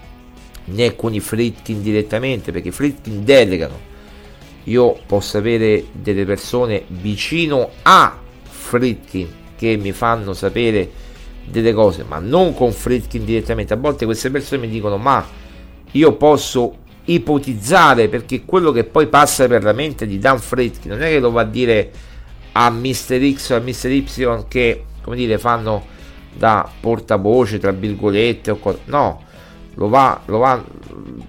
né 0.69 0.95
con 0.95 1.13
i 1.13 1.19
Fritkin 1.19 1.81
direttamente 1.81 2.51
perché 2.51 2.69
i 2.69 2.71
Fritkin 2.71 3.23
delegano 3.23 3.95
io 4.67 4.99
posso 5.05 5.37
avere 5.37 5.85
delle 5.91 6.25
persone 6.25 6.83
vicino 6.87 7.69
a 7.83 8.17
Fritkin 8.43 9.27
che 9.55 9.77
mi 9.77 9.91
fanno 9.93 10.33
sapere 10.33 10.89
delle 11.45 11.73
cose, 11.73 12.03
ma 12.03 12.19
non 12.19 12.53
con 12.53 12.71
Fritkin 12.71 13.23
direttamente. 13.23 13.73
A 13.73 13.77
volte 13.77 14.05
queste 14.05 14.29
persone 14.29 14.61
mi 14.61 14.69
dicono: 14.69 14.97
Ma 14.97 15.25
io 15.91 16.13
posso 16.13 16.85
ipotizzare 17.05 18.09
perché 18.09 18.43
quello 18.43 18.71
che 18.71 18.83
poi 18.83 19.07
passa 19.07 19.47
per 19.47 19.63
la 19.63 19.71
mente 19.71 20.05
di 20.05 20.19
Dan 20.19 20.39
Fritkin 20.39 20.91
non 20.91 21.01
è 21.01 21.09
che 21.09 21.19
lo 21.19 21.31
va 21.31 21.41
a 21.41 21.45
dire 21.45 21.91
a 22.51 22.69
Mr. 22.69 23.33
X 23.33 23.51
o 23.51 23.55
a 23.55 23.59
Mr. 23.59 23.89
Y 23.89 24.05
che 24.49 24.83
come 25.01 25.15
dire 25.15 25.37
fanno 25.37 25.85
da 26.33 26.69
portavoce 26.81 27.59
tra 27.59 27.71
virgolette 27.71 28.51
o 28.51 28.57
co- 28.57 28.79
no 28.85 29.23
lo 29.77 29.89
va, 29.89 30.21
lo 30.25 30.37
va 30.39 30.63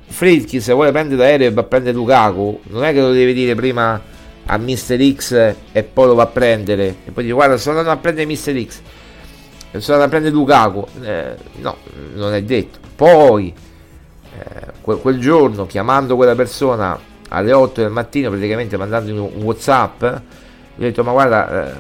Fritkin 0.07 0.61
se 0.61 0.73
vuole 0.73 0.91
prendere 0.91 1.21
l'aereo 1.21 1.49
e 1.49 1.53
va 1.53 1.61
a 1.61 1.65
prendere 1.65 1.95
Lukaku 1.95 2.61
non 2.69 2.85
è 2.85 2.93
che 2.93 3.01
lo 3.01 3.13
deve 3.13 3.33
dire 3.33 3.55
prima 3.55 4.01
a 4.47 4.57
Mr. 4.57 5.15
X 5.15 5.55
e 5.73 5.83
poi 5.83 6.07
lo 6.07 6.15
va 6.15 6.23
a 6.25 6.27
prendere 6.27 6.97
e 7.05 7.11
poi 7.11 7.25
dice 7.25 7.35
guarda 7.35 7.57
sono 7.59 7.79
andato 7.79 7.97
a 7.97 8.01
prendere 8.01 8.27
Mr. 8.27 8.67
X 8.67 8.81
sono 9.79 10.01
andato 10.01 10.03
a 10.05 10.09
prendere 10.09 10.35
Lukaku 10.35 10.87
eh, 11.03 11.37
no 11.57 11.77
non 12.15 12.33
è 12.33 12.43
detto 12.43 12.79
poi 12.97 13.53
eh, 14.39 14.67
quel, 14.81 14.99
quel, 14.99 15.21
giorno 15.21 15.67
chiamando 15.67 16.17
quella 16.17 16.35
persona 16.35 16.99
alle 17.29 17.53
8 17.53 17.83
del 17.83 17.91
mattino 17.91 18.31
praticamente 18.31 18.79
mandando 18.79 19.13
un 19.13 19.43
whatsapp 19.43 20.01
gli 20.01 20.85
ho 20.85 20.87
detto 20.87 21.05
ma 21.05 21.13
guarda 21.13 21.67
eh, 21.67 21.73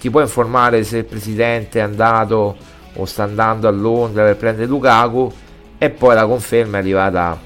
ti 0.00 0.10
puoi 0.10 0.24
informare 0.24 0.82
se 0.82 0.98
il 0.98 1.04
presidente 1.04 1.78
è 1.78 1.82
andato 1.82 2.56
o 2.98 3.04
sta 3.04 3.22
andando 3.22 3.68
a 3.68 3.70
Londra 3.70 4.24
per 4.24 4.36
prendere 4.36 4.66
Lukaku 4.66 5.32
e 5.78 5.90
poi 5.90 6.14
la 6.14 6.26
conferma 6.26 6.78
è 6.78 6.80
arrivata 6.80 7.40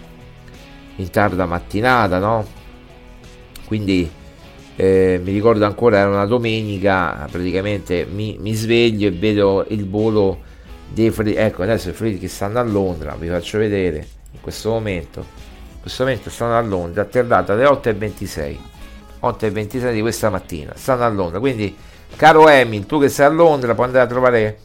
in 0.96 1.10
tarda 1.10 1.46
mattinata 1.46 2.18
no? 2.18 2.46
Quindi 3.66 4.10
eh, 4.76 5.20
mi 5.22 5.32
ricordo 5.32 5.64
ancora 5.64 5.98
era 5.98 6.08
una 6.08 6.26
domenica 6.26 7.28
praticamente 7.30 8.06
mi, 8.10 8.36
mi 8.40 8.54
sveglio 8.54 9.08
e 9.08 9.10
vedo 9.10 9.64
il 9.68 9.88
volo 9.88 10.40
dei 10.88 11.10
Fred, 11.10 11.36
ecco 11.36 11.62
adesso 11.62 11.90
i 11.90 11.92
Freddy 11.92 12.18
che 12.18 12.28
stanno 12.28 12.58
a 12.58 12.62
Londra 12.62 13.14
vi 13.18 13.28
faccio 13.28 13.58
vedere 13.58 14.06
in 14.32 14.40
questo 14.40 14.70
momento 14.70 15.20
in 15.20 15.80
questo 15.80 16.04
momento 16.04 16.30
stanno 16.30 16.56
a 16.56 16.60
Londra 16.60 17.02
atterrata 17.02 17.52
alle 17.52 17.64
8.26 17.64 18.56
8.26 19.22 19.92
di 19.92 20.00
questa 20.00 20.30
mattina 20.30 20.72
stanno 20.74 21.04
a 21.04 21.08
Londra. 21.08 21.38
Quindi 21.38 21.76
caro 22.16 22.48
Emil 22.48 22.86
tu 22.86 23.00
che 23.00 23.08
sei 23.08 23.26
a 23.26 23.28
Londra 23.28 23.74
puoi 23.74 23.86
andare 23.86 24.04
a 24.04 24.08
trovare 24.08 24.58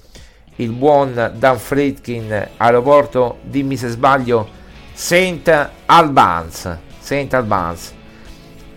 il 0.57 0.71
buon 0.71 1.33
Dan 1.35 1.57
Fritkin 1.57 2.49
aeroporto 2.57 3.39
dimmi 3.41 3.77
se 3.77 3.87
sbaglio 3.89 4.47
Saint 4.93 5.69
Albans 5.85 6.77
Saint 6.99 7.33
Albans 7.33 7.93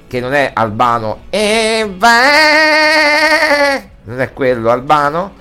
che 0.06 0.20
non 0.20 0.32
è 0.34 0.50
albano 0.54 1.24
e 1.30 1.84
non 4.04 4.20
è 4.20 4.32
quello 4.32 4.70
albano 4.70 5.40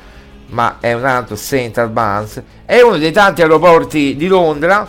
ma 0.49 0.77
è 0.79 0.93
un 0.93 1.05
altro 1.05 1.35
St. 1.35 1.77
Albans, 1.77 2.41
è 2.65 2.81
uno 2.81 2.97
dei 2.97 3.11
tanti 3.11 3.41
aeroporti 3.41 4.15
di 4.15 4.27
Londra, 4.27 4.87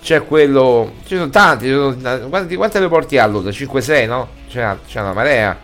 c'è 0.00 0.24
quello, 0.24 0.92
ci 1.04 1.16
sono 1.16 1.30
tanti, 1.30 1.72
quanti, 2.28 2.56
quanti, 2.56 2.76
aeroporti 2.76 3.18
ha 3.18 3.26
Londra? 3.26 3.50
5-6 3.50 4.06
no? 4.06 4.28
C'è, 4.48 4.76
c'è 4.86 5.00
una 5.00 5.12
marea. 5.12 5.56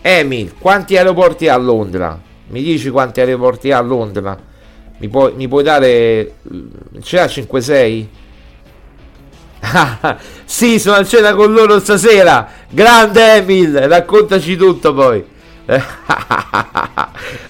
Emil, 0.00 0.54
quanti 0.58 0.96
aeroporti 0.96 1.48
ha 1.48 1.56
Londra? 1.56 2.18
Mi 2.48 2.62
dici 2.62 2.90
quanti 2.90 3.20
aeroporti 3.20 3.72
ha 3.72 3.80
Londra? 3.80 4.38
Mi 4.98 5.08
puoi, 5.08 5.32
mi 5.34 5.46
puoi 5.46 5.62
dare... 5.62 6.34
c'è 7.00 7.24
5-6? 7.24 8.06
sì, 10.44 10.78
sono 10.78 10.96
a 10.96 11.04
cena 11.04 11.34
con 11.34 11.52
loro 11.52 11.78
stasera. 11.78 12.48
Grande 12.68 13.34
Emil, 13.34 13.78
raccontaci 13.78 14.56
tutto 14.56 14.94
poi. 14.94 15.24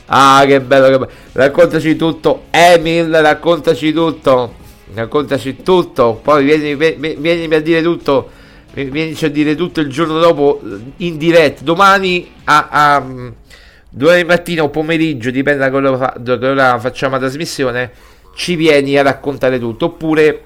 ah, 0.07 0.45
che 0.47 0.61
bello, 0.61 0.89
che 0.89 0.99
bello. 0.99 1.11
Raccontaci 1.33 1.97
tutto, 1.97 2.45
Emil, 2.51 3.11
raccontaci 3.11 3.93
tutto. 3.93 4.55
Raccontaci 4.95 5.63
tutto. 5.63 6.21
Poi 6.23 6.45
vieni, 6.45 6.75
vieni, 6.75 7.55
a 7.55 7.61
dire 7.61 7.83
tutto. 7.83 8.31
Vienici 8.73 9.25
a 9.25 9.31
dire 9.31 9.55
tutto 9.55 9.81
il 9.81 9.89
giorno 9.89 10.19
dopo 10.19 10.61
in 10.99 11.17
diretta. 11.17 11.63
Domani 11.65 12.31
a, 12.45 12.69
a 12.71 13.07
domani 13.89 14.25
mattina 14.25 14.63
o 14.63 14.69
pomeriggio, 14.69 15.31
dipende 15.31 15.61
da 15.61 15.71
quello 15.71 15.97
fa, 15.97 16.15
da 16.19 16.79
facciamo 16.79 17.15
la 17.15 17.21
trasmissione. 17.21 17.91
Ci 18.35 18.55
vieni 18.55 18.97
a 18.97 19.03
raccontare 19.03 19.59
tutto. 19.59 19.87
Oppure 19.87 20.45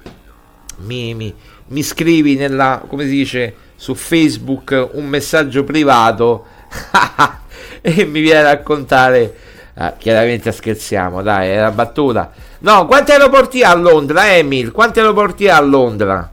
mi, 0.78 1.14
mi, 1.14 1.34
mi 1.68 1.82
scrivi 1.82 2.36
nella, 2.36 2.82
come 2.86 3.05
si 3.05 3.11
dice, 3.11 3.55
su 3.76 3.95
Facebook 3.95 4.90
un 4.93 5.07
messaggio 5.07 5.64
privato. 5.64 6.47
e 7.82 8.05
mi 8.05 8.20
viene 8.20 8.40
a 8.40 8.43
raccontare. 8.45 9.36
Ah, 9.74 9.95
chiaramente 9.97 10.53
scherziamo, 10.53 11.22
dai, 11.22 11.51
è 11.51 11.59
una 11.59 11.70
battuta. 11.70 12.30
No, 12.61 12.86
quanti 12.86 13.12
aeroporti 13.12 13.62
ha 13.62 13.70
a 13.70 13.74
Londra, 13.74 14.36
Emil? 14.36 14.70
Quanti 14.70 15.01
aeroporti 15.01 15.49
ha 15.49 15.57
a 15.57 15.61
Londra? 15.61 16.30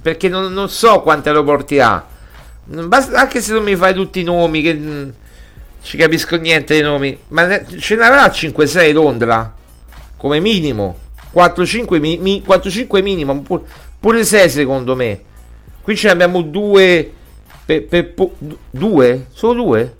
Perché 0.00 0.28
non, 0.28 0.52
non 0.52 0.68
so 0.68 1.00
quanti 1.02 1.28
aeroporti 1.28 1.78
ha. 1.78 2.04
Basta, 2.64 3.20
anche 3.20 3.40
se 3.40 3.52
non 3.52 3.62
mi 3.64 3.76
fai 3.76 3.92
tutti 3.92 4.20
i 4.20 4.24
nomi, 4.24 4.62
che 4.62 4.74
mm, 4.74 5.08
ci 5.82 5.96
capisco 5.96 6.36
niente 6.36 6.74
dei 6.74 6.82
nomi. 6.82 7.18
Ma 7.28 7.46
ne, 7.46 7.66
ce 7.78 7.96
ne 7.96 8.04
avrà 8.04 8.26
5-6 8.26 8.92
Londra? 8.92 9.54
Come 10.16 10.40
minimo. 10.40 11.08
4-5 11.34 12.00
mi, 12.00 12.18
mi, 12.18 12.42
4-5 12.46 13.02
minimo, 13.02 13.40
pure, 13.40 13.62
pure 13.98 14.24
6 14.24 14.50
secondo 14.50 14.96
me. 14.96 15.22
Qui 15.80 15.96
ce 15.96 16.06
ne 16.08 16.12
abbiamo 16.12 16.42
due. 16.42 17.12
Per, 17.64 17.84
per, 17.86 18.12
per, 18.12 18.30
due? 18.70 19.26
Solo 19.32 19.62
due? 19.62 19.94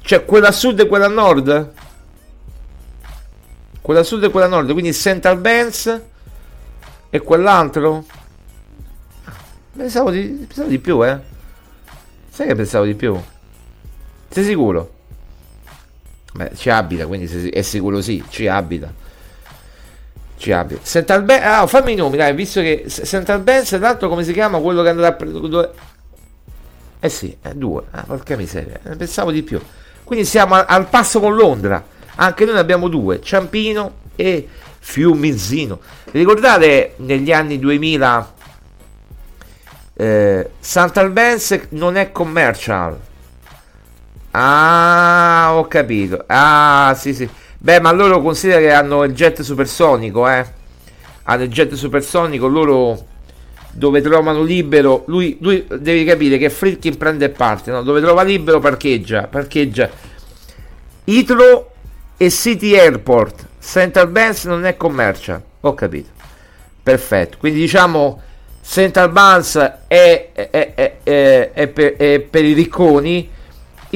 Cioè, 0.00 0.24
quella 0.24 0.48
a 0.48 0.52
sud 0.52 0.78
e 0.78 0.86
quella 0.86 1.06
a 1.06 1.08
nord? 1.08 1.72
Quella 3.80 4.00
a 4.00 4.04
sud 4.04 4.22
e 4.22 4.30
quella 4.30 4.46
a 4.46 4.48
nord, 4.48 4.70
quindi 4.72 4.92
Central 4.92 5.38
Bands 5.38 6.00
e 7.10 7.20
quell'altro? 7.20 8.04
Pensavo 9.76 10.10
di, 10.10 10.44
pensavo 10.46 10.68
di 10.68 10.78
più, 10.78 11.04
eh. 11.04 11.18
Sai 12.30 12.46
che 12.46 12.54
pensavo 12.54 12.84
di 12.84 12.94
più? 12.94 13.20
Sei 14.28 14.44
sicuro? 14.44 14.92
Beh, 16.34 16.50
ci 16.54 16.68
abita, 16.68 17.06
quindi 17.06 17.48
è 17.50 17.62
sicuro 17.62 18.00
sì, 18.00 18.22
ci 18.28 18.46
abita. 18.46 18.92
Ci 20.36 20.52
abita. 20.52 20.80
Central 20.84 21.22
Bands, 21.22 21.46
ah, 21.46 21.66
fammi 21.66 21.92
i 21.92 21.94
nomi, 21.96 22.16
dai, 22.16 22.34
visto 22.34 22.60
che 22.60 22.84
Central 22.88 23.40
Bands, 23.40 23.78
l'altro 23.78 24.08
come 24.08 24.22
si 24.22 24.32
chiama? 24.32 24.58
Quello 24.58 24.82
che 24.82 24.88
andrà 24.90 25.08
a 25.08 25.12
prendere... 25.12 25.72
Eh 27.00 27.08
sì, 27.08 27.36
è 27.40 27.52
due. 27.54 27.84
Ah, 27.90 28.02
porca 28.02 28.36
miseria, 28.36 28.80
pensavo 28.96 29.30
di 29.30 29.42
più. 29.42 29.60
Quindi 30.04 30.24
siamo 30.24 30.54
al 30.54 30.88
passo 30.88 31.20
con 31.20 31.34
Londra. 31.34 31.82
Anche 32.16 32.44
noi 32.44 32.54
ne 32.54 32.60
abbiamo 32.60 32.88
due, 32.88 33.20
Ciampino 33.20 33.92
e 34.14 34.46
Fiumizino. 34.78 35.80
Ricordate 36.10 36.94
negli 36.98 37.32
anni 37.32 37.58
2000 37.58 38.34
eh, 39.98 40.50
Sant'Albense 40.58 41.68
non 41.70 41.96
è 41.96 42.12
commercial. 42.12 42.98
Ah, 44.38 45.52
ho 45.54 45.66
capito. 45.66 46.24
Ah, 46.26 46.94
sì, 46.98 47.14
sì. 47.14 47.28
Beh, 47.58 47.80
ma 47.80 47.90
loro 47.90 48.20
considera 48.20 48.60
che 48.60 48.70
hanno 48.70 49.02
il 49.04 49.14
jet 49.14 49.40
supersonico, 49.40 50.28
eh. 50.28 50.44
Hanno 51.22 51.42
il 51.44 51.48
jet 51.48 51.72
supersonico, 51.72 52.46
loro 52.46 53.14
dove 53.76 54.00
trovano 54.00 54.42
libero, 54.42 55.04
lui, 55.06 55.36
lui 55.40 55.66
devi 55.68 56.04
capire 56.04 56.38
che 56.38 56.48
Fritkin 56.48 56.96
prende 56.96 57.28
parte, 57.28 57.70
no? 57.70 57.82
dove 57.82 58.00
trova 58.00 58.22
libero 58.22 58.58
parcheggia, 58.58 59.26
parcheggia. 59.26 59.88
Itro 61.04 61.72
e 62.16 62.30
City 62.30 62.76
Airport, 62.76 63.46
Central 63.60 64.08
Banks 64.08 64.44
non 64.44 64.64
è 64.64 64.76
commercial, 64.76 65.42
ho 65.60 65.74
capito. 65.74 66.08
Perfetto, 66.82 67.36
quindi 67.38 67.60
diciamo 67.60 68.22
Central 68.62 69.10
Banks 69.10 69.56
è, 69.86 70.30
è, 70.32 70.50
è, 70.50 71.50
è 71.52 71.68
per, 71.68 72.26
per, 72.30 72.44
i 72.44 72.52
ricconi, 72.52 73.28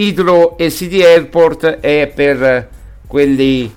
Itro 0.01 0.57
e 0.57 0.71
City 0.71 1.03
Airport 1.03 1.67
è 1.81 2.11
per 2.15 2.69
quelli, 3.07 3.73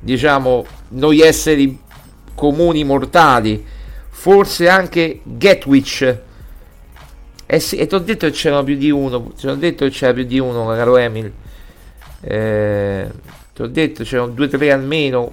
diciamo, 0.00 0.64
noi 0.88 1.20
esseri 1.20 1.78
comuni 2.34 2.84
mortali 2.84 3.64
forse 4.08 4.68
anche 4.68 5.20
Gatwich. 5.22 6.18
Eh 7.46 7.60
sì, 7.60 7.76
e 7.76 7.86
ti 7.86 7.94
ho 7.94 8.00
detto 8.00 8.26
che 8.26 8.32
c'erano 8.32 8.64
più 8.64 8.76
di 8.76 8.90
uno. 8.90 9.32
Ti 9.38 9.46
ho 9.46 9.54
detto 9.54 9.84
che 9.84 9.90
c'era 9.92 10.12
più 10.12 10.24
di 10.24 10.40
uno, 10.40 10.66
caro 10.66 10.96
Emil. 10.96 11.32
Eh, 12.20 13.08
ti 13.54 13.62
ho 13.62 13.68
detto 13.68 14.02
c'erano 14.02 14.32
due 14.32 14.48
tre 14.48 14.72
almeno. 14.72 15.32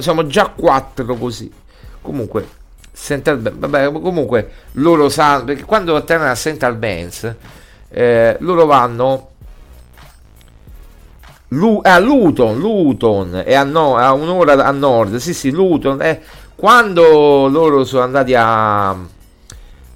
Siamo 0.00 0.26
già 0.26 0.46
quattro 0.48 1.14
così. 1.16 1.52
Comunque, 2.00 2.48
Central 2.94 3.40
vabbè, 3.40 3.92
comunque 3.92 4.50
loro 4.72 5.10
sanno 5.10 5.44
perché 5.44 5.64
quando 5.64 5.94
atterrano 5.94 6.30
a 6.30 6.34
Central 6.34 6.76
Bands, 6.76 7.34
eh, 7.90 8.36
loro 8.40 8.64
vanno 8.64 9.32
Lu- 11.54 11.80
a 11.82 11.98
Luton, 11.98 12.58
Luton 12.58 13.42
è 13.44 13.54
a, 13.54 13.64
no- 13.64 13.96
a 13.96 14.12
un'ora 14.12 14.64
a 14.64 14.70
nord. 14.70 15.16
Sì, 15.16 15.34
sì, 15.34 15.50
Luton. 15.50 16.02
Eh, 16.02 16.20
quando 16.54 17.48
loro 17.48 17.84
sono 17.84 18.02
andati 18.02 18.34
a 18.36 18.96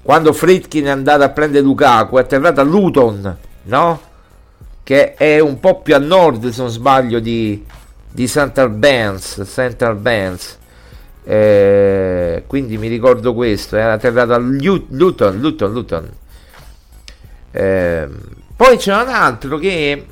quando 0.02 0.32
Fritkin 0.32 0.86
è 0.86 0.90
andato 0.90 1.22
a 1.22 1.28
prendere 1.28 1.62
Lukaku 1.62 2.16
è 2.16 2.20
atterrato 2.20 2.60
a 2.60 2.64
Luton 2.64 3.36
no? 3.64 4.00
che 4.82 5.14
è 5.14 5.38
un 5.38 5.60
po' 5.60 5.82
più 5.82 5.94
a 5.94 5.98
nord 5.98 6.48
se 6.48 6.62
non 6.62 6.70
sbaglio 6.70 7.20
di, 7.20 7.62
di 8.10 8.26
Central 8.26 8.70
Bands, 8.70 9.42
Central 9.46 9.96
Bands. 9.96 10.56
Eh, 11.24 12.44
quindi 12.46 12.78
mi 12.78 12.88
ricordo 12.88 13.34
questo, 13.34 13.76
era 13.76 13.92
atterrato 13.92 14.32
a 14.32 14.38
Luton, 14.38 15.38
Luton, 15.38 15.72
Luton. 15.72 16.10
Eh, 17.50 18.08
poi 18.56 18.76
c'è 18.78 18.94
un 18.94 19.08
altro 19.08 19.58
che 19.58 20.06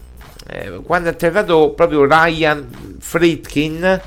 eh, 0.49 0.81
quando 0.83 1.09
è 1.09 1.13
atterrato 1.13 1.71
proprio 1.71 2.05
Ryan 2.05 2.97
Fritkin 2.99 4.01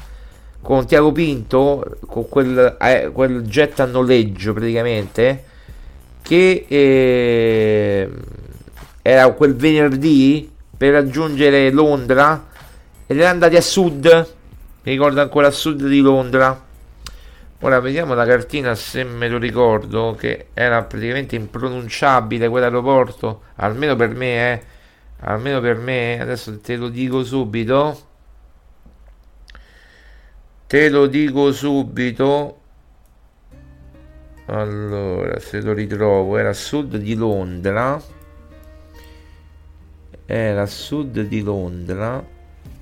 con 0.61 0.85
Tiago 0.85 1.11
Pinto, 1.11 1.97
con 2.05 2.27
quel, 2.27 2.77
eh, 2.79 3.09
quel 3.13 3.43
jet 3.43 3.79
a 3.79 3.85
noleggio 3.85 4.53
praticamente, 4.53 5.43
che 6.21 6.65
eh, 6.67 8.09
era 9.01 9.31
quel 9.31 9.55
venerdì 9.55 10.51
per 10.77 10.93
raggiungere 10.93 11.71
Londra 11.71 12.47
ed 13.07 13.19
era 13.19 13.29
andati 13.29 13.55
a 13.55 13.61
sud, 13.61 14.05
mi 14.83 14.91
ricordo 14.91 15.21
ancora 15.21 15.47
a 15.47 15.51
sud 15.51 15.87
di 15.87 15.99
Londra. 15.99 16.67
Ora 17.61 17.79
vediamo 17.81 18.13
la 18.13 18.25
cartina 18.25 18.73
se 18.75 19.03
me 19.03 19.27
lo 19.27 19.37
ricordo, 19.37 20.15
che 20.17 20.47
era 20.53 20.83
praticamente 20.83 21.35
impronunciabile 21.35 22.47
quell'aeroporto, 22.47 23.41
almeno 23.55 23.97
per 23.97 24.09
me, 24.15 24.53
eh. 24.53 24.61
Almeno 25.21 25.59
per 25.59 25.77
me, 25.77 26.19
adesso 26.19 26.59
te 26.59 26.75
lo 26.75 26.89
dico 26.89 27.23
subito. 27.23 28.07
Te 30.67 30.89
lo 30.89 31.07
dico 31.07 31.51
subito. 31.51 32.61
Allora, 34.45 35.39
se 35.39 35.61
lo 35.61 35.73
ritrovo, 35.73 36.37
era 36.37 36.49
a 36.49 36.53
sud 36.53 36.97
di 36.97 37.15
Londra. 37.15 38.01
Era 40.25 40.61
a 40.61 40.67
sud 40.67 41.21
di 41.21 41.41
Londra. 41.41 42.25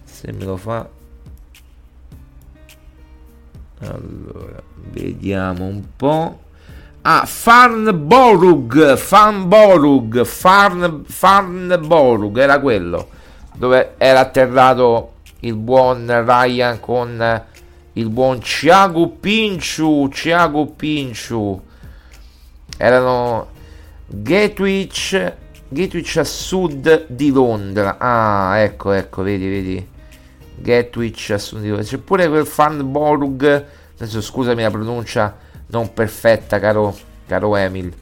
Se 0.03 0.31
me 0.31 0.43
lo 0.45 0.57
fa. 0.57 0.89
Allora, 3.79 4.61
vediamo 4.91 5.65
un 5.65 5.83
po'. 5.95 6.45
Ah, 7.09 7.23
Farnborug, 7.25 8.97
Farnborug, 8.97 10.25
Farn, 10.25 11.05
Farnborug, 11.05 12.37
era 12.37 12.59
quello 12.59 13.07
dove 13.55 13.93
era 13.97 14.19
atterrato 14.19 15.13
il 15.39 15.55
buon 15.55 16.05
Ryan 16.05 16.81
con 16.81 17.43
il 17.93 18.09
buon 18.09 18.41
Thiago 18.41 19.07
Pinciu, 19.07 20.09
Thiago 20.09 20.65
Pinciu. 20.65 21.57
Erano 22.75 23.47
Gatewich, 24.05 25.33
Gatewich 25.69 26.17
a 26.17 26.25
sud 26.25 27.05
di 27.07 27.31
Londra. 27.31 27.95
Ah, 27.99 28.57
ecco, 28.57 28.91
ecco, 28.91 29.21
vedi, 29.21 29.47
vedi. 29.47 29.87
Gatewich 30.55 31.29
a 31.31 31.37
sud 31.37 31.61
di 31.61 31.69
Londra. 31.69 31.85
C'è 31.85 31.99
pure 31.99 32.27
quel 32.27 32.45
Farnborg, 32.45 33.65
adesso 33.95 34.19
scusami 34.19 34.61
la 34.61 34.71
pronuncia 34.71 35.45
non 35.67 35.93
perfetta, 35.93 36.59
caro, 36.59 36.95
caro 37.27 37.55
Emil. 37.55 37.93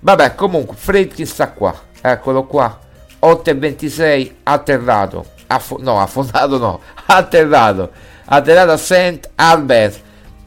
Vabbè, 0.00 0.34
comunque, 0.34 0.76
Fredkin 0.76 1.26
sta 1.26 1.50
qua. 1.50 1.74
Eccolo 2.00 2.44
qua. 2.44 2.78
8,26 3.20 4.32
atterrato. 4.42 5.26
Affo- 5.46 5.78
no, 5.80 6.00
affondato 6.00 6.58
no. 6.58 6.80
Atterrato. 7.06 7.90
Atterrato 8.24 8.72
a 8.72 8.76
St. 8.76 9.30
Albert. 9.36 10.00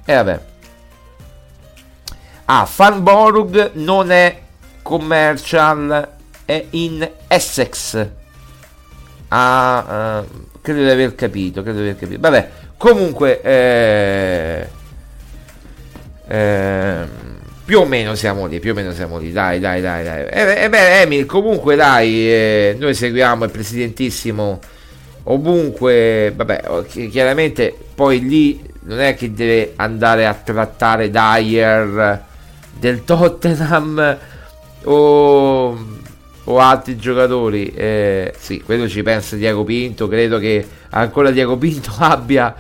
E 0.04 0.12
eh, 0.12 0.16
vabbè. 0.16 0.40
Ah, 2.46 2.66
Farnborg 2.66 3.72
non 3.74 4.12
è 4.12 4.42
commercial, 4.82 6.10
è 6.44 6.66
in 6.72 7.10
Essex. 7.28 8.08
Ah, 9.30 10.20
uh, 10.20 10.60
credo 10.62 10.84
di 10.84 10.90
aver 10.90 11.16
capito, 11.16 11.64
credo 11.64 11.80
di 11.80 11.90
aver 11.90 12.00
capito. 12.00 12.20
Vabbè, 12.20 12.50
comunque... 12.78 13.42
Eh, 13.42 14.70
Ehm, 16.28 17.10
più 17.66 17.80
o 17.80 17.86
meno 17.86 18.14
siamo 18.14 18.46
lì, 18.46 18.60
più 18.60 18.72
o 18.72 18.74
meno 18.76 18.92
siamo 18.94 19.18
lì, 19.18 19.32
dai, 19.32 19.60
dai, 19.60 19.82
dai, 19.82 20.04
dai. 20.04 20.26
E, 20.26 20.42
eh, 20.42 20.64
eh, 20.64 20.70
beh, 20.70 21.02
Emil, 21.02 21.26
comunque 21.26 21.76
dai, 21.76 22.32
eh, 22.32 22.76
noi 22.80 22.94
seguiamo 22.94 23.44
il 23.44 23.52
presidentissimo 23.52 24.60
ovunque, 25.24 26.32
vabbè, 26.36 26.86
chiaramente 27.10 27.76
poi 27.96 28.20
lì 28.20 28.62
non 28.82 29.00
è 29.00 29.16
che 29.16 29.34
deve 29.34 29.74
andare 29.78 30.28
a 30.28 30.34
trattare 30.36 31.10
Dyer 31.10 32.24
del 32.78 33.04
Tottenham 33.04 34.18
o, 34.84 35.78
o 36.44 36.60
altri 36.60 36.98
giocatori, 36.98 37.74
eh, 37.74 38.34
sì, 38.38 38.62
quello 38.62 38.88
ci 38.88 39.02
pensa 39.02 39.36
Diego 39.36 39.64
Pinto, 39.64 40.08
credo 40.08 40.38
che 40.38 40.64
ancora 40.92 41.32
Diego 41.32 41.58
Pinto 41.58 41.92
abbia 41.98 42.54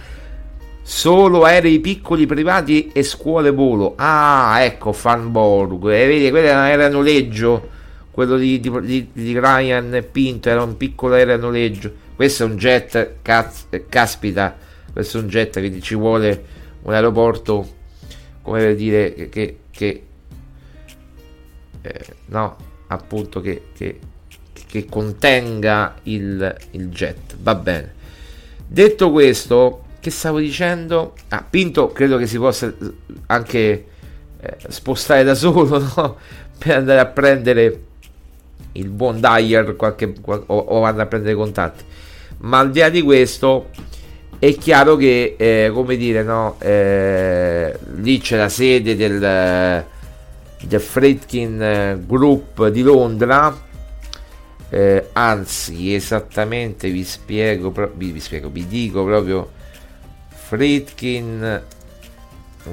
Solo 0.87 1.45
aerei 1.45 1.79
piccoli 1.79 2.27
privati 2.27 2.91
e 2.93 3.01
scuole 3.01 3.49
volo. 3.49 3.95
Ah, 3.95 4.57
ecco 4.59 4.93
Fanborg. 4.93 5.83
E 5.89 6.05
vedi, 6.05 6.29
quello 6.29 6.45
era 6.45 6.87
noleggio. 6.89 7.69
Quello 8.11 8.37
di, 8.37 8.59
di, 8.59 9.09
di, 9.11 9.39
Ryan 9.39 10.05
Pinto 10.11 10.47
era 10.47 10.61
un 10.61 10.77
piccolo 10.77 11.15
aereo 11.15 11.37
noleggio. 11.37 11.91
Questo 12.15 12.43
è 12.43 12.45
un 12.45 12.57
jet, 12.57 13.15
caz, 13.23 13.65
caspita. 13.89 14.55
Questo 14.93 15.17
è 15.17 15.21
un 15.21 15.27
jet 15.27 15.59
che 15.59 15.81
ci 15.81 15.95
vuole 15.95 16.45
un 16.83 16.93
aeroporto, 16.93 17.67
come 18.43 18.59
per 18.59 18.75
dire, 18.75 19.27
che, 19.29 19.57
che 19.71 20.03
eh, 21.81 22.05
no, 22.27 22.57
appunto, 22.89 23.41
che, 23.41 23.69
che, 23.75 23.99
che 24.67 24.85
contenga 24.85 25.95
il, 26.03 26.55
il 26.71 26.89
jet. 26.89 27.37
Va 27.41 27.55
bene. 27.55 27.93
Detto 28.67 29.09
questo, 29.09 29.84
che 30.05 30.11
stavo 30.11 30.37
dicendo? 30.37 31.15
Ah, 31.29 31.43
Pinto 31.49 31.91
credo 31.91 32.17
che 32.17 32.27
si 32.27 32.37
possa 32.37 32.71
anche 33.25 33.85
eh, 34.39 34.57
spostare 34.67 35.23
da 35.23 35.33
solo 35.33 35.79
no? 35.95 36.17
per 36.59 36.75
andare 36.75 36.99
a 36.99 37.07
prendere 37.07 37.81
il 38.73 38.87
buon 38.89 39.19
Dyer 39.19 39.75
qualche, 39.75 40.13
o, 40.23 40.43
o 40.45 40.83
andare 40.83 41.05
a 41.05 41.07
prendere 41.07 41.33
contatti. 41.33 41.83
Ma 42.41 42.59
al 42.59 42.69
di 42.69 42.81
là 42.81 42.89
di 42.89 43.01
questo 43.01 43.69
è 44.37 44.55
chiaro 44.57 44.95
che, 44.95 45.33
eh, 45.39 45.71
come 45.73 45.95
dire, 45.95 46.21
no? 46.21 46.57
Eh, 46.59 47.75
lì 47.95 48.19
c'è 48.19 48.37
la 48.37 48.49
sede 48.49 48.95
del, 48.95 49.83
del 50.61 50.81
Fredkin 50.81 52.03
Group 52.05 52.67
di 52.67 52.83
Londra. 52.83 53.59
Eh, 54.69 55.09
anzi, 55.13 55.95
esattamente 55.95 56.91
vi 56.91 57.03
spiego, 57.03 57.73
vi, 57.95 58.11
vi 58.11 58.19
spiego, 58.19 58.49
vi 58.49 58.67
dico 58.67 59.03
proprio 59.03 59.54
Fritkin 60.47 61.61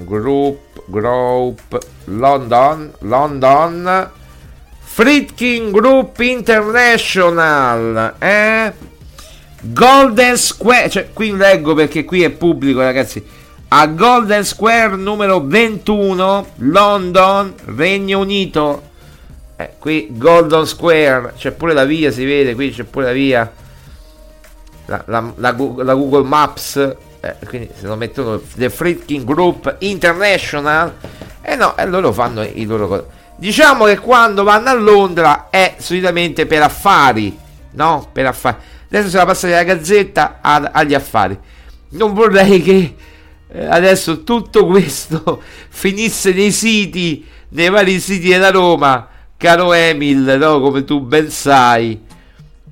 Group 0.05 0.83
Group 0.87 1.79
London 2.05 2.93
London. 3.01 4.11
Fritkin 4.81 5.71
Group 5.71 6.21
International 6.21 8.15
eh? 8.19 8.73
Golden 9.63 10.37
Square 10.37 10.91
cioè 10.91 11.09
qui 11.15 11.35
leggo 11.35 11.73
perché 11.73 12.05
qui 12.05 12.23
è 12.23 12.31
pubblico 12.31 12.81
ragazzi. 12.81 13.25
A 13.69 13.87
Golden 13.87 14.45
Square 14.45 14.97
numero 14.97 15.43
21 15.43 16.47
London 16.57 17.55
Regno 17.77 18.19
Unito. 18.19 18.91
Eh, 19.57 19.71
qui 19.79 20.09
Golden 20.11 20.67
Square 20.67 21.33
c'è 21.39 21.53
pure 21.53 21.73
la 21.73 21.87
via 21.87 22.11
si 22.11 22.27
vede 22.27 22.55
qui 22.55 22.71
c'è 22.71 22.85
pure 22.85 23.07
la 23.07 23.13
via. 23.13 23.51
La, 24.87 25.03
la, 25.07 25.33
la, 25.37 25.57
la 25.57 25.95
Google 25.95 26.25
Maps 26.25 26.97
eh, 27.25 27.37
quindi 27.47 27.71
se 27.79 27.87
lo 27.87 27.95
mettono 27.95 28.41
The 28.57 28.69
Freaking 28.69 29.25
Group 29.25 29.77
International 29.79 30.93
e 31.41 31.53
eh 31.53 31.55
no, 31.55 31.77
e 31.77 31.87
loro 31.87 32.13
fanno 32.13 32.43
i 32.43 32.65
loro 32.65 32.89
cose 32.89 33.05
diciamo 33.37 33.85
che 33.85 33.99
quando 33.99 34.43
vanno 34.43 34.71
a 34.71 34.75
Londra 34.75 35.49
è 35.49 35.77
solitamente 35.79 36.47
per 36.47 36.63
affari 36.63 37.39
no? 37.73 38.09
per 38.11 38.27
affari 38.27 38.57
adesso 38.89 39.09
se 39.09 39.17
la 39.19 39.25
passare 39.25 39.53
dalla 39.53 39.63
gazzetta 39.63 40.39
ad, 40.41 40.69
agli 40.73 40.95
affari 40.95 41.39
non 41.91 42.13
vorrei 42.13 42.61
che 42.61 42.97
eh, 43.47 43.67
adesso 43.67 44.25
tutto 44.25 44.67
questo 44.67 45.41
finisse 45.71 46.33
nei 46.33 46.51
siti 46.51 47.25
nei 47.51 47.71
vari 47.71 48.01
siti 48.01 48.31
della 48.31 48.51
Roma 48.51 49.09
caro 49.37 49.73
Emil 49.73 50.37
no? 50.41 50.61
come 50.61 50.83
tu 50.83 50.99
ben 50.99 51.31
sai 51.31 52.01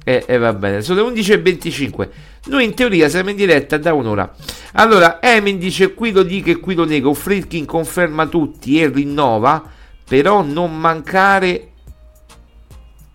e, 0.03 0.25
e 0.27 0.39
va 0.39 0.53
bene 0.53 0.83
sono 0.83 1.09
le 1.09 1.21
11.25 1.21 2.09
noi 2.47 2.65
in 2.65 2.75
teoria 2.75 3.09
siamo 3.09 3.31
in 3.31 3.37
diretta 3.37 3.77
da 3.77 3.93
un'ora. 3.93 4.35
Allora, 4.73 5.21
Emin 5.21 5.59
dice 5.59 5.95
qui 5.95 6.11
lo 6.11 6.23
dico 6.23 6.51
e 6.51 6.59
qui 6.59 6.75
lo 6.75 6.85
nego. 6.85 7.13
Friedkin 7.13 7.67
conferma 7.67 8.27
tutti 8.27 8.81
e 8.81 8.89
rinnova, 8.89 9.63
però 10.09 10.43
non 10.43 10.79
mancare 10.79 11.73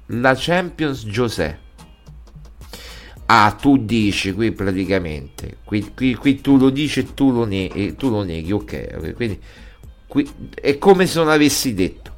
la 0.08 0.36
Champions 0.38 1.06
José. 1.06 1.60
Ah, 3.28 3.58
tu 3.60 3.78
dici 3.78 4.34
qui 4.34 4.52
praticamente, 4.52 5.58
qui, 5.64 5.94
qui, 5.96 6.14
qui 6.14 6.42
tu 6.42 6.58
lo 6.58 6.70
dici 6.70 7.00
e 7.00 7.14
tu 7.16 7.32
lo, 7.32 7.46
neghi, 7.46 7.96
tu 7.96 8.12
lo 8.12 8.22
neghi, 8.22 8.52
ok. 8.52 9.14
Quindi 9.16 9.40
qui, 10.06 10.30
è 10.54 10.78
come 10.78 11.08
se 11.08 11.18
non 11.18 11.30
avessi 11.30 11.74
detto. 11.74 12.14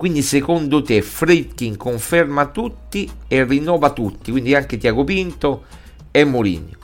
Quindi 0.00 0.22
secondo 0.22 0.80
te 0.80 1.02
Fritkin 1.02 1.76
conferma 1.76 2.46
tutti 2.46 3.06
e 3.28 3.44
rinnova 3.44 3.90
tutti, 3.90 4.30
quindi 4.30 4.54
anche 4.54 4.78
Tiago 4.78 5.04
Pinto 5.04 5.64
e 6.10 6.24
Mourinho. 6.24 6.78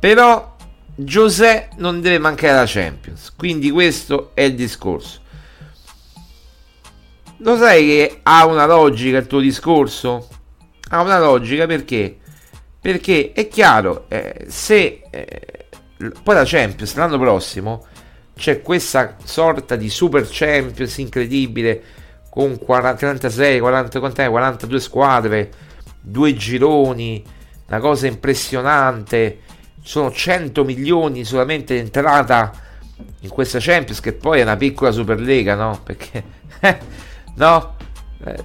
Però 0.00 0.56
Giuseppe 0.92 1.76
non 1.76 2.00
deve 2.00 2.18
mancare 2.18 2.56
la 2.56 2.64
Champions, 2.66 3.32
quindi 3.36 3.70
questo 3.70 4.32
è 4.34 4.40
il 4.40 4.56
discorso. 4.56 5.20
Lo 7.36 7.56
sai 7.56 7.86
che 7.86 8.18
ha 8.24 8.44
una 8.46 8.66
logica 8.66 9.18
il 9.18 9.28
tuo 9.28 9.38
discorso? 9.38 10.28
Ha 10.90 11.00
una 11.02 11.20
logica 11.20 11.66
perché? 11.66 12.18
Perché 12.80 13.30
è 13.32 13.46
chiaro, 13.46 14.06
eh, 14.08 14.46
se 14.48 15.02
eh, 15.08 15.66
poi 16.20 16.34
la 16.34 16.42
Champions 16.44 16.96
l'anno 16.96 17.16
prossimo 17.16 17.86
c'è 18.34 18.60
questa 18.60 19.14
sorta 19.22 19.76
di 19.76 19.88
super 19.88 20.26
Champions 20.28 20.98
incredibile 20.98 22.04
con 22.36 22.58
40, 22.58 22.98
36, 22.98 23.60
40, 23.60 24.28
42 24.28 24.78
squadre, 24.78 25.50
due 26.02 26.34
gironi, 26.34 27.24
una 27.66 27.78
cosa 27.78 28.08
impressionante. 28.08 29.38
Sono 29.82 30.12
100 30.12 30.62
milioni 30.62 31.24
solamente 31.24 31.72
di 31.72 31.80
entrata 31.80 32.52
in 33.20 33.30
questa 33.30 33.56
Champions, 33.58 34.00
che 34.00 34.12
poi 34.12 34.40
è 34.40 34.42
una 34.42 34.58
piccola 34.58 34.90
Superlega, 34.90 35.54
no? 35.54 35.80
Perché, 35.82 36.22
no? 37.36 37.76
Eh, 38.22 38.44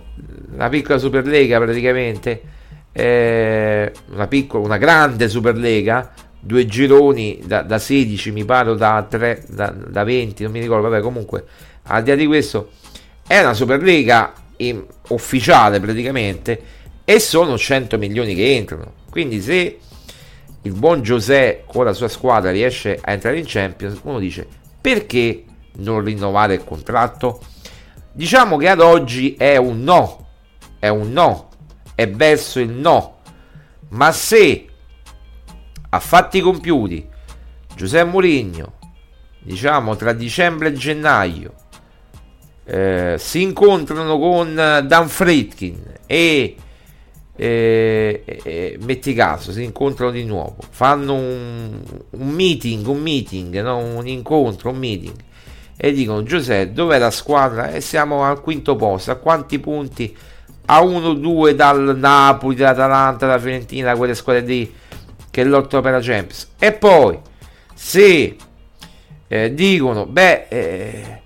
una 0.54 0.70
piccola 0.70 0.98
Superlega 0.98 1.60
praticamente, 1.60 2.42
eh, 2.94 3.92
una, 4.14 4.28
piccola, 4.28 4.64
una 4.64 4.78
grande 4.78 5.28
Superlega, 5.28 6.14
due 6.39 6.66
gironi 6.66 7.42
da, 7.44 7.62
da 7.64 7.78
16, 7.78 8.32
mi 8.32 8.46
pare, 8.46 8.74
da, 8.78 9.06
3, 9.10 9.44
da, 9.50 9.70
da 9.70 10.06
20, 10.06 10.44
non 10.44 10.54
mi 10.54 10.62
ricordo, 10.62 10.88
vabbè, 10.88 11.02
comunque, 11.02 11.44
al 11.84 12.04
di 12.04 12.10
là 12.12 12.16
di 12.16 12.26
questo, 12.26 12.70
è 13.32 13.40
una 13.40 13.54
Superlega 13.54 14.34
in, 14.58 14.84
ufficiale 15.08 15.80
praticamente 15.80 16.62
e 17.06 17.18
sono 17.22 17.58
100 17.58 17.98
milioni 17.98 18.36
che 18.36 18.58
entrano. 18.58 18.92
Quindi 19.10 19.42
se 19.42 19.80
il 20.64 20.74
buon 20.74 21.02
José 21.02 21.64
con 21.66 21.86
la 21.86 21.94
sua 21.94 22.10
squadra 22.10 22.52
riesce 22.52 23.00
a 23.02 23.14
entrare 23.14 23.40
in 23.40 23.46
Champions, 23.48 24.02
uno 24.04 24.20
dice 24.20 24.46
perché 24.82 25.46
non 25.78 26.04
rinnovare 26.04 26.56
il 26.56 26.66
contratto? 26.66 27.40
Diciamo 28.12 28.58
che 28.58 28.68
ad 28.68 28.82
oggi 28.82 29.36
è 29.36 29.56
un 29.56 29.82
no, 29.82 30.28
è 30.78 30.90
un 30.90 31.14
no, 31.14 31.48
è 31.96 32.10
verso 32.10 32.60
il 32.60 32.72
no. 32.72 33.20
Ma 33.92 34.12
se 34.12 34.68
a 35.90 36.00
fatti 36.02 36.42
compiuti 36.42 37.08
Giuseppe 37.78 38.10
Mourinho, 38.10 38.74
diciamo 39.40 39.96
tra 39.96 40.12
dicembre 40.12 40.68
e 40.68 40.74
gennaio, 40.74 41.54
eh, 42.74 43.15
si 43.17 43.41
incontrano 43.41 44.17
con 44.17 44.55
Dan 44.55 45.09
Fritkin 45.09 45.84
e 46.05 46.55
eh, 47.36 48.24
eh, 48.26 48.78
metti 48.82 49.13
caso 49.13 49.51
si 49.51 49.61
incontrano 49.61 50.11
di 50.11 50.24
nuovo. 50.24 50.55
Fanno 50.69 51.15
un, 51.15 51.82
un 52.11 52.30
meeting 52.30 52.88
un 52.88 53.01
meeting 53.01 53.61
no? 53.61 53.78
un 53.78 54.07
incontro 54.07 54.69
un 54.69 54.78
meeting. 54.78 55.15
E 55.76 55.91
dicono 55.91 56.24
Giuseppe 56.24 56.72
dov'è 56.72 56.97
la 56.97 57.11
squadra? 57.11 57.72
E 57.72 57.82
siamo 57.82 58.24
al 58.24 58.39
quinto 58.39 58.78
posto. 58.78 59.11
A 59.11 59.15
quanti 59.15 59.59
punti? 59.59 60.15
A 60.67 60.82
1-2 60.82 61.51
dal 61.51 61.97
Napoli 61.97 62.55
dall'Atalanta 62.55 63.26
dalla 63.26 63.39
Fiorentina 63.39 63.97
quelle 63.97 64.15
squadre 64.15 64.45
lì 64.45 64.74
che 65.30 65.43
lottano 65.43 65.82
per 65.82 65.91
la 65.91 65.99
Champions. 65.99 66.51
E 66.57 66.72
poi 66.72 67.19
se 67.74 68.38
eh, 69.28 69.53
dicono 69.53 70.05
beh 70.05 70.45
eh, 70.47 71.20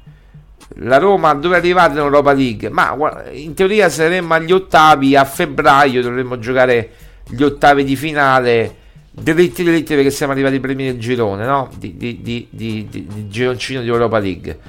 la 0.75 0.97
Roma 0.97 1.33
dove 1.33 1.55
è 1.55 1.59
arrivata 1.59 1.93
in 1.93 1.99
Europa 1.99 2.33
League? 2.33 2.69
Ma 2.69 2.95
in 3.31 3.53
teoria 3.53 3.89
saremmo 3.89 4.33
agli 4.33 4.51
ottavi 4.51 5.15
a 5.15 5.23
febbraio, 5.23 6.01
dovremmo 6.01 6.37
giocare 6.39 6.91
gli 7.27 7.41
ottavi 7.41 7.83
di 7.83 7.95
finale 7.95 8.75
dritti 9.11 9.63
dritti 9.63 9.95
perché 9.95 10.11
siamo 10.11 10.33
arrivati 10.33 10.59
primi 10.59 10.85
del 10.85 10.99
girone, 10.99 11.45
no? 11.45 11.69
Di, 11.77 11.95
di, 11.95 12.21
di, 12.21 12.47
di, 12.49 12.87
di 12.89 13.27
gironcino 13.29 13.81
di 13.81 13.87
Europa 13.87 14.19
League. 14.19 14.59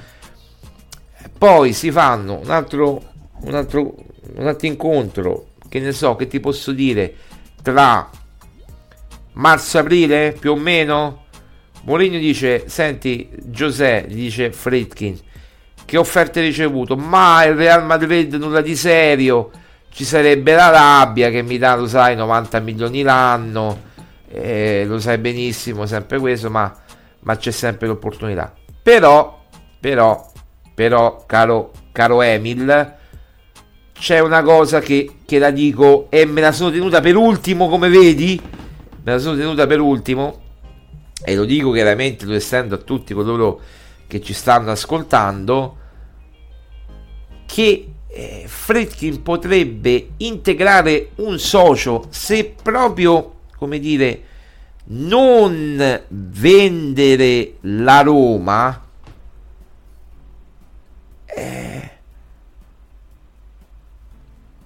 Poi 1.36 1.72
si 1.72 1.90
fanno 1.90 2.40
un 2.42 2.50
altro, 2.50 3.02
un 3.42 3.54
altro, 3.54 3.94
un 4.36 4.46
altro 4.46 4.66
incontro, 4.66 5.48
che 5.68 5.80
ne 5.80 5.92
so, 5.92 6.14
che 6.14 6.28
ti 6.28 6.40
posso 6.40 6.72
dire, 6.72 7.14
tra 7.62 8.08
marzo-aprile 9.32 10.36
più 10.38 10.52
o 10.52 10.56
meno. 10.56 11.24
Mourinho 11.82 12.18
dice, 12.18 12.68
senti, 12.68 13.28
Giuseppe, 13.44 14.14
dice 14.14 14.52
Fritkin, 14.52 15.18
che 15.86 15.96
offerte 15.96 16.42
ricevuto? 16.42 16.96
Ma 16.96 17.44
il 17.44 17.54
Real 17.54 17.84
Madrid 17.84 18.34
nulla 18.34 18.60
di 18.60 18.76
serio. 18.76 19.50
Ci 19.88 20.04
sarebbe 20.04 20.52
la 20.52 20.68
rabbia 20.68 21.30
che 21.30 21.40
mi 21.40 21.56
dà, 21.56 21.74
lo 21.74 21.86
sai, 21.86 22.14
90 22.16 22.60
milioni 22.60 23.00
l'anno. 23.02 23.84
Eh, 24.28 24.84
lo 24.86 24.98
sai 24.98 25.16
benissimo, 25.16 25.86
sempre 25.86 26.18
questo, 26.18 26.50
ma, 26.50 26.70
ma 27.20 27.36
c'è 27.36 27.52
sempre 27.52 27.86
l'opportunità. 27.86 28.52
Però, 28.82 29.44
però, 29.80 30.30
però, 30.74 31.24
caro, 31.24 31.72
caro 31.92 32.20
Emil, 32.20 32.94
c'è 33.98 34.18
una 34.18 34.42
cosa 34.42 34.80
che, 34.80 35.18
che 35.24 35.38
la 35.38 35.50
dico 35.50 36.08
e 36.10 36.26
me 36.26 36.40
la 36.42 36.52
sono 36.52 36.70
tenuta 36.70 37.00
per 37.00 37.16
ultimo, 37.16 37.68
come 37.68 37.88
vedi. 37.88 38.38
Me 39.02 39.12
la 39.12 39.18
sono 39.18 39.36
tenuta 39.36 39.66
per 39.66 39.80
ultimo. 39.80 40.42
E 41.24 41.34
lo 41.34 41.44
dico 41.44 41.70
chiaramente, 41.70 42.26
lo 42.26 42.34
estendo 42.34 42.74
a 42.74 42.78
tutti 42.78 43.14
coloro 43.14 43.60
che 44.06 44.20
ci 44.20 44.32
stanno 44.32 44.70
ascoltando 44.70 45.76
che 47.46 47.92
eh, 48.08 48.44
Fredkin 48.46 49.22
potrebbe 49.22 50.10
integrare 50.18 51.10
un 51.16 51.38
socio 51.38 52.06
se 52.10 52.54
proprio 52.62 53.40
come 53.56 53.78
dire 53.78 54.22
non 54.88 56.02
vendere 56.08 57.54
la 57.60 58.00
Roma 58.02 58.86
eh, 61.26 61.90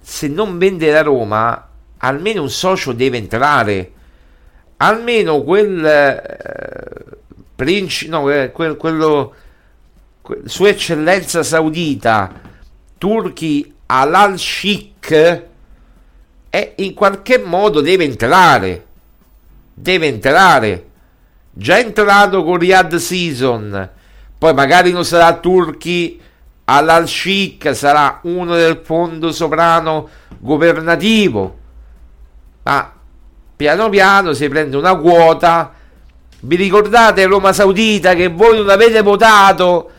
se 0.01 0.27
non 0.27 0.57
vende 0.57 0.91
la 0.91 1.01
Roma 1.01 1.69
almeno 2.01 2.41
un 2.41 2.49
socio 2.49 2.91
deve 2.91 3.17
entrare. 3.17 3.91
Almeno 4.77 5.41
quel 5.43 5.85
eh, 5.85 6.90
principe, 7.61 8.09
no, 8.09 8.27
eh, 8.31 8.51
quel, 8.51 8.75
quello, 8.75 9.35
que, 10.23 10.41
sua 10.45 10.69
eccellenza 10.69 11.43
saudita, 11.43 12.31
Turchi 12.97 13.71
al-Sheikh, 13.85 15.43
e 16.49 16.73
in 16.77 16.93
qualche 16.95 17.37
modo 17.37 17.81
deve 17.81 18.03
entrare. 18.03 18.85
Deve 19.73 20.07
entrare. 20.07 20.85
Già 21.51 21.77
entrato 21.77 22.43
con 22.43 22.57
Riyadh 22.57 22.95
Season, 22.95 23.89
poi 24.37 24.53
magari 24.53 24.91
non 24.91 25.05
sarà 25.05 25.37
Turchi 25.37 26.19
al-Sheikh, 26.65 27.75
sarà 27.75 28.21
uno 28.23 28.55
del 28.55 28.81
fondo 28.83 29.31
sovrano 29.31 30.09
governativo. 30.39 31.59
Ma 32.63 32.91
piano 33.55 33.89
piano 33.89 34.33
si 34.33 34.47
prende 34.49 34.77
una 34.77 34.95
quota 34.95 35.73
vi 36.41 36.55
ricordate 36.55 37.25
Roma 37.25 37.53
Saudita 37.53 38.15
che 38.15 38.27
voi 38.27 38.57
non 38.57 38.69
avete 38.69 39.01
votato, 39.01 39.91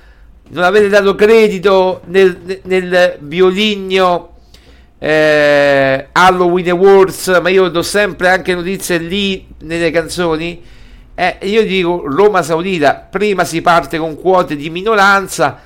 non 0.48 0.64
avete 0.64 0.88
dato 0.88 1.14
credito 1.14 2.00
nel, 2.06 2.60
nel 2.64 3.16
violigno 3.20 4.34
eh, 4.98 6.08
Halloween 6.10 6.70
Awards, 6.70 7.38
ma 7.40 7.48
io 7.48 7.68
do 7.68 7.82
sempre 7.82 8.28
anche 8.28 8.54
notizie 8.54 8.98
lì 8.98 9.46
nelle 9.60 9.90
canzoni. 9.90 10.62
Eh, 11.14 11.38
io 11.42 11.64
dico 11.64 12.02
Roma 12.06 12.42
Saudita, 12.42 12.94
prima 13.08 13.44
si 13.44 13.60
parte 13.60 13.98
con 13.98 14.16
quote 14.16 14.56
di 14.56 14.68
minoranza, 14.68 15.56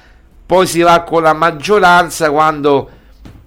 poi 0.44 0.66
si 0.66 0.80
va 0.80 1.02
con 1.02 1.22
la 1.22 1.32
maggioranza 1.32 2.30
quando 2.30 2.90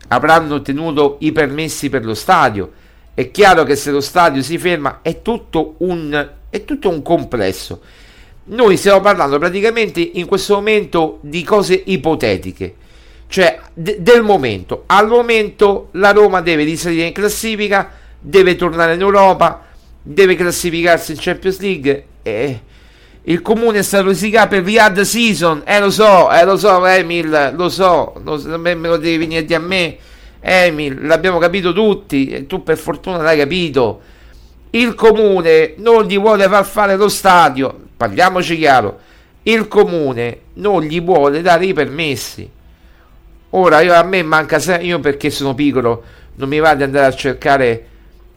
avranno 0.08 0.56
ottenuto 0.56 1.18
i 1.20 1.32
permessi 1.32 1.90
per 1.90 2.06
lo 2.06 2.16
stadio. 2.16 2.72
È 3.14 3.30
chiaro 3.30 3.64
che 3.66 3.76
se 3.76 3.92
lo 3.92 4.02
stadio 4.02 4.42
si 4.42 4.58
ferma 4.58 5.00
è 5.04 5.22
tutto 5.22 5.76
un 5.80 6.38
è 6.50 6.66
tutto 6.66 6.90
un 6.90 7.02
complesso. 7.02 7.82
Noi 8.46 8.78
stiamo 8.78 9.00
parlando 9.00 9.38
praticamente 9.38 10.00
in 10.00 10.26
questo 10.26 10.56
momento 10.56 11.20
di 11.22 11.44
cose 11.44 11.82
ipotetiche, 11.86 12.76
cioè 13.28 13.60
de- 13.74 13.98
del 14.02 14.24
momento. 14.24 14.84
Al 14.88 15.08
momento 15.08 15.90
la 15.92 16.12
Roma 16.12 16.42
deve 16.42 16.64
risalire 16.64 17.06
in 17.06 17.14
classifica, 17.14 17.92
deve 18.20 18.56
tornare 18.56 18.96
in 18.96 19.02
Europa, 19.02 19.66
deve 20.02 20.36
classificarsi 20.36 21.12
in 21.12 21.18
Champions 21.20 21.60
League 21.60 22.06
e 22.24 22.60
il 23.24 23.42
comune 23.44 23.80
è 23.80 23.84
stato 23.84 24.08
risicato 24.08 24.48
per 24.48 24.64
Riyadh 24.64 25.02
Season, 25.02 25.62
eh 25.66 25.80
lo 25.80 25.92
so, 25.92 26.32
eh 26.32 26.44
lo 26.44 26.58
so 26.58 26.84
Emil, 26.88 27.54
lo 27.56 27.70
so, 27.70 28.14
lo, 28.24 28.42
me 28.58 28.74
lo 28.74 28.98
devi 28.98 29.18
venire 29.18 29.54
a 29.54 29.60
me, 29.60 29.98
Emil, 30.40 31.06
l'abbiamo 31.06 31.38
capito 31.38 31.72
tutti, 31.72 32.30
e 32.30 32.48
tu 32.48 32.64
per 32.64 32.78
fortuna 32.78 33.18
l'hai 33.18 33.38
capito 33.38 34.02
il 34.72 34.94
comune 34.94 35.74
non 35.78 36.04
gli 36.04 36.20
vuole 36.20 36.48
far 36.48 36.66
fare 36.66 36.96
lo 36.96 37.10
stadio, 37.10 37.88
parliamoci 37.98 38.58
chiaro, 38.58 39.00
il 39.44 39.68
comune 39.68 40.42
non 40.56 40.82
gli 40.82 41.02
vuole 41.02 41.42
dare 41.42 41.66
i 41.66 41.74
permessi. 41.74 42.50
Ora 43.52 43.82
io, 43.82 43.94
a 43.94 44.04
me 44.04 44.22
manca 44.22 44.60
sempre, 44.60 44.86
io 44.86 45.00
perché 45.00 45.32
sono 45.32 45.56
piccolo, 45.56 46.04
non 46.36 46.50
mi 46.50 46.60
va 46.60 46.76
di 46.76 46.84
andare 46.84 47.08
a 47.08 47.16
cercare 47.16 47.88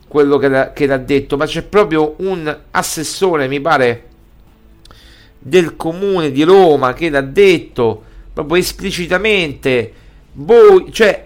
quello 0.08 0.38
che, 0.38 0.70
che 0.74 0.86
l'ha 0.86 0.98
detto, 0.98 1.36
ma 1.36 1.44
c'è 1.44 1.62
proprio 1.62 2.14
un 2.18 2.56
assessore, 2.70 3.46
mi 3.48 3.60
pare, 3.60 4.04
del 5.38 5.76
comune 5.76 6.30
di 6.30 6.44
Roma 6.44 6.92
che 6.92 7.10
l'ha 7.10 7.20
detto 7.20 8.02
proprio 8.32 8.56
esplicitamente. 8.56 9.92
Voi, 10.32 10.90
cioè, 10.92 11.24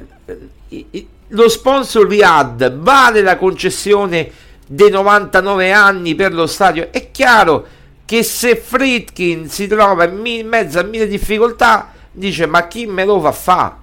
lo 1.29 1.49
sponsor 1.49 2.09
Riyadh 2.09 2.79
vale 2.79 3.21
la 3.21 3.37
concessione 3.37 4.31
dei 4.67 4.91
99 4.91 5.73
anni 5.73 6.15
per 6.15 6.35
lo 6.35 6.47
stadio. 6.47 6.89
È 6.91 7.11
chiaro 7.11 7.67
che 8.05 8.23
se 8.23 8.57
Fritkin 8.57 9.49
si 9.49 9.67
trova 9.67 10.05
in 10.05 10.47
mezzo 10.49 10.79
a 10.79 10.83
mille 10.83 11.07
difficoltà, 11.07 11.93
dice: 12.13 12.47
Ma 12.47 12.67
chi 12.67 12.87
me 12.87 13.05
lo 13.05 13.21
fa 13.21 13.33
fa? 13.33 13.77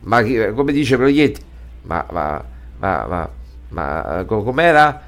Ma 0.00 0.22
chi- 0.22 0.52
come 0.54 0.72
dice 0.72 0.96
Proietti, 0.96 1.40
ma, 1.82 2.04
ma, 2.10 2.44
ma, 2.78 3.06
ma, 3.06 3.28
ma 3.70 4.24
co- 4.26 4.42
com'era 4.42 5.02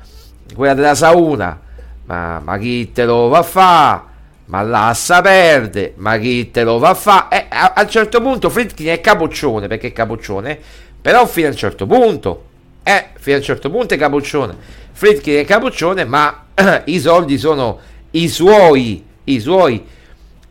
quella 0.55 0.74
della 0.74 0.94
sauna? 0.94 1.61
Ma, 2.05 2.40
ma 2.40 2.59
chi 2.59 2.90
te 2.93 3.05
lo 3.05 3.28
va 3.28 3.43
fa? 3.43 4.05
Ma 4.47 4.62
l'assa 4.62 5.20
perde, 5.20 5.94
ma 5.98 6.19
chi 6.19 6.51
te 6.51 6.65
lo 6.65 6.78
va 6.78 6.93
fa? 6.94 7.28
Eh, 7.28 7.47
a, 7.48 7.73
a 7.77 7.82
un 7.82 7.89
certo 7.89 8.20
punto 8.20 8.51
Fritkin 8.51 8.89
è 8.89 9.01
capoccione, 9.01 9.69
perché 9.69 9.89
è 9.89 9.93
capoccione, 9.93 10.59
però 11.01 11.24
fino 11.27 11.47
a 11.47 11.51
un 11.51 11.57
certo 11.57 11.86
punto, 11.86 12.44
eh, 12.82 13.11
fino 13.15 13.36
a 13.36 13.39
un 13.39 13.44
certo 13.44 13.70
punto 13.70 13.94
è 13.94 13.97
capoccione. 13.97 14.57
Fritkin 15.01 15.39
è 15.39 15.47
capoccione, 15.47 16.05
ma 16.05 16.48
i 16.85 17.01
soldi 17.01 17.39
sono 17.39 17.81
i 18.10 18.28
suoi, 18.28 19.02
i 19.24 19.40
suoi. 19.40 19.82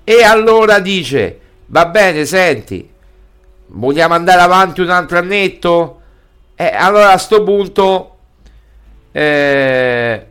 E 0.03 0.23
allora 0.23 0.79
dice, 0.79 1.39
va 1.67 1.85
bene, 1.85 2.25
senti, 2.25 2.89
vogliamo 3.67 4.15
andare 4.15 4.41
avanti 4.41 4.81
un 4.81 4.89
altro 4.89 5.19
annetto? 5.19 6.01
E 6.55 6.65
allora 6.65 7.11
a 7.11 7.19
sto 7.19 7.43
punto, 7.43 8.17
eh, 9.11 10.25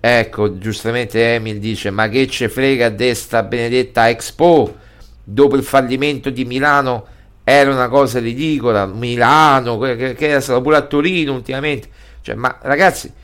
ecco, 0.00 0.58
giustamente 0.58 1.34
Emil 1.34 1.60
dice, 1.60 1.90
ma 1.90 2.08
che 2.08 2.26
ce 2.26 2.48
frega 2.48 2.88
de 2.88 3.14
sta 3.14 3.44
benedetta 3.44 4.08
Expo? 4.08 4.74
Dopo 5.22 5.54
il 5.54 5.62
fallimento 5.62 6.28
di 6.28 6.44
Milano 6.44 7.06
era 7.44 7.70
una 7.70 7.86
cosa 7.86 8.18
ridicola, 8.18 8.84
Milano, 8.84 9.78
che- 9.78 10.14
che 10.14 10.28
era 10.28 10.40
stato 10.40 10.60
pure 10.60 10.74
a 10.74 10.82
Torino 10.82 11.34
ultimamente. 11.34 11.88
Cioè, 12.20 12.34
ma 12.34 12.58
ragazzi, 12.60 13.22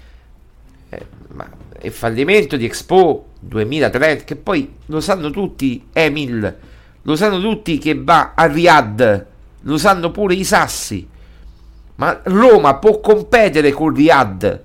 eh, 0.90 1.06
il 1.82 1.92
fallimento 1.92 2.56
di 2.56 2.64
Expo 2.66 3.26
2030, 3.40 4.24
che 4.24 4.36
poi 4.36 4.76
lo 4.86 5.00
sanno 5.00 5.30
tutti, 5.30 5.86
Emil, 5.92 6.58
lo 7.02 7.16
sanno 7.16 7.40
tutti 7.40 7.78
che 7.78 7.94
va 7.94 8.32
a 8.34 8.46
Riyadh, 8.46 9.26
lo 9.62 9.78
sanno 9.78 10.10
pure 10.10 10.34
i 10.34 10.44
sassi. 10.44 11.08
Ma 11.96 12.20
Roma 12.24 12.76
può 12.76 13.00
competere 13.00 13.72
con 13.72 13.94
Riyadh. 13.94 14.62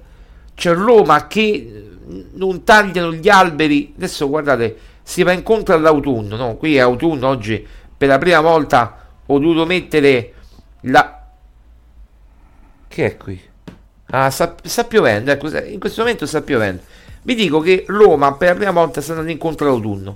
C'è 0.53 0.73
Roma 0.73 1.27
che 1.27 1.41
eh, 1.41 2.26
non 2.34 2.64
tagliano 2.64 3.14
gli 3.14 3.30
alberi. 3.30 3.93
Adesso 3.95 4.27
guardate, 4.27 4.77
si 5.03 5.23
va 5.23 5.31
incontro 5.31 5.76
all'autunno, 5.76 6.35
no? 6.35 6.56
Qui 6.56 6.76
è 6.76 6.80
autunno 6.80 7.27
oggi, 7.27 7.65
per 7.97 8.07
la 8.07 8.18
prima 8.18 8.41
volta 8.41 9.03
ho 9.26 9.39
dovuto 9.39 9.65
mettere 9.65 10.34
la... 10.81 11.27
Che 12.88 13.06
è 13.06 13.18
qui? 13.18 13.41
Ah, 14.11 14.30
sta, 14.30 14.56
sta 14.64 14.84
piovendo, 14.84 15.32
ecco, 15.32 15.48
in 15.57 15.80
questo 15.80 16.02
momento 16.02 16.26
sta 16.26 16.41
piovendo. 16.41 16.82
Vi 17.23 17.34
dico 17.34 17.60
che 17.60 17.86
Roma 17.88 18.34
per 18.34 18.49
la 18.49 18.56
prima 18.56 18.72
volta 18.72 19.02
sta 19.02 19.14
andando 19.14 19.32
incontro 19.32 19.65
all'autunno. 19.65 20.15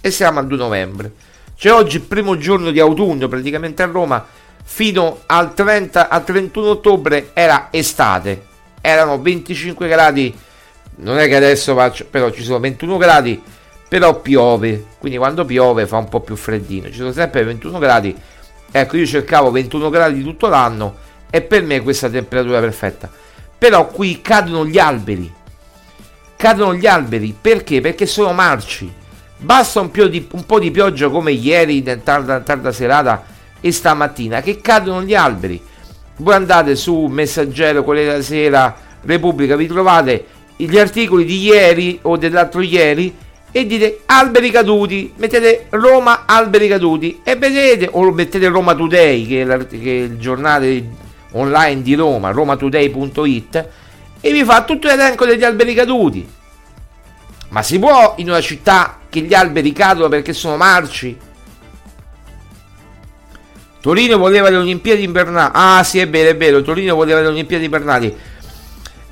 E 0.00 0.10
siamo 0.10 0.40
al 0.40 0.48
2 0.48 0.56
novembre. 0.56 1.12
Cioè 1.54 1.72
oggi 1.72 1.96
il 1.96 2.02
primo 2.02 2.36
giorno 2.36 2.72
di 2.72 2.80
autunno 2.80 3.28
praticamente 3.28 3.84
a 3.84 3.86
Roma 3.86 4.26
fino 4.64 5.20
al 5.26 5.54
30 5.54 6.08
al 6.08 6.24
31 6.24 6.68
ottobre 6.68 7.30
era 7.32 7.68
estate. 7.70 8.46
Erano 8.80 9.20
25 9.20 9.86
gradi. 9.86 10.36
Non 10.96 11.18
è 11.18 11.28
che 11.28 11.36
adesso 11.36 11.76
faccio, 11.76 12.06
però 12.10 12.30
ci 12.30 12.42
sono 12.42 12.58
21 12.58 12.96
gradi, 12.96 13.40
però 13.86 14.20
piove. 14.20 14.86
Quindi 14.98 15.18
quando 15.18 15.44
piove 15.44 15.86
fa 15.86 15.98
un 15.98 16.08
po' 16.08 16.20
più 16.20 16.34
freddino. 16.34 16.88
Ci 16.88 16.96
sono 16.96 17.12
sempre 17.12 17.44
21 17.44 17.78
gradi. 17.78 18.16
Ecco, 18.72 18.96
io 18.96 19.06
cercavo 19.06 19.52
21 19.52 19.90
gradi 19.90 20.22
tutto 20.24 20.48
l'anno 20.48 20.96
e 21.34 21.40
per 21.40 21.62
me 21.62 21.80
questa 21.80 22.10
temperatura 22.10 22.58
è 22.58 22.60
perfetta. 22.60 23.10
Però 23.56 23.86
qui 23.86 24.20
cadono 24.20 24.66
gli 24.66 24.78
alberi. 24.78 25.32
Cadono 26.36 26.74
gli 26.74 26.86
alberi 26.86 27.34
perché? 27.40 27.80
Perché 27.80 28.04
sono 28.04 28.34
marci. 28.34 28.92
Basta 29.38 29.80
un, 29.80 29.90
di- 29.90 30.28
un 30.30 30.44
po' 30.44 30.58
di 30.58 30.70
pioggia 30.70 31.08
come 31.08 31.32
ieri, 31.32 31.82
tarda, 31.82 32.40
tarda 32.40 32.70
serata 32.70 33.24
e 33.62 33.72
stamattina, 33.72 34.42
che 34.42 34.60
cadono 34.60 35.02
gli 35.02 35.14
alberi. 35.14 35.58
Voi 36.16 36.34
andate 36.34 36.76
su 36.76 37.06
Messaggero, 37.06 37.82
Corriere 37.82 38.10
della 38.10 38.22
Sera, 38.22 38.76
Repubblica, 39.02 39.56
vi 39.56 39.66
trovate 39.66 40.26
gli 40.56 40.78
articoli 40.78 41.24
di 41.24 41.44
ieri 41.44 41.98
o 42.02 42.18
dell'altro 42.18 42.60
ieri 42.60 43.16
e 43.50 43.66
dite 43.66 44.02
alberi 44.04 44.50
caduti, 44.50 45.14
mettete 45.16 45.66
Roma 45.70 46.24
alberi 46.26 46.68
caduti 46.68 47.20
e 47.24 47.36
vedete, 47.36 47.88
o 47.90 48.10
mettete 48.12 48.48
Roma 48.48 48.74
Today, 48.74 49.26
che 49.26 49.42
è, 49.42 49.66
che 49.66 49.78
è 49.78 50.02
il 50.02 50.18
giornale 50.18 51.10
online 51.32 51.82
di 51.82 51.94
Roma, 51.94 52.30
romatoday.it, 52.30 53.68
e 54.20 54.32
vi 54.32 54.44
fa 54.44 54.64
tutto 54.64 54.86
l'elenco 54.86 55.24
degli 55.26 55.44
alberi 55.44 55.74
caduti. 55.74 56.28
Ma 57.48 57.62
si 57.62 57.78
può 57.78 58.14
in 58.16 58.28
una 58.28 58.40
città 58.40 58.98
che 59.08 59.20
gli 59.20 59.34
alberi 59.34 59.72
cadono 59.72 60.08
perché 60.08 60.32
sono 60.32 60.56
marci? 60.56 61.18
Torino 63.82 64.16
voleva 64.16 64.48
le 64.48 64.56
Olimpiadi 64.56 65.02
invernali. 65.02 65.50
Ah, 65.54 65.82
sì, 65.82 65.98
è 65.98 66.08
vero, 66.08 66.30
è 66.30 66.36
vero. 66.36 66.62
Torino 66.62 66.94
voleva 66.94 67.20
le 67.20 67.26
Olimpiadi 67.26 67.64
invernali. 67.64 68.16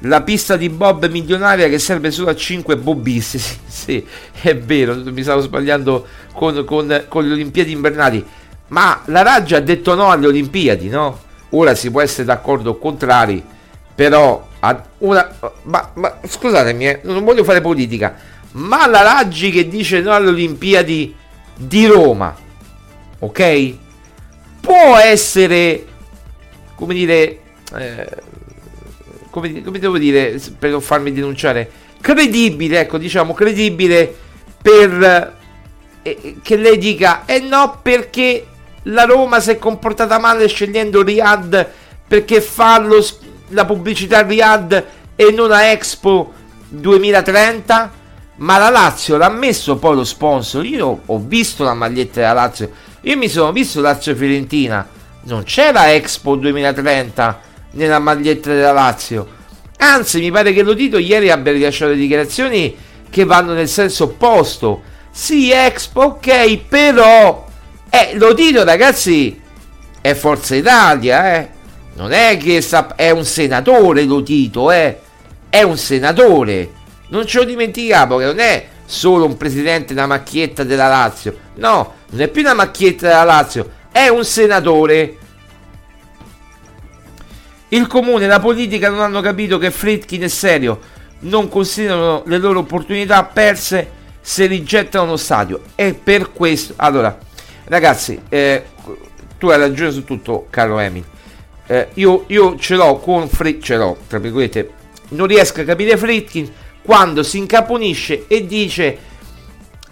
La 0.05 0.23
pista 0.23 0.57
di 0.57 0.69
Bob 0.71 1.07
milionaria 1.11 1.69
che 1.69 1.81
serve 1.81 2.13
solo 2.13 2.31
a 2.31 2.37
5 2.37 2.77
bobbisti. 2.77 3.39
Sì, 3.39 3.59
sì, 3.67 4.07
è 4.43 4.57
vero. 4.57 4.95
Mi 4.95 5.23
stavo 5.23 5.41
sbagliando 5.41 6.07
con, 6.33 6.65
con- 6.65 7.05
con 7.09 7.27
le 7.27 7.33
Olimpiadi 7.33 7.73
invernali. 7.73 8.25
Ma 8.69 9.03
la 9.07 9.23
Raggia 9.23 9.57
ha 9.57 9.61
detto 9.61 9.95
no 9.95 10.11
alle 10.11 10.29
Olimpiadi, 10.29 10.89
no? 10.89 11.29
Ora 11.51 11.75
si 11.75 11.91
può 11.91 12.01
essere 12.01 12.25
d'accordo 12.25 12.71
o 12.71 12.79
contrari. 12.79 13.45
Però, 13.95 14.47
una, 14.99 15.31
ma, 15.65 15.91
ma 15.95 16.19
scusatemi, 16.27 16.89
eh, 16.89 17.01
non 17.05 17.25
voglio 17.25 17.45
fare 17.45 17.61
politica. 17.61 18.17
Ma 18.53 18.87
la 18.87 19.03
Raggi 19.03 19.51
che 19.51 19.69
dice 19.69 20.01
no 20.01 20.13
alle 20.13 20.29
Olimpiadi 20.29 21.15
di 21.57 21.87
Roma, 21.87 22.35
ok? 23.19 23.75
Può 24.61 24.97
essere, 24.97 25.87
come 26.75 26.95
dire, 26.95 27.41
eh, 27.77 28.09
come, 29.31 29.63
come 29.63 29.79
devo 29.79 29.99
dire 29.99 30.41
per 30.59 30.71
non 30.71 30.81
farmi 30.81 31.13
denunciare, 31.13 31.71
credibile, 32.01 32.81
ecco, 32.81 32.99
diciamo 32.99 33.35
credibile 33.35 34.13
per 34.61 35.37
eh, 36.03 36.37
che 36.43 36.57
lei 36.57 36.79
dica 36.79 37.25
eh 37.25 37.41
no 37.41 37.79
perché 37.83 38.47
la 38.85 39.05
Roma 39.05 39.41
si 39.41 39.51
è 39.51 39.59
comportata 39.59 40.19
male 40.19 40.49
scegliendo 40.49 41.03
Riyadh 41.03 41.67
perché 42.07 42.41
fa 42.41 42.79
lo 42.79 43.05
la 43.49 43.65
pubblicità 43.65 44.19
a 44.19 44.23
Riyadh 44.23 44.85
e 45.17 45.31
non 45.33 45.53
a 45.53 45.65
Expo 45.65 46.33
2030 46.69 47.99
ma 48.37 48.59
la 48.59 48.71
Lazio 48.71 49.17
l'ha 49.17 49.29
messo 49.29 49.77
poi 49.77 49.97
lo 49.97 50.05
sponsor. 50.05 50.65
Io 50.65 51.01
ho 51.05 51.19
visto 51.19 51.63
la 51.63 51.75
maglietta 51.75 52.21
della 52.21 52.33
Lazio. 52.33 52.71
Io 53.03 53.17
mi 53.17 53.29
sono 53.29 53.53
visto 53.53 53.81
Lazio 53.81 54.15
Fiorentina. 54.15 54.87
Non 55.25 55.43
c'era 55.43 55.93
Expo 55.93 56.37
2030 56.37 57.41
nella 57.73 57.99
maglietta 57.99 58.51
della 58.51 58.73
Lazio. 58.73 59.39
Anzi 59.77 60.21
mi 60.21 60.31
pare 60.31 60.53
che 60.53 60.63
lo 60.63 60.75
Tito 60.75 60.97
ieri 60.97 61.31
abbia 61.31 61.53
rilasciato 61.53 61.93
dichiarazioni 61.93 62.75
che 63.11 63.25
vanno 63.25 63.53
nel 63.53 63.69
senso 63.69 64.05
opposto. 64.05 64.83
Sì 65.11 65.51
Expo 65.51 66.01
ok 66.03 66.57
però 66.67 67.47
eh, 67.91 68.17
lo 68.17 68.35
Tito 68.35 68.65
ragazzi 68.65 69.41
è 70.01 70.15
Forza 70.15 70.55
Italia 70.55 71.37
eh. 71.37 71.49
Non 71.95 72.13
è 72.13 72.39
che 72.39 72.61
sta- 72.61 72.95
è 72.95 73.11
un 73.11 73.25
senatore 73.25 74.05
lo 74.05 74.23
Tito 74.23 74.71
eh. 74.71 74.99
È 75.49 75.63
un 75.63 75.77
senatore. 75.77 76.71
Non 77.09 77.27
ce 77.27 77.39
lo 77.39 77.45
dimentichiamo 77.45 78.17
che 78.17 78.25
non 78.25 78.39
è 78.39 78.69
solo 78.85 79.27
un 79.27 79.37
presidente 79.37 79.93
una 79.93 80.07
macchietta 80.07 80.65
della 80.65 80.89
Lazio. 80.89 81.37
No 81.57 81.99
non 82.11 82.21
è 82.21 82.29
più 82.29 82.43
una 82.43 82.55
macchietta 82.55 83.07
della 83.07 83.25
Lazio 83.25 83.71
è 83.93 84.09
un 84.09 84.25
senatore. 84.25 85.17
Il 87.69 87.87
comune 87.87 88.25
e 88.25 88.29
la 88.29 88.41
politica 88.41 88.89
non 88.89 89.01
hanno 89.01 89.21
capito 89.21 89.59
che 89.59 89.71
Fritkin 89.71 90.23
è 90.23 90.29
serio, 90.29 90.81
non 91.21 91.49
considerano 91.49 92.23
le 92.27 92.39
loro 92.39 92.61
opportunità 92.61 93.23
perse 93.25 93.99
se 94.21 94.47
rigettano 94.47 95.07
lo 95.07 95.17
stadio. 95.17 95.63
E 95.77 95.95
per 95.95 96.33
questo, 96.33 96.75
allora, 96.77 97.17
ragazzi, 97.71 98.21
eh, 98.29 98.65
tu 99.39 99.49
hai 99.49 99.59
ragione 99.59 99.91
su 99.93 100.05
tutto, 100.05 100.47
caro 100.51 100.79
Emil. 100.79 101.05
Eh, 101.67 101.89
io, 101.95 102.25
io 102.27 102.59
ce 102.59 102.75
l'ho 102.75 102.97
con 102.99 103.29
Fritkin, 103.29 103.63
ce 103.63 103.77
l'ho, 103.77 103.97
tra 104.09 104.19
virgolette, 104.19 104.71
non 105.11 105.27
riesco 105.27 105.61
a 105.61 105.65
capire 105.65 105.97
Fritkin 105.97 106.53
quando 106.83 107.23
si 107.23 107.39
incaponisce 107.39 108.27
e 108.27 108.47
dice 108.47 108.99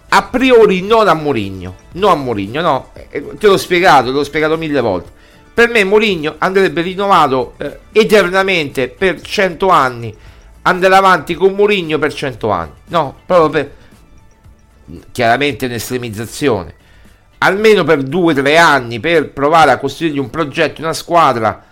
a 0.09 0.23
priori 0.23 0.81
non 0.81 1.07
a 1.07 1.13
Mourinho, 1.13 1.75
no 1.93 2.09
a 2.09 2.15
Mourinho, 2.15 2.61
no, 2.61 2.91
Eh, 3.09 3.35
te 3.37 3.47
l'ho 3.47 3.57
spiegato, 3.57 4.07
te 4.07 4.11
l'ho 4.11 4.23
spiegato 4.23 4.57
mille 4.57 4.81
volte. 4.81 5.09
Per 5.53 5.69
me 5.69 5.83
Mourinho 5.83 6.35
andrebbe 6.37 6.81
rinnovato 6.81 7.53
eh, 7.57 7.79
eternamente 7.91 8.89
per 8.89 9.21
100 9.21 9.69
anni, 9.69 10.15
andare 10.63 10.95
avanti 10.95 11.33
con 11.35 11.53
Mourinho 11.53 11.97
per 11.97 12.13
100 12.13 12.49
anni. 12.49 12.71
No, 12.87 13.15
proprio 13.25 13.49
per 13.49 13.71
chiaramente 15.11 15.65
un'estremizzazione. 15.65 16.75
Almeno 17.39 17.83
per 17.83 17.99
2-3 17.99 18.57
anni 18.57 18.99
per 18.99 19.31
provare 19.31 19.71
a 19.71 19.77
costruire 19.77 20.19
un 20.19 20.29
progetto, 20.29 20.81
una 20.81 20.93
squadra 20.93 21.63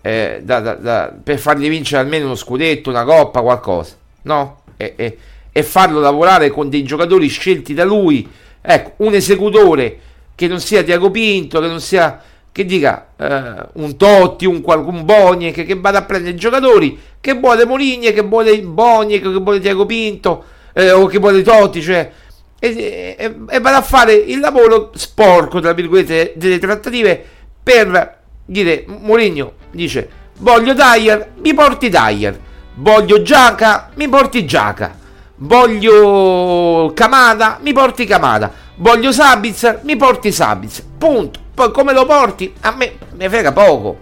eh, 0.00 0.40
da, 0.42 0.60
da, 0.60 0.74
da, 0.74 1.12
per 1.22 1.38
fargli 1.38 1.68
vincere 1.68 2.02
almeno 2.02 2.26
uno 2.26 2.36
scudetto, 2.36 2.90
una 2.90 3.04
coppa, 3.04 3.40
qualcosa. 3.40 3.96
No? 4.22 4.60
E, 4.76 4.94
e, 4.96 5.18
e 5.50 5.62
farlo 5.62 6.00
lavorare 6.00 6.50
con 6.50 6.68
dei 6.68 6.84
giocatori 6.84 7.28
scelti 7.28 7.74
da 7.74 7.84
lui. 7.84 8.28
Ecco, 8.60 8.92
un 9.04 9.14
esecutore 9.14 9.98
che 10.34 10.46
non 10.46 10.60
sia 10.60 10.82
Tiago 10.82 11.10
Pinto, 11.10 11.60
che 11.60 11.66
non 11.66 11.80
sia 11.80 12.20
che 12.56 12.64
dica 12.64 13.08
eh, 13.18 13.66
un 13.74 13.96
Totti, 13.98 14.46
un, 14.46 14.62
un 14.64 15.04
Boni, 15.04 15.50
che, 15.52 15.74
vada 15.74 15.98
a 15.98 16.04
prendere 16.04 16.34
i 16.34 16.38
giocatori, 16.38 16.98
che 17.20 17.34
vuole 17.34 17.66
Moligni, 17.66 18.14
che 18.14 18.22
vuole 18.22 18.58
Boni, 18.62 19.20
che 19.20 19.28
vuole 19.28 19.60
Tiago 19.60 19.84
Pinto, 19.84 20.42
eh, 20.72 20.90
o 20.90 21.04
che 21.04 21.18
vuole 21.18 21.42
Totti, 21.42 21.82
cioè, 21.82 22.10
e, 22.58 23.16
e, 23.18 23.34
e, 23.48 23.60
vada 23.60 23.78
a 23.78 23.82
fare 23.82 24.14
il 24.14 24.40
lavoro 24.40 24.90
sporco, 24.94 25.60
tra 25.60 25.72
virgolette, 25.72 26.32
delle 26.36 26.58
trattative 26.58 27.24
per 27.62 28.18
dire, 28.44 28.84
Mourinho 28.86 29.52
dice, 29.70 30.08
voglio 30.38 30.74
Dyer, 30.74 31.32
mi 31.42 31.52
porti 31.54 31.88
Dyer, 31.88 32.38
voglio 32.74 33.22
Giaca, 33.22 33.90
mi 33.94 34.08
porti 34.08 34.46
Giaca, 34.46 34.96
voglio 35.36 36.92
Camada, 36.94 37.58
mi 37.62 37.72
porti 37.72 38.04
Camada, 38.06 38.52
voglio 38.76 39.12
Sabitzer, 39.12 39.80
mi 39.82 39.96
porti 39.96 40.32
Sabitzer, 40.32 40.84
punto 40.96 41.44
poi 41.56 41.72
come 41.72 41.94
lo 41.94 42.04
porti? 42.04 42.52
A 42.60 42.72
me 42.72 42.98
mi 43.14 43.26
frega 43.30 43.50
poco. 43.50 44.00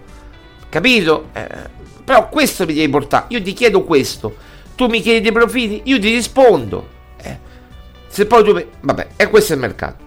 Capito? 0.67 1.29
Eh, 1.31 1.47
però 2.03 2.27
questo 2.27 2.65
mi 2.65 2.73
devi 2.73 2.89
portare. 2.89 3.27
Io 3.29 3.41
ti 3.41 3.53
chiedo 3.53 3.85
questo. 3.85 4.35
Tu 4.75 4.87
mi 4.87 4.99
chiedi 4.99 5.21
dei 5.21 5.31
profili, 5.31 5.79
io 5.85 5.97
ti 5.97 6.09
rispondo. 6.09 6.89
Se 8.15 8.25
poi 8.25 8.43
tu... 8.43 8.65
Vabbè, 8.81 9.07
e 9.17 9.27
questo 9.29 9.51
è 9.51 9.55
il 9.55 9.61
mercato. 9.61 10.03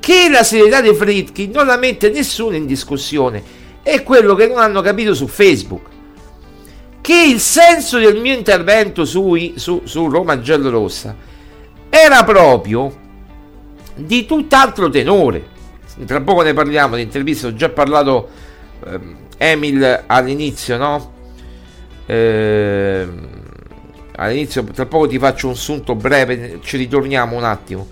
Che 0.00 0.28
la 0.28 0.42
serietà 0.42 0.80
dei 0.80 0.94
Fritkin 0.94 1.50
non 1.52 1.66
la 1.66 1.76
mette 1.76 2.10
nessuno 2.10 2.56
in 2.56 2.66
discussione. 2.66 3.42
È 3.82 4.02
quello 4.02 4.34
che 4.34 4.48
non 4.48 4.58
hanno 4.58 4.80
capito 4.80 5.14
su 5.14 5.28
Facebook. 5.28 5.86
Che 7.00 7.14
il 7.14 7.38
senso 7.38 7.98
del 7.98 8.20
mio 8.20 8.34
intervento 8.34 9.04
sui, 9.04 9.54
su, 9.56 9.82
su 9.84 10.08
Roma 10.08 10.40
Giallo 10.40 10.70
Rossa 10.70 11.14
era 11.88 12.24
proprio 12.24 13.04
di 13.94 14.26
tutt'altro 14.26 14.90
tenore 14.90 15.54
tra 16.04 16.20
poco 16.20 16.42
ne 16.42 16.52
parliamo 16.52 16.96
di 16.96 17.02
intervista, 17.02 17.46
ho 17.46 17.54
già 17.54 17.70
parlato 17.70 18.28
eh, 18.84 19.00
Emil 19.38 20.04
all'inizio, 20.06 20.76
no? 20.76 21.12
Eh, 22.04 23.08
all'inizio, 24.16 24.64
tra 24.64 24.86
poco 24.86 25.06
ti 25.08 25.18
faccio 25.18 25.48
un 25.48 25.56
sunto 25.56 25.94
breve, 25.94 26.58
ci 26.62 26.76
ritorniamo 26.76 27.36
un 27.36 27.44
attimo. 27.44 27.86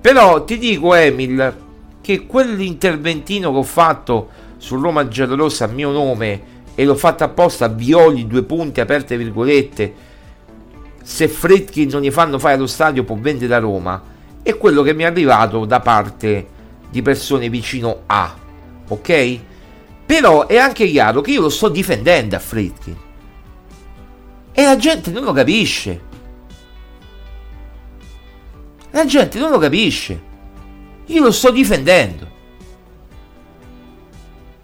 Però 0.00 0.44
ti 0.44 0.58
dico 0.58 0.94
Emil 0.94 1.56
che 2.00 2.26
quell'interventino 2.26 3.50
che 3.50 3.58
ho 3.58 3.62
fatto 3.62 4.28
su 4.56 4.80
Roma 4.80 5.08
Giallorossa 5.08 5.64
a 5.64 5.68
mio 5.68 5.90
nome 5.90 6.56
e 6.74 6.84
l'ho 6.84 6.94
fatto 6.94 7.24
apposta 7.24 7.66
a 7.66 7.68
Violi, 7.68 8.26
due 8.26 8.42
punti 8.44 8.80
aperte 8.80 9.16
virgolette, 9.16 9.94
se 11.02 11.28
Fredkin 11.28 11.88
non 11.88 12.02
gli 12.02 12.10
fanno 12.10 12.38
fare 12.38 12.56
lo 12.56 12.66
stadio 12.66 13.02
può 13.04 13.16
vendere 13.16 13.48
da 13.48 13.58
Roma, 13.58 14.00
è 14.42 14.56
quello 14.56 14.82
che 14.82 14.94
mi 14.94 15.02
è 15.02 15.06
arrivato 15.06 15.64
da 15.64 15.80
parte 15.80 16.46
di 16.90 17.02
persone 17.02 17.48
vicino 17.48 18.02
a, 18.06 18.34
ok? 18.88 19.38
Però 20.06 20.46
è 20.46 20.56
anche 20.56 20.86
chiaro 20.86 21.20
che 21.20 21.32
io 21.32 21.40
lo 21.42 21.48
sto 21.48 21.68
difendendo 21.68 22.36
a 22.36 22.38
Fritkin. 22.38 22.96
E 24.52 24.64
la 24.64 24.76
gente 24.76 25.10
non 25.10 25.24
lo 25.24 25.32
capisce. 25.32 26.06
La 28.90 29.04
gente 29.04 29.38
non 29.38 29.50
lo 29.50 29.58
capisce. 29.58 30.22
Io 31.06 31.22
lo 31.22 31.30
sto 31.30 31.50
difendendo. 31.50 32.26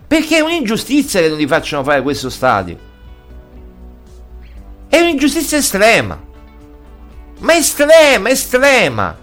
Perché 0.06 0.38
è 0.38 0.40
un'ingiustizia 0.40 1.20
che 1.20 1.28
non 1.28 1.38
gli 1.38 1.46
facciano 1.46 1.82
fare 1.82 2.02
questo 2.02 2.30
stadio. 2.30 2.78
È 4.88 5.00
un'ingiustizia 5.00 5.58
estrema. 5.58 6.20
Ma 7.40 7.56
estrema, 7.56 8.28
estrema. 8.28 9.18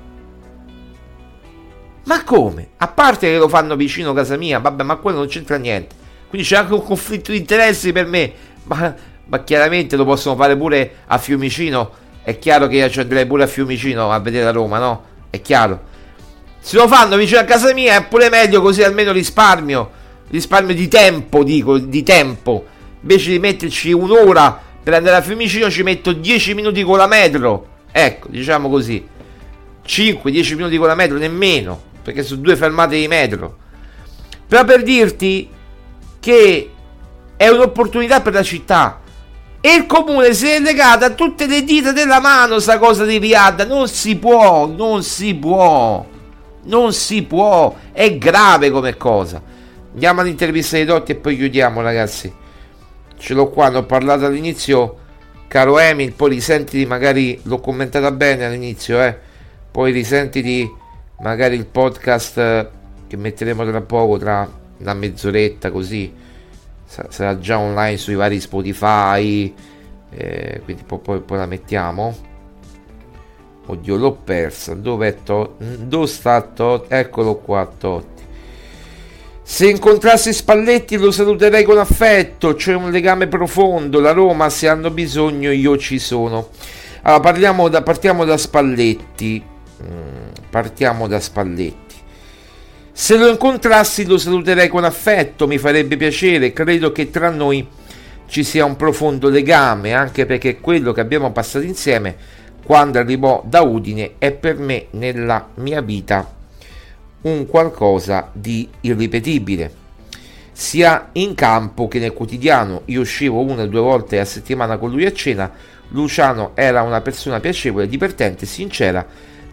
Ma 2.04 2.24
come? 2.24 2.72
A 2.78 2.88
parte 2.88 3.28
che 3.28 3.38
lo 3.38 3.48
fanno 3.48 3.76
vicino 3.76 4.12
a 4.12 4.16
casa 4.16 4.36
mia, 4.36 4.60
vabbè, 4.60 4.84
ma 4.84 4.98
quello 4.98 5.20
non 5.20 5.28
c'entra 5.28 5.58
niente. 5.58 5.96
Quindi 6.28 6.48
c'è 6.48 6.58
anche 6.58 6.74
un 6.74 6.84
conflitto 6.84 7.32
di 7.32 7.38
interessi 7.38 7.92
per 7.92 8.06
me. 8.06 8.34
Ma, 8.64 8.94
ma 9.32 9.44
chiaramente 9.46 9.96
lo 9.96 10.04
possono 10.04 10.36
fare 10.36 10.58
pure 10.58 10.96
a 11.08 11.18
Fiumicino. 11.18 11.92
È 12.22 12.38
chiaro 12.38 12.68
che 12.68 12.76
io 12.76 12.90
ci 12.90 13.00
andrei 13.00 13.26
pure 13.26 13.44
a 13.44 13.48
Fiumicino 13.48 14.12
a 14.12 14.20
vedere 14.20 14.46
a 14.46 14.52
Roma, 14.52 14.78
no? 14.78 15.04
È 15.30 15.42
chiaro. 15.42 15.90
Se 16.60 16.76
lo 16.76 16.86
fanno 16.90 17.16
vicino 17.16 17.40
a 17.40 17.46
casa 17.46 17.74
mia 17.74 17.96
è 17.96 18.04
pure 18.04 18.30
meglio 18.30 18.62
così 18.62 18.84
almeno 18.84 19.14
risparmio. 19.14 19.90
Risparmio 20.30 20.76
di 20.76 20.90
tempo, 20.90 21.44
dico, 21.46 21.78
di 21.78 22.04
tempo. 22.04 22.66
Invece 23.00 23.32
di 23.32 23.40
metterci 23.40 23.94
un'ora 23.94 24.62
per 24.84 24.96
andare 24.96 25.16
a 25.16 25.22
Fiumicino 25.22 25.72
ci 25.72 25.82
metto 25.82 26.12
10 26.12 26.54
minuti 26.54 26.84
con 26.84 26.98
la 26.98 27.08
metro. 27.08 27.68
Ecco, 27.90 28.28
diciamo 28.30 28.70
così. 28.70 29.08
5-10 29.88 30.56
minuti 30.56 30.76
con 30.76 30.88
la 30.88 30.96
metro, 30.96 31.18
nemmeno 31.18 31.90
perché 32.04 32.24
sono 32.24 32.42
due 32.42 32.56
fermate 32.58 32.98
di 32.98 33.08
metro. 33.08 33.58
Però 34.48 34.66
per 34.66 34.84
dirti 34.84 35.50
che 36.20 36.72
è 37.36 37.48
un'opportunità 37.48 38.22
per 38.22 38.34
la 38.34 38.44
città. 38.44 39.01
E 39.64 39.76
il 39.76 39.86
comune 39.86 40.34
si 40.34 40.48
è 40.48 40.60
legato 40.60 41.06
a 41.06 41.12
tutte 41.12 41.46
le 41.46 41.64
dita 41.64 41.92
della 41.92 42.20
mano 42.20 42.58
sta 42.58 42.80
cosa 42.80 43.06
di 43.06 43.20
Riad. 43.20 43.62
Non 43.68 43.88
si 43.88 44.16
può, 44.16 44.66
non 44.66 45.04
si 45.04 45.36
può. 45.36 46.04
Non 46.64 46.94
si 46.94 47.22
può. 47.22 47.76
È 47.92 48.18
grave 48.18 48.72
come 48.72 48.98
cosa. 48.98 49.42
Andiamo 49.94 50.22
all'intervista 50.22 50.78
di 50.78 50.86
Dotti 50.86 51.12
e 51.12 51.16
poi 51.16 51.36
chiudiamo, 51.36 51.82
ragazzi. 51.82 52.34
Ce 53.18 53.34
l'ho 53.36 53.50
qua, 53.50 53.70
ne 53.70 53.78
ho 53.78 53.84
parlato 53.84 54.26
all'inizio. 54.26 54.98
Caro 55.48 55.78
Emil, 55.78 56.14
poi 56.14 56.32
risentiti, 56.32 56.86
magari 56.86 57.40
l'ho 57.44 57.60
commentata 57.60 58.10
bene 58.12 58.46
all'inizio, 58.46 59.00
eh. 59.00 59.16
Poi 59.70 59.92
risentiti 59.92 60.70
magari 61.22 61.56
il 61.56 61.66
podcast 61.66 62.38
eh, 62.38 62.70
che 63.08 63.18
metteremo 63.18 63.64
tra 63.70 63.82
poco, 63.82 64.18
tra 64.18 64.50
una 64.80 64.94
mezz'oretta 64.94 65.70
così, 65.70 66.12
sarà 67.10 67.40
già 67.40 67.58
online 67.58 67.98
sui 67.98 68.16
vari 68.16 68.40
Spotify, 68.40 69.54
eh, 70.10 70.62
quindi 70.64 70.84
poi, 70.86 71.00
poi, 71.00 71.20
poi, 71.22 71.38
la 71.38 71.46
mettiamo. 71.46 72.16
Oddio, 73.66 73.96
l'ho 73.96 74.14
persa. 74.14 74.74
Dov'è 74.74 75.18
Totti? 75.24 75.88
Dove 75.88 76.08
sta 76.08 76.42
Totti? 76.42 76.94
Eccolo 76.94 77.38
qua, 77.38 77.66
Totti. 77.66 78.24
Se 79.44 79.70
incontrassi 79.70 80.34
Spalletti 80.34 80.98
lo 80.98 81.12
saluterei 81.12 81.64
con 81.64 81.78
affetto, 81.78 82.56
c'è 82.56 82.74
un 82.74 82.92
legame 82.92 83.28
profondo, 83.28 84.00
la 84.00 84.12
Roma 84.12 84.50
se 84.50 84.68
hanno 84.68 84.90
bisogno 84.92 85.52
io 85.52 85.78
ci 85.78 86.00
sono. 86.00 86.50
Allora 87.04 87.22
parliamo 87.22 87.68
da, 87.70 87.82
partiamo 87.82 88.26
da 88.26 88.38
Spalletti. 88.38 89.44
Mm 89.84 90.22
Partiamo 90.52 91.08
da 91.08 91.22
Spalletti. 91.22 91.81
Se 92.94 93.18
lo 93.18 93.30
incontrassi 93.30 94.06
lo 94.06 94.18
saluterei 94.18 94.68
con 94.68 94.84
affetto, 94.84 95.48
mi 95.48 95.58
farebbe 95.58 95.96
piacere, 95.96 96.52
credo 96.52 96.92
che 96.92 97.10
tra 97.10 97.30
noi 97.30 97.66
ci 98.28 98.44
sia 98.44 98.66
un 98.66 98.76
profondo 98.76 99.30
legame, 99.30 99.94
anche 99.94 100.26
perché 100.26 100.60
quello 100.60 100.92
che 100.92 101.00
abbiamo 101.00 101.32
passato 101.32 101.66
insieme 101.66 102.16
quando 102.64 103.00
arrivò 103.00 103.44
da 103.46 103.62
Udine 103.62 104.14
è 104.18 104.32
per 104.32 104.58
me 104.58 104.88
nella 104.92 105.50
mia 105.56 105.82
vita 105.82 106.40
un 107.22 107.46
qualcosa 107.46 108.30
di 108.34 108.68
irripetibile. 108.82 109.80
Sia 110.52 111.10
in 111.14 111.34
campo 111.34 111.88
che 111.88 111.98
nel 111.98 112.14
quotidiano, 112.14 112.82
io 112.86 113.02
uscivo 113.02 113.40
una 113.40 113.64
o 113.64 113.68
due 113.68 113.80
volte 113.80 114.20
a 114.20 114.26
settimana 114.26 114.78
con 114.78 114.92
lui 114.92 115.06
a 115.06 115.14
cena, 115.14 115.52
Luciano 115.90 116.52
era 116.56 116.82
una 116.84 117.02
persona 117.02 117.40
piacevole, 117.40 117.88
divertente, 117.88 118.46
sincera 118.46 119.06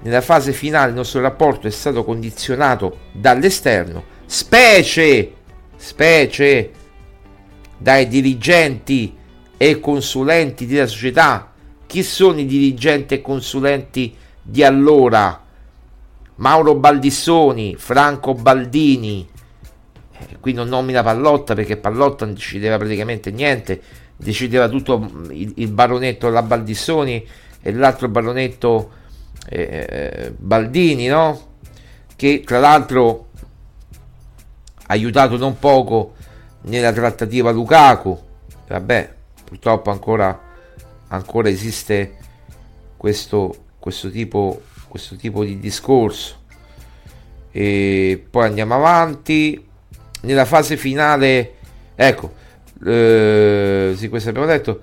nella 0.03 0.21
fase 0.21 0.53
finale 0.53 0.91
il 0.91 0.97
nostro 0.97 1.21
rapporto 1.21 1.67
è 1.67 1.71
stato 1.71 2.05
condizionato 2.05 2.99
dall'esterno, 3.13 4.05
specie, 4.27 5.33
specie 5.77 6.71
dai 7.77 8.07
dirigenti 8.07 9.17
e 9.57 9.81
consulenti 9.81 10.67
della 10.67 10.87
società. 10.87 11.53
Chi 11.87 12.03
sono 12.03 12.39
i 12.39 12.47
dirigenti 12.47 13.15
e 13.15 13.21
consulenti 13.21 14.15
di 14.43 14.63
allora? 14.63 15.45
Mauro 16.37 16.75
Baldissoni, 16.77 17.75
Franco 17.77 18.35
Baldini. 18.35 19.29
Eh, 20.13 20.37
qui 20.39 20.53
non 20.53 20.69
nomina 20.69 21.03
Pallotta 21.03 21.55
perché 21.55 21.77
Pallotta 21.77 22.25
non 22.25 22.35
decideva 22.35 22.77
praticamente 22.77 23.33
niente, 23.33 23.81
decideva 24.17 24.69
tutto 24.69 25.11
il, 25.31 25.53
il 25.57 25.69
baronetto 25.69 26.29
la 26.29 26.43
Baldissoni 26.43 27.27
e 27.61 27.73
l'altro 27.73 28.09
baronetto 28.09 28.91
eh, 29.49 29.87
eh, 29.89 30.35
Baldini, 30.37 31.07
no? 31.07 31.47
che 32.19 32.43
tra 32.45 32.59
l'altro 32.59 33.29
ha 34.87 34.93
aiutato 34.93 35.37
non 35.37 35.57
poco 35.59 36.15
nella 36.63 36.93
trattativa 36.93 37.53
Lukaku. 37.53 38.19
Vabbè, 38.67 39.15
purtroppo 39.45 39.93
ancora, 39.93 40.37
ancora 41.09 41.49
esiste 41.49 42.17
questo, 42.97 43.67
questo, 43.79 44.11
tipo, 44.11 44.63
questo 44.89 45.15
tipo 45.15 45.45
di 45.45 45.61
discorso. 45.61 46.43
E 47.53 48.27
poi 48.29 48.47
andiamo 48.47 48.75
avanti. 48.75 49.65
Nella 50.23 50.45
fase 50.45 50.77
finale, 50.77 51.55
ecco, 51.95 52.33
eh, 52.85 53.95
sì, 53.97 54.09
questo 54.09 54.31
abbiamo 54.31 54.49
detto. 54.49 54.81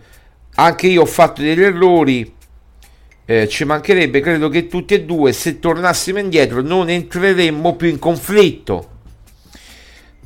Anche 0.55 0.87
io 0.87 1.01
ho 1.01 1.05
fatto 1.05 1.41
degli 1.41 1.61
errori. 1.61 2.34
Eh, 3.27 3.47
ci 3.47 3.65
mancherebbe, 3.65 4.19
credo 4.19 4.49
che 4.49 4.67
tutti 4.67 4.93
e 4.93 5.03
due, 5.03 5.33
se 5.33 5.57
tornassimo 5.57 6.19
indietro, 6.19 6.61
non 6.61 6.89
entreremmo 6.89 7.75
più 7.75 7.87
in 7.87 7.97
conflitto. 7.97 8.89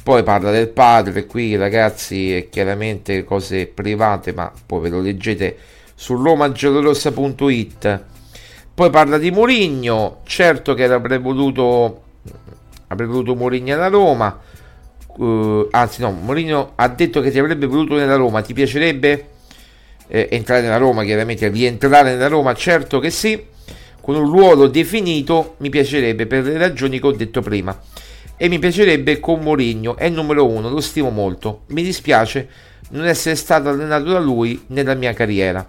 Poi 0.03 0.21
parla 0.23 0.51
del 0.51 0.67
padre, 0.67 1.25
qui 1.25 1.55
ragazzi, 1.55 2.35
è 2.35 2.49
chiaramente 2.49 3.23
cose 3.23 3.67
private, 3.67 4.33
ma 4.33 4.51
poi 4.65 4.81
ve 4.81 4.89
lo 4.89 4.99
leggete 4.99 5.57
su 5.95 6.21
romagiallorossa.it. 6.21 8.03
Poi 8.73 8.89
parla 8.89 9.17
di 9.17 9.31
Mourinho, 9.31 10.19
certo 10.25 10.73
che 10.73 10.83
avrebbe 10.83 11.19
voluto, 11.19 12.03
avrebbe 12.87 13.11
voluto 13.11 13.35
Mourinho 13.35 13.75
alla 13.75 13.87
Roma, 13.87 14.39
uh, 15.07 15.67
anzi 15.71 16.01
no, 16.01 16.11
Mourinho 16.11 16.73
ha 16.75 16.87
detto 16.89 17.21
che 17.21 17.31
ti 17.31 17.39
avrebbe 17.39 17.65
voluto 17.65 17.95
nella 17.95 18.15
Roma, 18.15 18.41
ti 18.41 18.53
piacerebbe 18.53 19.27
eh, 20.09 20.27
entrare 20.31 20.61
nella 20.61 20.77
Roma, 20.77 21.03
chiaramente 21.03 21.47
rientrare 21.47 22.11
nella 22.11 22.27
Roma, 22.27 22.53
certo 22.53 22.99
che 22.99 23.11
sì, 23.11 23.41
con 24.01 24.15
un 24.15 24.29
ruolo 24.29 24.67
definito 24.67 25.55
mi 25.57 25.69
piacerebbe 25.69 26.25
per 26.25 26.43
le 26.43 26.57
ragioni 26.57 26.99
che 26.99 27.07
ho 27.07 27.11
detto 27.11 27.41
prima. 27.41 27.79
E 28.35 28.47
mi 28.47 28.57
piacerebbe 28.57 29.19
con 29.19 29.41
Mourinho, 29.41 29.97
è 29.97 30.05
il 30.05 30.13
numero 30.13 30.47
uno, 30.47 30.69
lo 30.69 30.81
stimo 30.81 31.09
molto, 31.09 31.63
mi 31.67 31.83
dispiace 31.83 32.49
non 32.91 33.05
essere 33.05 33.35
stato 33.35 33.69
allenato 33.69 34.05
da 34.05 34.19
lui 34.19 34.63
nella 34.67 34.95
mia 34.95 35.13
carriera. 35.13 35.67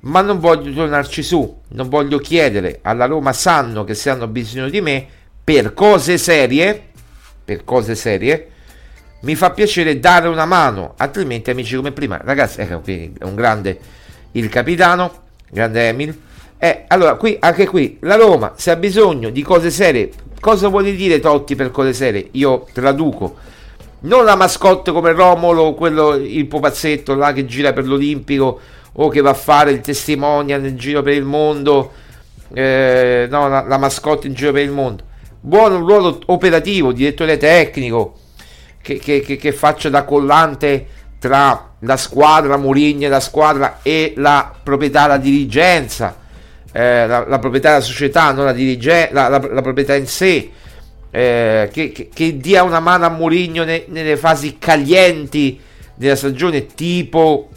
Ma 0.00 0.20
non 0.20 0.38
voglio 0.38 0.72
tornarci 0.72 1.22
su, 1.22 1.60
non 1.68 1.88
voglio 1.88 2.18
chiedere 2.18 2.80
alla 2.82 3.06
Roma 3.06 3.32
sanno 3.32 3.84
che 3.84 3.94
se 3.94 4.10
hanno 4.10 4.26
bisogno 4.26 4.68
di 4.68 4.82
me 4.82 5.06
per 5.42 5.72
cose 5.72 6.18
serie, 6.18 6.88
per 7.42 7.64
cose 7.64 7.94
serie, 7.94 8.50
mi 9.24 9.34
fa 9.34 9.50
piacere 9.50 9.98
dare 9.98 10.28
una 10.28 10.44
mano, 10.44 10.94
altrimenti 10.98 11.50
amici 11.50 11.76
come 11.76 11.92
prima, 11.92 12.20
ragazzi, 12.22 12.60
ecco 12.60 12.80
qui 12.80 13.12
è 13.18 13.24
un 13.24 13.34
grande 13.34 13.78
il 14.32 14.48
capitano, 14.48 15.12
grande 15.50 15.88
Emil. 15.88 16.20
Eh, 16.58 16.84
allora, 16.88 17.14
qui 17.16 17.36
anche 17.40 17.66
qui 17.66 17.98
la 18.00 18.16
Roma 18.16 18.52
se 18.56 18.70
ha 18.70 18.76
bisogno 18.76 19.30
di 19.30 19.42
cose 19.42 19.70
serie, 19.70 20.10
cosa 20.40 20.68
vuole 20.68 20.94
dire 20.94 21.20
Totti 21.20 21.54
per 21.54 21.70
cose 21.70 21.92
serie? 21.92 22.28
Io 22.32 22.66
traduco. 22.72 23.36
Non 24.00 24.24
la 24.24 24.36
mascotte 24.36 24.92
come 24.92 25.12
Romolo, 25.12 25.72
quello 25.72 26.14
il 26.14 26.46
pupazzetto 26.46 27.14
là 27.14 27.32
che 27.32 27.46
gira 27.46 27.72
per 27.72 27.86
l'Olimpico 27.86 28.60
o 28.92 29.08
che 29.08 29.22
va 29.22 29.30
a 29.30 29.34
fare 29.34 29.70
il 29.70 29.80
testimonial 29.80 30.60
nel 30.60 30.76
giro 30.76 31.02
per 31.02 31.14
il 31.14 31.24
mondo, 31.24 31.92
eh, 32.52 33.26
no, 33.30 33.48
la, 33.48 33.64
la 33.66 33.78
mascotte 33.78 34.26
in 34.26 34.34
giro 34.34 34.52
per 34.52 34.62
il 34.62 34.70
mondo. 34.70 35.02
Buono 35.40 35.78
ruolo 35.78 36.20
operativo, 36.26 36.92
direttore 36.92 37.38
tecnico, 37.38 38.18
che, 38.84 38.98
che, 38.98 39.36
che, 39.36 39.52
faccia 39.52 39.88
da 39.88 40.04
collante 40.04 40.86
tra 41.18 41.70
la 41.78 41.96
squadra 41.96 42.58
Mourinho, 42.58 43.08
la 43.08 43.20
squadra 43.20 43.78
e 43.80 44.12
la 44.16 44.54
proprietà, 44.62 45.06
la 45.06 45.16
dirigenza, 45.16 46.14
eh, 46.70 47.06
la, 47.06 47.26
la, 47.26 47.38
proprietà 47.38 47.70
della 47.70 47.80
società, 47.80 48.32
non 48.32 48.44
la, 48.44 48.52
dirige, 48.52 49.08
la, 49.10 49.28
la, 49.28 49.38
la 49.38 49.62
proprietà 49.62 49.94
in 49.94 50.06
sé, 50.06 50.50
eh, 51.10 51.70
che, 51.72 51.92
che, 51.92 52.10
che, 52.12 52.36
dia 52.36 52.62
una 52.62 52.80
mano 52.80 53.06
a 53.06 53.08
Mourinho 53.08 53.64
ne, 53.64 53.84
nelle 53.88 54.18
fasi 54.18 54.58
calienti 54.58 55.58
della 55.94 56.16
stagione, 56.16 56.66
tipo 56.66 57.48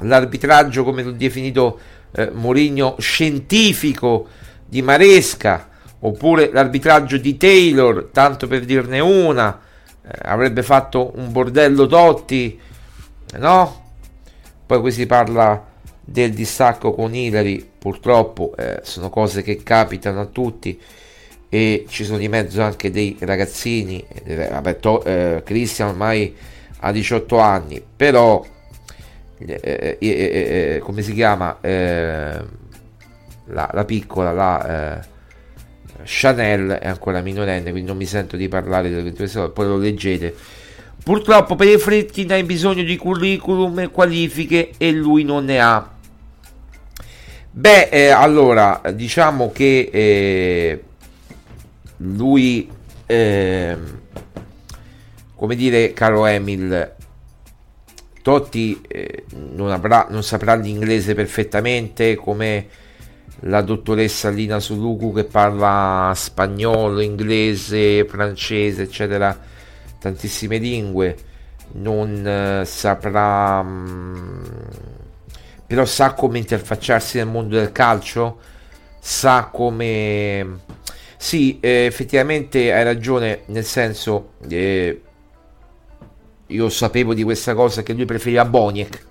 l'arbitraggio, 0.00 0.84
come 0.84 1.02
l'ho 1.02 1.12
definito 1.12 1.78
eh, 2.12 2.30
Mourinho, 2.30 2.96
scientifico 2.98 4.28
di 4.66 4.82
Maresca, 4.82 5.68
oppure 6.00 6.50
l'arbitraggio 6.52 7.16
di 7.16 7.38
Taylor, 7.38 8.10
tanto 8.12 8.46
per 8.46 8.66
dirne 8.66 9.00
una, 9.00 9.58
avrebbe 10.22 10.62
fatto 10.62 11.12
un 11.16 11.32
bordello 11.32 11.86
Totti, 11.86 12.58
no? 13.38 13.82
Poi 14.66 14.80
qui 14.80 14.92
si 14.92 15.06
parla 15.06 15.66
del 16.00 16.32
distacco 16.32 16.92
con 16.92 17.14
Hillary, 17.14 17.68
purtroppo 17.78 18.52
eh, 18.56 18.80
sono 18.82 19.10
cose 19.10 19.42
che 19.42 19.62
capitano 19.62 20.20
a 20.20 20.26
tutti 20.26 20.80
e 21.48 21.84
ci 21.88 22.04
sono 22.04 22.18
di 22.18 22.28
mezzo 22.28 22.62
anche 22.62 22.90
dei 22.90 23.16
ragazzini, 23.20 24.04
eh, 24.24 24.48
vabbè, 24.48 24.78
to, 24.78 25.02
eh, 25.04 25.42
Christian 25.44 25.88
ormai 25.88 26.34
ha 26.80 26.92
18 26.92 27.38
anni, 27.38 27.82
però 27.96 28.44
eh, 29.38 29.96
eh, 29.98 29.98
eh, 30.00 30.78
come 30.80 31.02
si 31.02 31.12
chiama 31.14 31.58
la, 31.60 32.44
la, 33.72 33.84
piccola 33.84 34.32
la 34.32 35.04
Chanel 36.04 36.70
è 36.70 36.88
ancora 36.88 37.20
minorenne 37.20 37.70
quindi 37.70 37.88
non 37.88 37.96
mi 37.96 38.06
sento 38.06 38.36
di 38.36 38.48
parlare 38.48 39.02
di 39.02 39.12
questo 39.12 39.50
poi 39.50 39.66
lo 39.66 39.76
leggete. 39.76 40.34
Purtroppo 41.02 41.56
per 41.56 41.68
i 41.68 41.78
Fritkin 41.78 42.30
hai 42.32 42.44
bisogno 42.44 42.82
di 42.82 42.96
curriculum 42.96 43.80
e 43.80 43.90
qualifiche 43.90 44.72
e 44.76 44.92
lui 44.92 45.24
non 45.24 45.44
ne 45.44 45.60
ha. 45.60 45.90
Beh 47.52 47.88
eh, 47.88 48.08
allora 48.08 48.80
diciamo 48.92 49.50
che 49.50 49.88
eh, 49.92 50.82
lui 51.96 52.70
eh, 53.06 53.76
come 55.34 55.56
dire 55.56 55.92
caro 55.92 56.26
Emil 56.26 56.94
Totti 58.22 58.80
eh, 58.86 59.24
non, 59.54 59.70
avrà, 59.70 60.06
non 60.10 60.22
saprà 60.22 60.54
l'inglese 60.54 61.14
perfettamente 61.14 62.14
come 62.14 62.66
la 63.40 63.62
dottoressa 63.62 64.28
Lina 64.28 64.60
Suluku 64.60 65.12
che 65.12 65.24
parla 65.24 66.12
spagnolo, 66.14 67.00
inglese, 67.00 68.04
francese, 68.04 68.82
eccetera, 68.82 69.38
tantissime 69.98 70.58
lingue, 70.58 71.16
non 71.72 72.26
eh, 72.26 72.64
saprà, 72.64 73.62
mm, 73.62 74.44
però 75.66 75.84
sa 75.84 76.12
come 76.14 76.38
interfacciarsi 76.38 77.18
nel 77.18 77.26
mondo 77.26 77.56
del 77.56 77.72
calcio, 77.72 78.38
sa 78.98 79.48
come... 79.52 80.58
Sì, 81.16 81.58
eh, 81.60 81.84
effettivamente 81.84 82.72
hai 82.72 82.82
ragione, 82.82 83.42
nel 83.46 83.64
senso, 83.64 84.32
eh, 84.48 85.02
io 86.46 86.68
sapevo 86.70 87.12
di 87.14 87.22
questa 87.22 87.54
cosa 87.54 87.82
che 87.82 87.92
lui 87.92 88.06
preferiva 88.06 88.44
Boniek. 88.46 89.06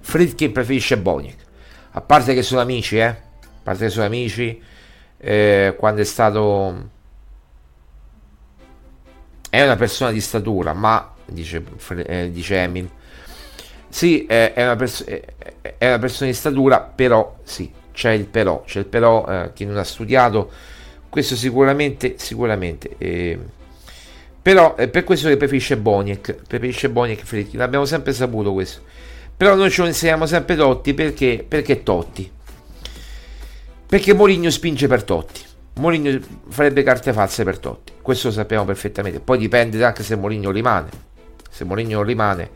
Fritkin 0.00 0.50
preferisce 0.50 0.98
Boniek. 0.98 1.36
A 1.92 2.00
parte 2.00 2.34
che 2.34 2.42
sono 2.42 2.60
amici, 2.60 2.98
eh. 2.98 3.30
Parte 3.62 3.84
che 3.84 3.90
sono 3.90 4.06
amici. 4.06 4.60
Eh, 5.18 5.74
quando 5.78 6.00
è 6.00 6.04
stato... 6.04 6.90
È 9.48 9.62
una 9.62 9.76
persona 9.76 10.10
di 10.10 10.20
statura, 10.20 10.72
ma, 10.72 11.12
dice, 11.26 11.62
eh, 12.06 12.30
dice 12.30 12.62
Emil, 12.62 12.88
sì, 13.86 14.24
è 14.24 14.54
una, 14.56 14.76
pers- 14.76 15.04
è 15.04 15.86
una, 15.86 15.98
persona 15.98 16.30
di 16.30 16.34
statura, 16.34 16.80
però, 16.80 17.36
sì, 17.42 17.70
c'è 17.92 18.12
il 18.12 18.24
però, 18.24 18.62
c'è 18.64 18.78
il 18.78 18.86
però, 18.86 19.26
eh, 19.26 19.50
chi 19.52 19.66
non 19.66 19.76
ha 19.76 19.84
studiato, 19.84 20.50
questo 21.10 21.36
sicuramente, 21.36 22.14
sicuramente... 22.16 22.94
Eh, 22.96 23.38
però 24.42 24.74
è 24.74 24.88
per 24.88 25.04
questo 25.04 25.28
che 25.28 25.36
preferisce 25.36 25.76
Boniek, 25.76 26.34
preferisce 26.48 26.88
Boniek 26.88 27.22
Fritkin, 27.22 27.60
l'abbiamo 27.60 27.84
sempre 27.84 28.12
saputo 28.12 28.52
questo. 28.52 28.80
Però 29.36 29.54
noi 29.54 29.70
ce 29.70 29.82
lo 29.82 29.86
insegniamo 29.86 30.26
sempre 30.26 30.56
Totti 30.56 30.94
perché, 30.94 31.44
perché 31.46 31.84
Totti. 31.84 32.30
Perché 33.92 34.14
Moligno 34.14 34.48
spinge 34.48 34.86
per 34.86 35.02
Totti. 35.02 35.42
Moligno 35.74 36.18
farebbe 36.48 36.82
carte 36.82 37.12
false 37.12 37.44
per 37.44 37.58
Totti. 37.58 37.92
Questo 38.00 38.28
lo 38.28 38.32
sappiamo 38.32 38.64
perfettamente. 38.64 39.20
Poi 39.20 39.36
dipende 39.36 39.84
anche 39.84 40.02
se 40.02 40.16
Moligno 40.16 40.50
rimane. 40.50 40.88
Se 41.50 41.64
Moligno 41.64 42.02
rimane, 42.02 42.48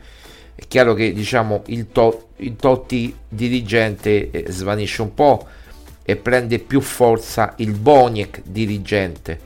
è 0.55 0.63
chiaro 0.67 0.95
che 0.95 1.13
diciamo 1.13 1.61
il, 1.67 1.91
to- 1.91 2.29
il 2.37 2.55
Totti 2.55 3.15
dirigente 3.29 4.31
eh, 4.31 4.51
svanisce 4.51 5.03
un 5.03 5.13
po' 5.13 5.47
e 6.01 6.15
prende 6.15 6.57
più 6.57 6.81
forza 6.81 7.53
il 7.57 7.73
Boniek 7.73 8.41
dirigente 8.43 9.39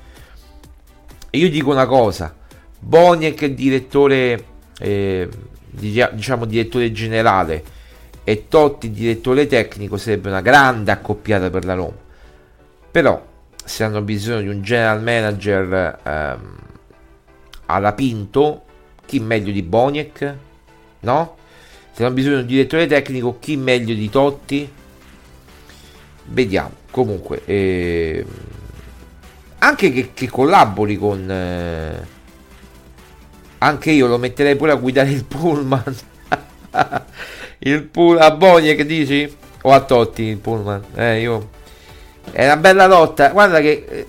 e 1.30 1.40
io 1.40 1.50
dico 1.50 1.72
una 1.72 1.88
cosa, 1.88 2.34
Boniek 2.80 3.48
direttore, 3.48 4.46
eh, 4.80 5.28
diciamo 5.70 6.46
direttore 6.46 6.94
generale 6.94 7.81
e 8.24 8.48
Totti 8.48 8.92
direttore 8.92 9.48
tecnico 9.48 9.98
sarebbe 9.98 10.30
una 10.30 10.42
grande 10.42 10.92
accoppiata 10.92 11.50
per 11.50 11.66
la 11.66 11.74
Roma. 11.74 11.98
Però 12.92 13.26
se 13.64 13.84
hanno 13.84 14.02
bisogno 14.02 14.42
di 14.42 14.48
un 14.48 14.62
general 14.62 15.02
manager 15.02 16.00
ehm, 16.04 16.56
alla 17.68 17.94
Pinto, 17.94 18.64
chi 19.06 19.20
meglio 19.20 19.52
di 19.52 19.62
Boniek? 19.64 20.36
No? 21.02 21.38
Se 21.92 22.04
hanno 22.04 22.14
bisogno 22.14 22.36
di 22.36 22.42
un 22.42 22.48
direttore 22.48 22.88
tecnico, 22.88 23.38
chi 23.40 23.56
meglio 23.58 23.94
di 23.94 24.10
Totti? 24.10 24.72
Vediamo. 26.26 26.80
Comunque, 26.92 27.42
eh, 27.46 28.26
anche 29.60 29.92
che, 29.92 30.12
che 30.14 30.30
collabori 30.30 30.98
con, 30.98 31.30
eh, 31.30 32.06
anche 33.60 33.92
io 33.92 34.08
lo 34.08 34.18
metterei 34.18 34.56
pure 34.56 34.72
a 34.72 34.76
guidare 34.76 35.12
il 35.12 35.24
pullman. 35.24 35.96
il 37.64 37.84
pull 37.84 38.18
a 38.18 38.32
Bonie 38.32 38.76
che 38.76 38.86
dici? 38.86 39.36
O 39.64 39.72
a 39.72 39.82
Totti 39.82 40.24
il 40.24 40.38
pullman? 40.38 40.84
Eh, 40.96 41.22
io... 41.22 41.50
È 42.32 42.46
una 42.46 42.58
bella 42.58 42.88
lotta. 42.88 43.30
Guarda 43.30 43.60
che 43.60 43.86
eh, 43.88 44.08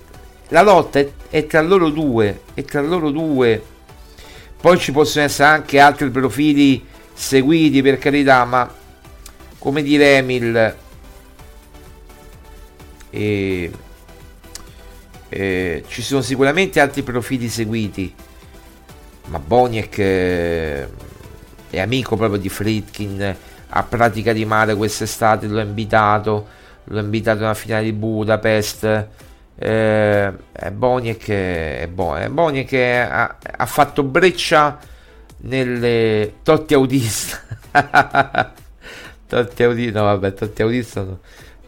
la 0.49 0.63
lotta 0.63 0.99
è, 0.99 1.11
è 1.29 1.47
tra 1.47 1.61
loro 1.61 1.89
due. 1.91 2.43
È 2.55 2.63
tra 2.63 2.81
loro 2.81 3.11
due. 3.11 3.63
Poi 4.61 4.79
ci 4.79 4.93
possono 4.93 5.25
essere 5.25 5.49
anche 5.49 5.81
altri 5.81 6.09
profili 6.11 6.85
seguiti 7.13 7.83
per 7.83 7.99
carità, 7.99 8.45
ma 8.45 8.73
come 9.59 9.83
dire 9.83 10.17
Emil, 10.17 10.77
e, 13.11 13.71
e, 15.29 15.85
ci 15.87 16.03
sono 16.03 16.23
sicuramente 16.23 16.81
altri 16.81 17.03
profili 17.03 17.49
seguiti, 17.49 18.15
ma 19.27 19.39
Boniek 19.39 19.99
eh, 19.99 20.89
è 21.73 21.81
amico 21.81 22.17
proprio 22.17 22.39
di 22.39 22.51
Fritkin, 22.51 23.37
a 23.75 23.83
pratica 23.83 24.35
di 24.35 24.45
mare 24.45 24.75
quest'estate 24.75 25.47
l'ho 25.47 25.61
invitato, 25.61 26.47
l'ho 26.85 27.01
invitato 27.01 27.45
alla 27.45 27.55
finale 27.55 27.85
di 27.85 27.93
Budapest. 27.93 29.07
Eh, 29.55 30.33
Boniek, 30.73 31.29
è 31.29 31.89
Bon, 31.91 32.33
Boniek 32.33 32.73
ha, 32.75 33.39
ha 33.57 33.67
fatto 33.67 34.03
breccia 34.03 34.79
nelle 35.43 36.35
Totti 36.43 36.75
autista 36.75 37.41
Totti 39.29 39.63
autista 39.63 40.01
no 40.01 40.05
vabbè 40.07 40.35
Totti 40.35 40.63
autista 40.63 41.03
no. 41.03 41.19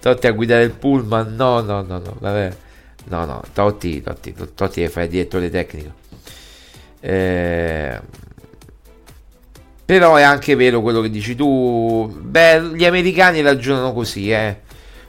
Totti 0.00 0.26
a 0.26 0.32
guidare 0.32 0.64
il 0.64 0.70
pullman 0.72 1.34
no 1.34 1.60
no 1.60 1.82
no 1.82 1.98
no 1.98 2.16
vabbè 2.18 2.56
no 3.04 3.24
no 3.26 3.42
Totti 3.52 4.00
Totti, 4.02 4.34
Totti 4.54 4.82
è 4.82 4.88
fare 4.88 5.08
direttore 5.08 5.50
tecnico 5.50 5.92
eh, 7.00 8.00
però 9.84 10.16
è 10.16 10.22
anche 10.22 10.54
vero 10.56 10.80
quello 10.80 11.00
che 11.00 11.10
dici 11.10 11.34
tu. 11.34 12.12
Beh 12.20 12.70
gli 12.74 12.84
americani 12.84 13.42
ragionano 13.42 13.92
così 13.92 14.30
eh. 14.30 14.60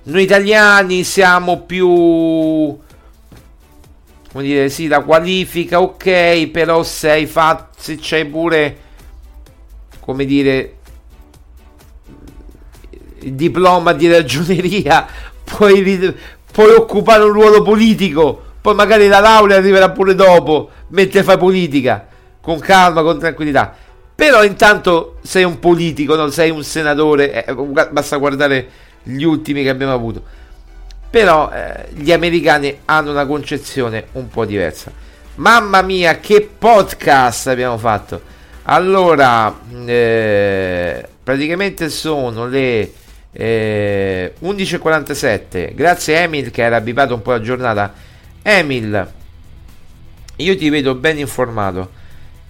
Noi 0.03 0.23
italiani 0.23 1.03
siamo 1.03 1.61
più 1.61 2.77
come 4.35 4.47
dire, 4.47 4.68
sì, 4.68 4.88
la 4.88 4.99
qualifica, 4.99 5.80
ok, 5.80 6.47
però 6.47 6.84
se 6.84 7.10
hai 7.10 7.26
fatto, 7.26 7.77
se 7.80 7.95
c'è 7.95 8.26
pure, 8.26 8.77
come 10.02 10.26
dire, 10.26 10.76
il 13.19 13.31
diploma 13.31 13.93
di 13.93 14.11
ragioneria, 14.11 15.07
puoi, 15.41 16.14
puoi 16.52 16.72
occupare 16.73 17.23
un 17.23 17.31
ruolo 17.31 17.61
politico, 17.61 18.43
poi 18.60 18.76
magari 18.76 19.07
la 19.07 19.22
laurea 19.22 19.56
arriverà 19.56 19.91
pure 19.91 20.15
dopo, 20.15 20.69
mentre 20.89 21.23
fai 21.23 21.38
politica, 21.38 22.06
con 22.41 22.60
calma, 22.60 23.03
con 23.03 23.18
tranquillità. 23.18 23.73
Però 24.15 24.43
intanto 24.43 25.17
sei 25.23 25.43
un 25.43 25.59
politico, 25.59 26.15
non 26.15 26.31
sei 26.31 26.49
un 26.49 26.63
senatore, 26.63 27.45
eh, 27.45 27.53
basta 27.53 28.17
guardare 28.17 28.69
gli 29.03 29.23
ultimi 29.23 29.61
che 29.61 29.69
abbiamo 29.69 29.93
avuto 29.93 30.43
però 31.15 31.49
eh, 31.49 31.85
gli 31.93 32.11
americani 32.11 32.79
hanno 32.83 33.11
una 33.11 33.25
concezione 33.25 34.07
un 34.13 34.27
po' 34.27 34.43
diversa. 34.43 34.91
Mamma 35.35 35.81
mia, 35.81 36.19
che 36.19 36.49
podcast 36.57 37.47
abbiamo 37.47 37.77
fatto! 37.77 38.21
Allora, 38.63 39.57
eh, 39.85 41.07
praticamente 41.23 41.87
sono 41.87 42.47
le 42.47 42.91
eh, 43.31 44.33
11.47. 44.41 45.73
Grazie 45.73 46.23
Emil 46.23 46.51
che 46.51 46.63
era 46.63 46.75
abbiato 46.75 47.13
un 47.13 47.21
po' 47.21 47.31
la 47.31 47.39
giornata. 47.39 47.93
Emil, 48.41 49.11
io 50.35 50.57
ti 50.57 50.69
vedo 50.69 50.95
ben 50.95 51.17
informato. 51.17 51.91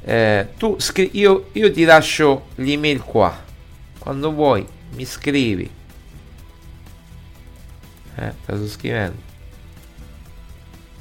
Eh, 0.07 0.47
tu 0.57 0.75
scri- 0.77 1.09
io, 1.13 1.49
io 1.53 1.71
ti 1.71 1.83
lascio 1.83 2.47
l'email 2.55 3.01
qua. 3.01 3.43
Quando 3.97 4.31
vuoi, 4.31 4.65
mi 4.91 5.03
scrivi 5.03 5.69
eh, 8.15 8.33
la 8.45 8.55
sto 8.55 8.67
scrivendo. 8.67 9.17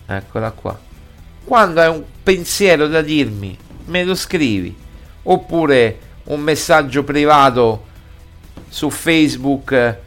Eccola 0.06 0.50
qua. 0.50 0.78
Quando 1.44 1.80
hai 1.80 1.88
un 1.88 2.02
pensiero 2.22 2.88
da 2.88 3.02
dirmi, 3.02 3.56
me 3.86 4.04
lo 4.04 4.14
scrivi. 4.14 4.74
Oppure 5.22 5.98
un 6.24 6.40
messaggio 6.40 7.04
privato 7.04 7.86
su 8.68 8.90
Facebook 8.90 9.98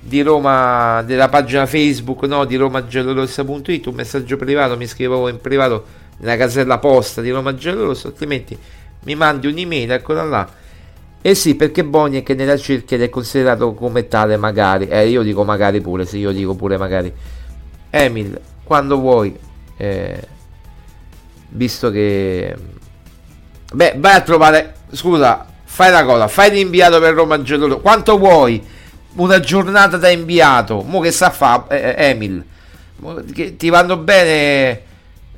di 0.00 0.22
Roma, 0.22 1.02
della 1.02 1.28
pagina 1.28 1.66
Facebook 1.66 2.22
no, 2.24 2.44
di 2.44 2.56
romagiallorossa.it, 2.56 3.86
un 3.86 3.94
messaggio 3.94 4.36
privato, 4.36 4.76
mi 4.76 4.86
scrivo 4.86 5.28
in 5.28 5.40
privato 5.40 5.98
nella 6.20 6.36
casella 6.36 6.78
posta 6.78 7.20
di 7.20 7.30
Roma 7.30 7.54
Giallorossa, 7.54 8.08
altrimenti 8.08 8.56
mi 9.04 9.14
mandi 9.14 9.46
un'email, 9.46 9.92
eccola 9.92 10.22
là 10.24 10.58
eh 11.22 11.34
sì, 11.34 11.54
perché 11.54 11.84
Boniek 11.84 12.30
nella 12.30 12.56
cerchia 12.56 12.96
è 12.96 13.10
considerato 13.10 13.74
come 13.74 14.08
tale 14.08 14.38
magari. 14.38 14.88
Eh, 14.88 15.08
io 15.08 15.22
dico 15.22 15.44
magari 15.44 15.80
pure, 15.82 16.06
se 16.06 16.16
io 16.16 16.32
dico 16.32 16.54
pure 16.54 16.78
magari. 16.78 17.12
Emil, 17.90 18.40
quando 18.64 18.98
vuoi. 18.98 19.38
Eh, 19.76 20.20
visto 21.50 21.90
che... 21.90 22.56
Beh, 23.72 23.94
vai 23.98 24.14
a 24.14 24.20
trovare... 24.22 24.76
Scusa, 24.92 25.46
fai 25.62 25.90
la 25.90 26.04
cosa, 26.04 26.26
fai 26.26 26.52
l'inviato 26.52 26.98
per 26.98 27.12
Roma 27.12 27.42
Geloro. 27.42 27.80
Quanto 27.80 28.16
vuoi? 28.16 28.64
Una 29.16 29.40
giornata 29.40 29.98
da 29.98 30.08
inviato. 30.08 30.80
Mo 30.80 31.00
che 31.00 31.12
sa 31.12 31.28
fa 31.28 31.66
eh, 31.68 31.96
eh 31.98 32.08
Emil? 32.08 32.42
Che 33.30 33.56
ti 33.56 33.68
vanno 33.68 33.98
bene... 33.98 34.88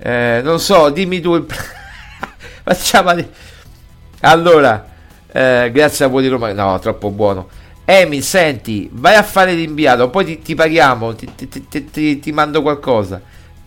Eh, 0.05 0.41
non 0.43 0.59
so, 0.59 0.91
dimmi 0.91 1.21
tu 1.21 1.35
il... 1.35 1.47
Facciamo... 2.65 3.15
Allora... 4.21 4.91
Eh, 5.35 5.71
grazie 5.73 6.05
a 6.05 6.09
voi 6.09 6.23
di 6.23 6.29
Roma. 6.29 6.53
No, 6.53 6.79
troppo 6.79 7.11
buono. 7.11 7.49
Emi, 7.85 8.21
senti, 8.21 8.89
vai 8.93 9.17
a 9.17 9.23
fare 9.23 9.55
l'inviato, 9.55 10.09
poi 10.09 10.25
ti, 10.25 10.39
ti 10.41 10.55
paghiamo, 10.55 11.15
ti, 11.15 11.29
ti, 11.91 12.21
ti, 12.21 12.33
mando 12.33 12.63
qualcosa. 12.63 13.21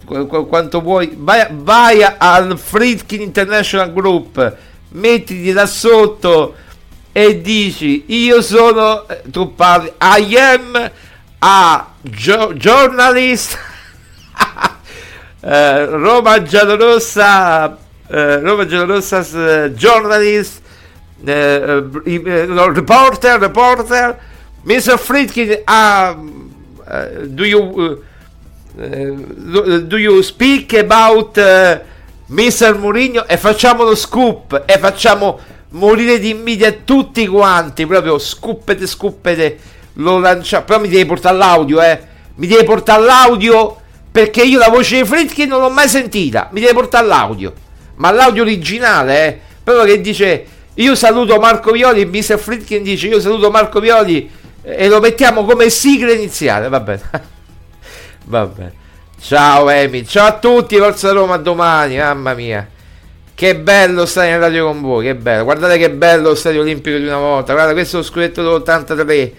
Qu- 0.05 0.27
qu- 0.27 0.47
quanto 0.47 0.81
vuoi. 0.81 1.13
Vai, 1.17 1.47
vai 1.51 2.01
al 2.03 2.57
Friedkin 2.57 3.21
International 3.21 3.91
Group, 3.91 4.55
mettiti 4.89 5.51
da 5.51 5.65
sotto 5.65 6.55
e 7.11 7.41
dici 7.41 8.03
io 8.07 8.41
sono 8.41 9.07
eh, 9.07 9.21
tu 9.31 9.55
parli 9.55 9.89
I 9.99 10.37
am 10.37 10.91
a 11.39 11.93
gio- 12.01 12.53
journalist 12.53 13.57
eh, 15.45 15.85
Roma 15.85 16.41
Giallorossa 16.41 17.77
eh, 18.07 18.39
Roma 18.39 18.65
Giallorossa 18.65 19.19
eh, 19.19 19.73
journalist 19.73 20.61
uh, 21.23 21.29
uh, 21.29 22.71
reporter, 22.71 23.39
reporter, 23.39 24.17
Mr. 24.63 24.97
Friedkin, 24.97 25.63
uh, 25.67 26.15
do 27.27 27.45
you 27.45 28.03
do 29.87 29.97
you 29.97 30.21
speak 30.21 30.73
about 30.73 31.37
Mr. 32.27 32.77
Mourinho 32.77 33.25
e 33.25 33.37
facciamo 33.37 33.83
lo 33.83 33.95
scoop 33.95 34.63
e 34.65 34.77
facciamo 34.77 35.39
morire 35.69 36.19
di 36.19 36.31
invidia 36.31 36.71
tutti 36.83 37.25
quanti, 37.27 37.85
proprio 37.85 38.19
scuppete, 38.19 38.85
scuppete, 38.85 39.59
lo 39.93 40.19
lanciamo, 40.19 40.65
però 40.65 40.79
mi 40.79 40.89
devi 40.89 41.05
portare 41.05 41.37
l'audio, 41.37 41.81
eh, 41.81 42.01
mi 42.35 42.47
devi 42.47 42.63
portare 42.65 43.03
l'audio 43.03 43.77
perché 44.15 44.43
io 44.43 44.59
la 44.59 44.69
voce 44.69 45.01
di 45.01 45.05
Friedkin 45.05 45.49
non 45.49 45.59
l'ho 45.59 45.69
mai 45.69 45.89
sentita, 45.89 46.47
mi 46.53 46.61
devi 46.61 46.71
portare 46.71 47.05
l'audio, 47.05 47.51
ma 47.95 48.11
l'audio 48.11 48.43
originale, 48.43 49.27
eh, 49.27 49.39
proprio 49.61 49.83
che 49.83 49.99
dice 49.99 50.45
io 50.75 50.95
saluto 50.95 51.37
Marco 51.37 51.71
Violi, 51.71 52.05
Mr. 52.05 52.39
Fritkin 52.39 52.81
dice 52.81 53.07
io 53.07 53.19
saluto 53.19 53.51
Marco 53.51 53.81
Violi 53.81 54.31
e 54.61 54.87
lo 54.87 55.01
mettiamo 55.01 55.43
come 55.43 55.69
sigla 55.69 56.13
iniziale, 56.13 56.69
va 56.69 56.79
bene. 56.79 57.01
va 58.23 58.45
bene. 58.45 58.73
Ciao 59.19 59.69
Emi, 59.69 60.07
ciao 60.07 60.27
a 60.27 60.39
tutti, 60.39 60.77
Forza 60.77 61.11
Roma 61.11 61.35
domani, 61.35 61.97
mamma 61.97 62.33
mia. 62.35 62.69
Che 63.35 63.55
bello 63.57 64.05
stare 64.05 64.29
in 64.29 64.39
radio 64.39 64.67
con 64.67 64.79
voi, 64.79 65.07
che 65.07 65.15
bello. 65.15 65.43
Guardate 65.43 65.77
che 65.77 65.91
bello 65.91 66.29
lo 66.29 66.35
stadio 66.35 66.61
olimpico 66.61 66.95
di 66.95 67.05
una 67.05 67.17
volta. 67.17 67.51
Guarda, 67.51 67.73
questo 67.73 67.97
è 67.97 67.99
lo 67.99 68.05
scudetto 68.05 68.41
dell'83. 68.41 69.31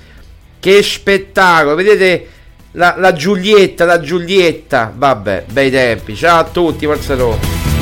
Che 0.61 0.82
spettacolo. 0.82 1.74
Vedete 1.74 2.35
la, 2.77 2.94
la 2.97 3.12
Giulietta, 3.12 3.85
la 3.85 4.01
Giulietta. 4.01 4.93
Vabbè, 4.94 5.44
bei 5.51 5.70
tempi. 5.70 6.15
Ciao 6.15 6.40
a 6.40 6.44
tutti, 6.44 6.86
Forza 6.86 7.15
Roma. 7.15 7.76